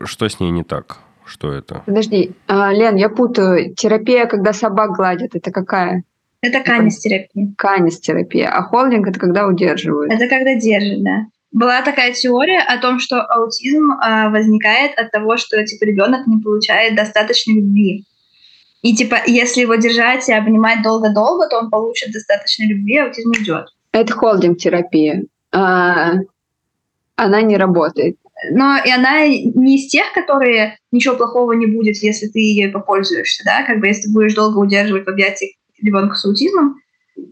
Что 0.05 0.29
с 0.29 0.39
ней 0.39 0.51
не 0.51 0.63
так? 0.63 0.99
Что 1.25 1.51
это? 1.51 1.83
Подожди, 1.85 2.31
а, 2.47 2.71
Лен, 2.71 2.95
я 2.95 3.09
путаю. 3.09 3.75
Терапия, 3.75 4.27
когда 4.27 4.53
собак 4.53 4.95
гладят, 4.95 5.35
это 5.35 5.51
какая? 5.51 6.03
Это 6.41 6.63
канистерапия. 6.63 7.53
Канистерапия. 7.57 8.49
А 8.49 8.61
холдинг– 8.61 9.07
это 9.09 9.19
когда 9.19 9.45
удерживают? 9.45 10.13
Это 10.13 10.29
когда 10.29 10.55
держит, 10.55 11.03
да 11.03 11.25
была 11.51 11.81
такая 11.81 12.13
теория 12.13 12.59
о 12.59 12.77
том, 12.79 12.99
что 12.99 13.21
аутизм 13.21 13.91
э, 13.91 14.29
возникает 14.29 14.97
от 14.97 15.11
того, 15.11 15.37
что 15.37 15.63
типа 15.63 15.85
ребенок 15.85 16.27
не 16.27 16.41
получает 16.41 16.95
достаточно 16.95 17.53
любви. 17.53 18.05
И 18.81 18.95
типа, 18.95 19.17
если 19.25 19.61
его 19.61 19.75
держать 19.75 20.27
и 20.29 20.33
обнимать 20.33 20.83
долго-долго, 20.83 21.47
то 21.49 21.57
он 21.57 21.69
получит 21.69 22.11
достаточно 22.11 22.63
любви, 22.65 22.97
аутизм 22.97 23.31
идет. 23.31 23.67
Это 23.91 24.13
холдинг-терапия. 24.13 25.23
А, 25.51 26.13
она 27.15 27.41
не 27.41 27.57
работает. 27.57 28.17
Но 28.51 28.77
и 28.77 28.91
она 28.91 29.25
не 29.27 29.77
из 29.77 29.87
тех, 29.87 30.13
которые 30.13 30.77
ничего 30.91 31.15
плохого 31.15 31.53
не 31.53 31.65
будет, 31.65 31.97
если 32.03 32.27
ты 32.27 32.39
ей 32.39 32.69
попользуешься, 32.69 33.43
да, 33.43 33.63
как 33.63 33.79
бы 33.79 33.87
если 33.87 34.03
ты 34.03 34.13
будешь 34.13 34.35
долго 34.35 34.59
удерживать 34.59 35.05
в 35.05 35.09
объятиях 35.09 35.51
ребенка 35.81 36.15
с 36.15 36.25
аутизмом, 36.25 36.75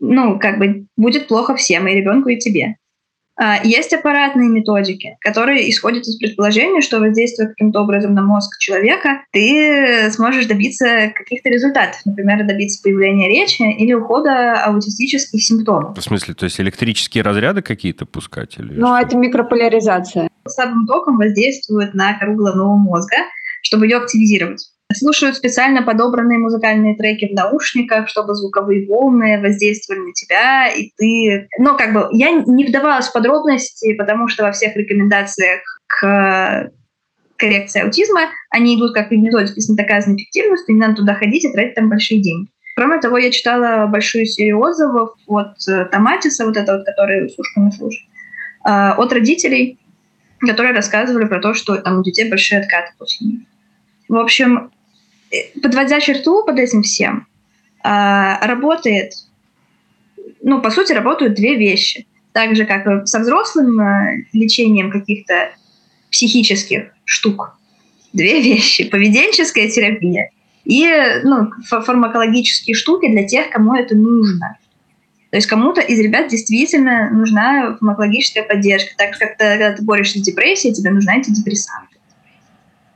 ну, 0.02 0.40
как 0.40 0.58
бы 0.58 0.88
будет 0.98 1.28
плохо 1.28 1.56
всем, 1.56 1.88
и 1.88 1.94
ребенку, 1.94 2.30
и 2.30 2.40
тебе. 2.40 2.78
А, 3.38 3.58
есть 3.64 3.94
аппаратные 3.94 4.50
методики, 4.50 5.18
которые 5.20 5.70
исходят 5.70 6.04
из 6.04 6.18
предположения, 6.18 6.82
что 6.82 7.00
воздействуя 7.00 7.50
каким-то 7.50 7.82
образом 7.82 8.14
на 8.14 8.22
мозг 8.22 8.58
человека, 8.60 9.24
ты 9.32 10.10
сможешь 10.12 10.46
добиться 10.46 11.12
каких-то 11.14 11.50
результатов. 11.50 12.00
Например, 12.06 12.46
добиться 12.46 12.82
появления 12.82 13.28
речи 13.28 13.62
или 13.62 13.94
ухода 13.94 14.64
аутистических 14.64 15.44
симптомов. 15.44 15.98
В 15.98 16.02
смысле, 16.02 16.34
то 16.34 16.46
есть 16.46 16.60
электрические 16.60 17.24
разряды 17.24 17.62
какие-то 17.62 18.06
пускать? 18.06 18.58
Или 18.58 18.74
ну, 18.74 18.88
что? 18.88 19.00
это 19.00 19.18
микрополяризация. 19.18 20.30
Слабым 20.48 20.86
током 20.88 21.18
воздействует 21.18 21.94
на 21.94 22.18
кору 22.18 22.36
головного 22.36 22.76
мозга, 22.76 23.18
чтобы 23.62 23.86
ее 23.88 23.98
активизировать 23.98 24.75
слушают 24.94 25.36
специально 25.36 25.82
подобранные 25.82 26.38
музыкальные 26.38 26.96
треки 26.96 27.28
в 27.32 27.36
наушниках, 27.36 28.08
чтобы 28.08 28.36
звуковые 28.36 28.88
волны 28.88 29.40
воздействовали 29.42 30.02
на 30.02 30.14
тебя, 30.14 30.68
и 30.68 30.92
ты... 30.98 31.48
Ну, 31.58 31.76
как 31.78 31.94
бы, 31.94 32.08
я 32.12 32.32
не 32.32 32.66
вдавалась 32.66 33.08
в 33.08 33.14
подробности, 33.14 33.94
потому 33.94 34.28
что 34.28 34.44
во 34.44 34.52
всех 34.52 34.76
рекомендациях 34.76 35.62
к 35.88 36.72
коррекции 37.38 37.82
аутизма 37.82 38.30
они 38.50 38.78
идут 38.78 38.94
как 38.94 39.12
методики 39.12 39.60
с 39.60 39.70
недоказанной 39.70 40.18
эффективностью, 40.18 40.76
не 40.76 40.82
надо 40.82 40.96
туда 40.96 41.16
ходить 41.16 41.44
и 41.44 41.52
тратить 41.52 41.76
там 41.76 41.90
большие 41.90 42.22
деньги. 42.22 42.50
Кроме 42.76 43.00
того, 43.00 43.18
я 43.18 43.32
читала 43.32 43.88
большую 43.88 44.26
серию 44.26 44.60
отзывов 44.60 45.12
от 45.28 45.56
э, 45.68 45.86
Томатиса, 45.86 46.46
вот 46.46 46.58
это 46.58 46.78
вот, 46.78 46.86
который 46.86 47.30
с 47.30 47.40
ушками 47.40 47.72
слушает, 47.72 48.06
э, 48.66 48.70
от 48.70 49.14
родителей, 49.14 49.80
которые 50.40 50.74
рассказывали 50.74 51.26
про 51.26 51.40
то, 51.40 51.54
что 51.54 51.78
там 51.78 52.00
у 52.00 52.04
детей 52.04 52.30
большие 52.30 52.60
откаты 52.60 52.92
после 52.98 53.28
них. 53.28 53.40
В 54.10 54.18
общем, 54.18 54.72
подводя 55.62 56.00
черту 56.00 56.44
под 56.46 56.60
этим 56.60 56.82
всем, 56.82 57.28
а, 57.84 58.46
работает, 58.46 59.14
ну, 60.42 60.62
по 60.62 60.70
сути, 60.72 60.94
работают 60.94 61.36
две 61.36 61.56
вещи. 61.56 62.08
Так 62.34 62.56
же, 62.56 62.66
как 62.66 63.08
со 63.08 63.20
взрослым 63.20 63.80
а, 63.80 64.12
лечением 64.34 64.92
каких-то 64.92 65.52
психических 66.12 66.92
штук. 67.04 67.58
Две 68.14 68.42
вещи. 68.44 68.90
Поведенческая 68.90 69.70
терапия 69.70 70.32
и 70.66 70.88
ну, 71.24 71.52
фармакологические 71.68 72.76
штуки 72.76 73.08
для 73.10 73.26
тех, 73.26 73.52
кому 73.52 73.76
это 73.76 73.96
нужно. 73.96 74.58
То 75.30 75.38
есть 75.38 75.48
кому-то 75.48 75.82
из 75.82 76.00
ребят 76.00 76.30
действительно 76.30 77.10
нужна 77.12 77.76
фармакологическая 77.78 78.44
поддержка. 78.44 78.96
Так 78.98 79.14
же, 79.14 79.20
как 79.20 79.38
ты, 79.38 79.44
когда 79.44 79.74
ты 79.74 79.84
борешься 79.84 80.20
с 80.20 80.22
депрессией, 80.22 80.74
тебе 80.74 80.92
нужны 80.92 81.12
антидепрессанты. 81.12 81.98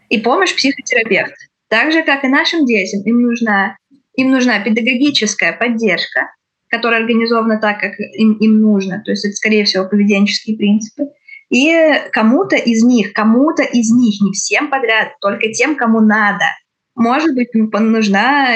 И 0.10 0.20
помощь 0.20 0.56
психотерапевта. 0.56 1.36
Так 1.70 1.92
же, 1.92 2.04
как 2.04 2.24
и 2.24 2.28
нашим 2.28 2.66
детям, 2.66 3.02
им 3.04 3.22
нужна, 3.22 3.78
им 4.16 4.32
нужна 4.32 4.60
педагогическая 4.60 5.54
поддержка, 5.54 6.32
которая 6.68 7.02
организована 7.02 7.60
так, 7.60 7.80
как 7.80 8.00
им, 8.00 8.34
им 8.34 8.60
нужно. 8.60 9.02
То 9.06 9.12
есть 9.12 9.26
это, 9.26 9.36
скорее 9.36 9.64
всего, 9.66 9.88
поведенческие 9.88 10.58
принципы. 10.58 11.10
И 11.50 11.74
кому-то 12.12 12.56
из 12.56 12.84
них, 12.84 13.14
кому-то 13.14 13.64
из 13.64 13.92
них, 13.92 14.22
не 14.22 14.32
всем 14.34 14.70
подряд, 14.70 15.14
только 15.22 15.52
тем, 15.52 15.76
кому 15.76 16.00
надо, 16.00 16.46
может 16.96 17.34
быть, 17.34 17.54
нужна 17.54 18.56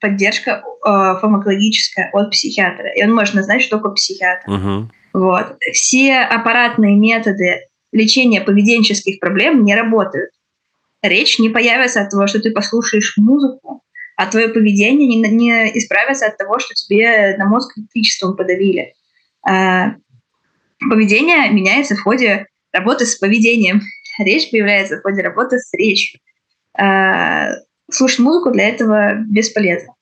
поддержка 0.00 0.62
э, 0.62 1.20
фармакологическая 1.20 2.10
от 2.12 2.30
психиатра. 2.30 2.88
И 2.94 3.04
он 3.04 3.14
может 3.14 3.34
назначить 3.34 3.70
только 3.70 3.90
психиатра. 3.90 4.50
Угу. 4.50 4.90
Вот. 5.12 5.56
Все 5.72 6.20
аппаратные 6.20 6.96
методы 6.96 7.66
лечения 7.92 8.40
поведенческих 8.40 9.18
проблем 9.20 9.64
не 9.64 9.74
работают 9.74 10.30
речь 11.02 11.38
не 11.38 11.48
появится 11.48 12.02
от 12.02 12.10
того, 12.10 12.26
что 12.26 12.40
ты 12.40 12.50
послушаешь 12.50 13.14
музыку, 13.16 13.82
а 14.16 14.26
твое 14.26 14.48
поведение 14.48 15.08
не, 15.08 15.16
не 15.16 15.78
исправится 15.78 16.26
от 16.26 16.36
того, 16.36 16.58
что 16.58 16.74
тебе 16.74 17.36
на 17.38 17.46
мозг 17.46 17.76
электричеством 17.76 18.36
подавили. 18.36 18.94
А, 19.48 19.94
поведение 20.78 21.50
меняется 21.50 21.96
в 21.96 22.02
ходе 22.02 22.46
работы 22.72 23.06
с 23.06 23.16
поведением. 23.16 23.80
Речь 24.18 24.50
появляется 24.50 24.98
в 24.98 25.02
ходе 25.02 25.22
работы 25.22 25.58
с 25.58 25.72
речью. 25.72 26.20
э, 26.78 27.48
слушать 27.90 28.18
музыку 28.18 28.50
для 28.50 28.68
этого 28.68 29.14
бесполезно. 29.14 29.94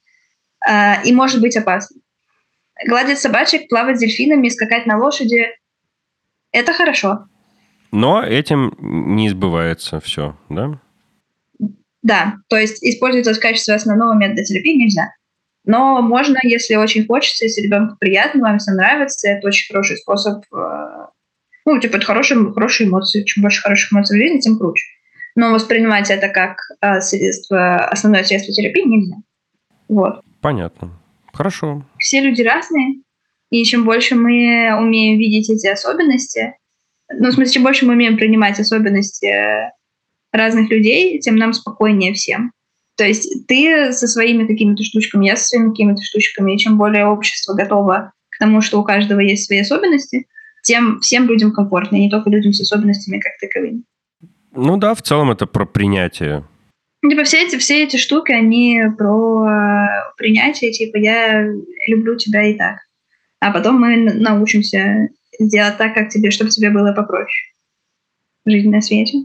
Э, 0.68 1.02
и 1.04 1.12
может 1.12 1.40
быть 1.40 1.56
опасно. 1.56 2.00
Гладить 2.86 3.18
собачек, 3.18 3.68
плавать 3.68 3.96
с 3.96 4.00
дельфинами, 4.00 4.48
скакать 4.48 4.86
на 4.86 4.98
лошади– 4.98 5.46
это 6.52 6.72
хорошо. 6.72 7.26
Но 7.90 8.22
этим 8.22 8.74
не 8.78 9.28
избывается 9.28 10.00
все, 10.00 10.36
да? 10.48 10.80
Да, 12.08 12.36
то 12.48 12.56
есть 12.56 12.82
использовать 12.82 13.26
это 13.26 13.38
в 13.38 13.42
качестве 13.42 13.74
основного 13.74 14.14
метода 14.14 14.42
терапии 14.42 14.78
нельзя. 14.78 15.12
Но 15.66 16.00
можно, 16.00 16.38
если 16.42 16.76
очень 16.76 17.06
хочется, 17.06 17.44
если 17.44 17.60
ребенку 17.60 17.96
приятно, 18.00 18.40
вам 18.40 18.58
все 18.58 18.72
нравится, 18.72 19.28
это 19.28 19.46
очень 19.46 19.70
хороший 19.70 19.98
способ, 19.98 20.42
э, 20.50 21.06
ну, 21.66 21.78
типа, 21.78 21.96
это 21.96 22.06
хорошие, 22.06 22.50
хорошие 22.50 22.88
эмоции. 22.88 23.24
Чем 23.24 23.42
больше 23.42 23.60
хороших 23.60 23.92
эмоций 23.92 24.16
в 24.16 24.22
жизни, 24.22 24.40
тем 24.40 24.56
круче. 24.56 24.86
Но 25.34 25.52
воспринимать 25.52 26.10
это 26.10 26.30
как 26.30 26.56
э, 26.80 27.02
средство, 27.02 27.84
основное 27.84 28.24
средство 28.24 28.54
терапии 28.54 28.86
нельзя. 28.86 29.16
Вот. 29.88 30.22
Понятно. 30.40 30.98
Хорошо. 31.34 31.84
Все 31.98 32.20
люди 32.22 32.40
разные, 32.40 33.02
и 33.50 33.64
чем 33.64 33.84
больше 33.84 34.14
мы 34.14 34.74
умеем 34.80 35.18
видеть 35.18 35.50
эти 35.50 35.66
особенности, 35.66 36.54
ну, 37.12 37.28
в 37.28 37.34
смысле, 37.34 37.52
чем 37.52 37.62
больше 37.64 37.84
мы 37.84 37.92
умеем 37.92 38.16
принимать 38.16 38.58
особенности 38.58 39.30
разных 40.32 40.70
людей, 40.70 41.18
тем 41.20 41.36
нам 41.36 41.52
спокойнее 41.52 42.12
всем. 42.14 42.52
То 42.96 43.04
есть 43.04 43.46
ты 43.46 43.92
со 43.92 44.08
своими 44.08 44.46
какими-то 44.46 44.82
штучками, 44.82 45.26
я 45.26 45.36
со 45.36 45.44
своими 45.44 45.70
какими-то 45.70 46.02
штучками, 46.02 46.54
и 46.54 46.58
чем 46.58 46.76
более 46.76 47.06
общество 47.06 47.54
готово 47.54 48.12
к 48.28 48.38
тому, 48.38 48.60
что 48.60 48.80
у 48.80 48.84
каждого 48.84 49.20
есть 49.20 49.46
свои 49.46 49.60
особенности, 49.60 50.26
тем 50.62 51.00
всем 51.00 51.28
людям 51.28 51.52
комфортнее, 51.52 52.04
не 52.04 52.10
только 52.10 52.28
людям 52.28 52.52
с 52.52 52.60
особенностями 52.60 53.20
как 53.20 53.32
таковыми. 53.40 53.84
Ну 54.52 54.76
да, 54.76 54.94
в 54.94 55.02
целом 55.02 55.30
это 55.30 55.46
про 55.46 55.64
принятие. 55.64 56.44
Типа 57.08 57.22
все 57.22 57.46
эти, 57.46 57.56
все 57.56 57.84
эти 57.84 57.96
штуки, 57.96 58.32
они 58.32 58.82
про 58.96 59.46
э, 59.48 59.86
принятие, 60.16 60.72
типа 60.72 60.96
я 60.96 61.46
люблю 61.86 62.16
тебя 62.16 62.50
и 62.50 62.54
так. 62.54 62.78
А 63.40 63.52
потом 63.52 63.80
мы 63.80 63.96
научимся 63.96 65.08
сделать 65.38 65.78
так, 65.78 65.94
как 65.94 66.08
тебе, 66.08 66.32
чтобы 66.32 66.50
тебе 66.50 66.70
было 66.70 66.92
попроще. 66.92 67.52
Жизнь 68.44 68.70
на 68.70 68.80
свете. 68.80 69.18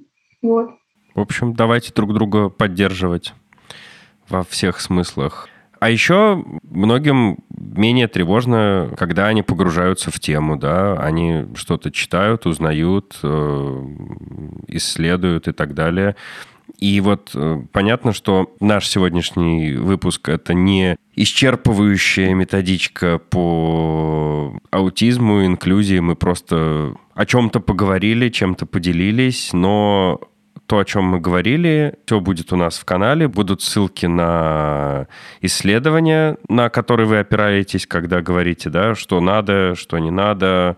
Вот. 0.43 0.69
В 1.15 1.19
общем, 1.19 1.53
давайте 1.53 1.93
друг 1.93 2.13
друга 2.13 2.49
поддерживать 2.49 3.33
во 4.29 4.43
всех 4.43 4.79
смыслах. 4.81 5.47
А 5.79 5.89
еще 5.89 6.43
многим 6.63 7.39
менее 7.49 8.07
тревожно, 8.07 8.89
когда 8.97 9.27
они 9.27 9.43
погружаются 9.43 10.11
в 10.11 10.19
тему, 10.19 10.57
да, 10.57 10.93
они 10.93 11.45
что-то 11.55 11.91
читают, 11.91 12.45
узнают, 12.45 13.19
э, 13.21 13.85
исследуют 14.69 15.49
и 15.49 15.51
так 15.51 15.73
далее. 15.73 16.15
И 16.79 17.01
вот 17.01 17.31
э, 17.35 17.61
понятно, 17.71 18.13
что 18.13 18.55
наш 18.59 18.87
сегодняшний 18.87 19.73
выпуск 19.73 20.29
это 20.29 20.53
не 20.53 20.95
исчерпывающая 21.15 22.33
методичка 22.33 23.19
по 23.19 24.57
аутизму, 24.71 25.45
инклюзии. 25.45 25.99
Мы 25.99 26.15
просто 26.15 26.95
о 27.13 27.25
чем-то 27.25 27.59
поговорили, 27.59 28.29
чем-то 28.29 28.65
поделились, 28.65 29.51
но 29.53 30.21
то, 30.65 30.79
о 30.79 30.85
чем 30.85 31.03
мы 31.05 31.19
говорили, 31.19 31.95
все 32.05 32.19
будет 32.19 32.53
у 32.53 32.55
нас 32.55 32.77
в 32.77 32.85
канале. 32.85 33.27
Будут 33.27 33.61
ссылки 33.61 34.05
на 34.05 35.07
исследования, 35.41 36.37
на 36.47 36.69
которые 36.69 37.07
вы 37.07 37.19
опираетесь, 37.19 37.85
когда 37.85 38.21
говорите, 38.21 38.69
да, 38.69 38.95
что 38.95 39.19
надо, 39.19 39.75
что 39.75 39.99
не 39.99 40.11
надо 40.11 40.77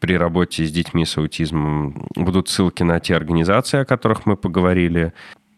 при 0.00 0.16
работе 0.16 0.64
с 0.64 0.70
детьми 0.70 1.04
с 1.04 1.16
аутизмом. 1.18 2.06
Будут 2.14 2.48
ссылки 2.48 2.82
на 2.82 3.00
те 3.00 3.16
организации, 3.16 3.80
о 3.80 3.84
которых 3.84 4.26
мы 4.26 4.36
поговорили. 4.36 5.12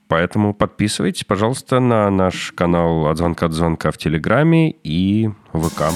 Поэтому 0.08 0.54
подписывайтесь, 0.54 1.24
пожалуйста, 1.24 1.80
на 1.80 2.08
наш 2.10 2.52
канал 2.52 3.08
«От 3.08 3.18
звонка 3.18 3.48
до 3.48 3.54
звонка» 3.54 3.90
в 3.90 3.98
Телеграме 3.98 4.74
и 4.82 5.28
ВК. 5.52 5.92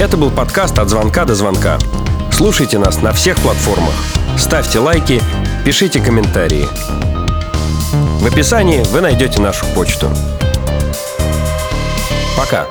Это 0.00 0.16
был 0.16 0.32
подкаст 0.32 0.76
«От 0.78 0.88
звонка 0.88 1.24
до 1.24 1.36
звонка». 1.36 1.78
Слушайте 2.32 2.80
нас 2.80 3.00
на 3.00 3.12
всех 3.12 3.36
платформах. 3.38 4.23
Ставьте 4.36 4.78
лайки, 4.78 5.20
пишите 5.64 6.00
комментарии. 6.00 6.66
В 8.20 8.26
описании 8.26 8.82
вы 8.90 9.00
найдете 9.00 9.40
нашу 9.40 9.64
почту. 9.66 10.10
Пока. 12.36 12.66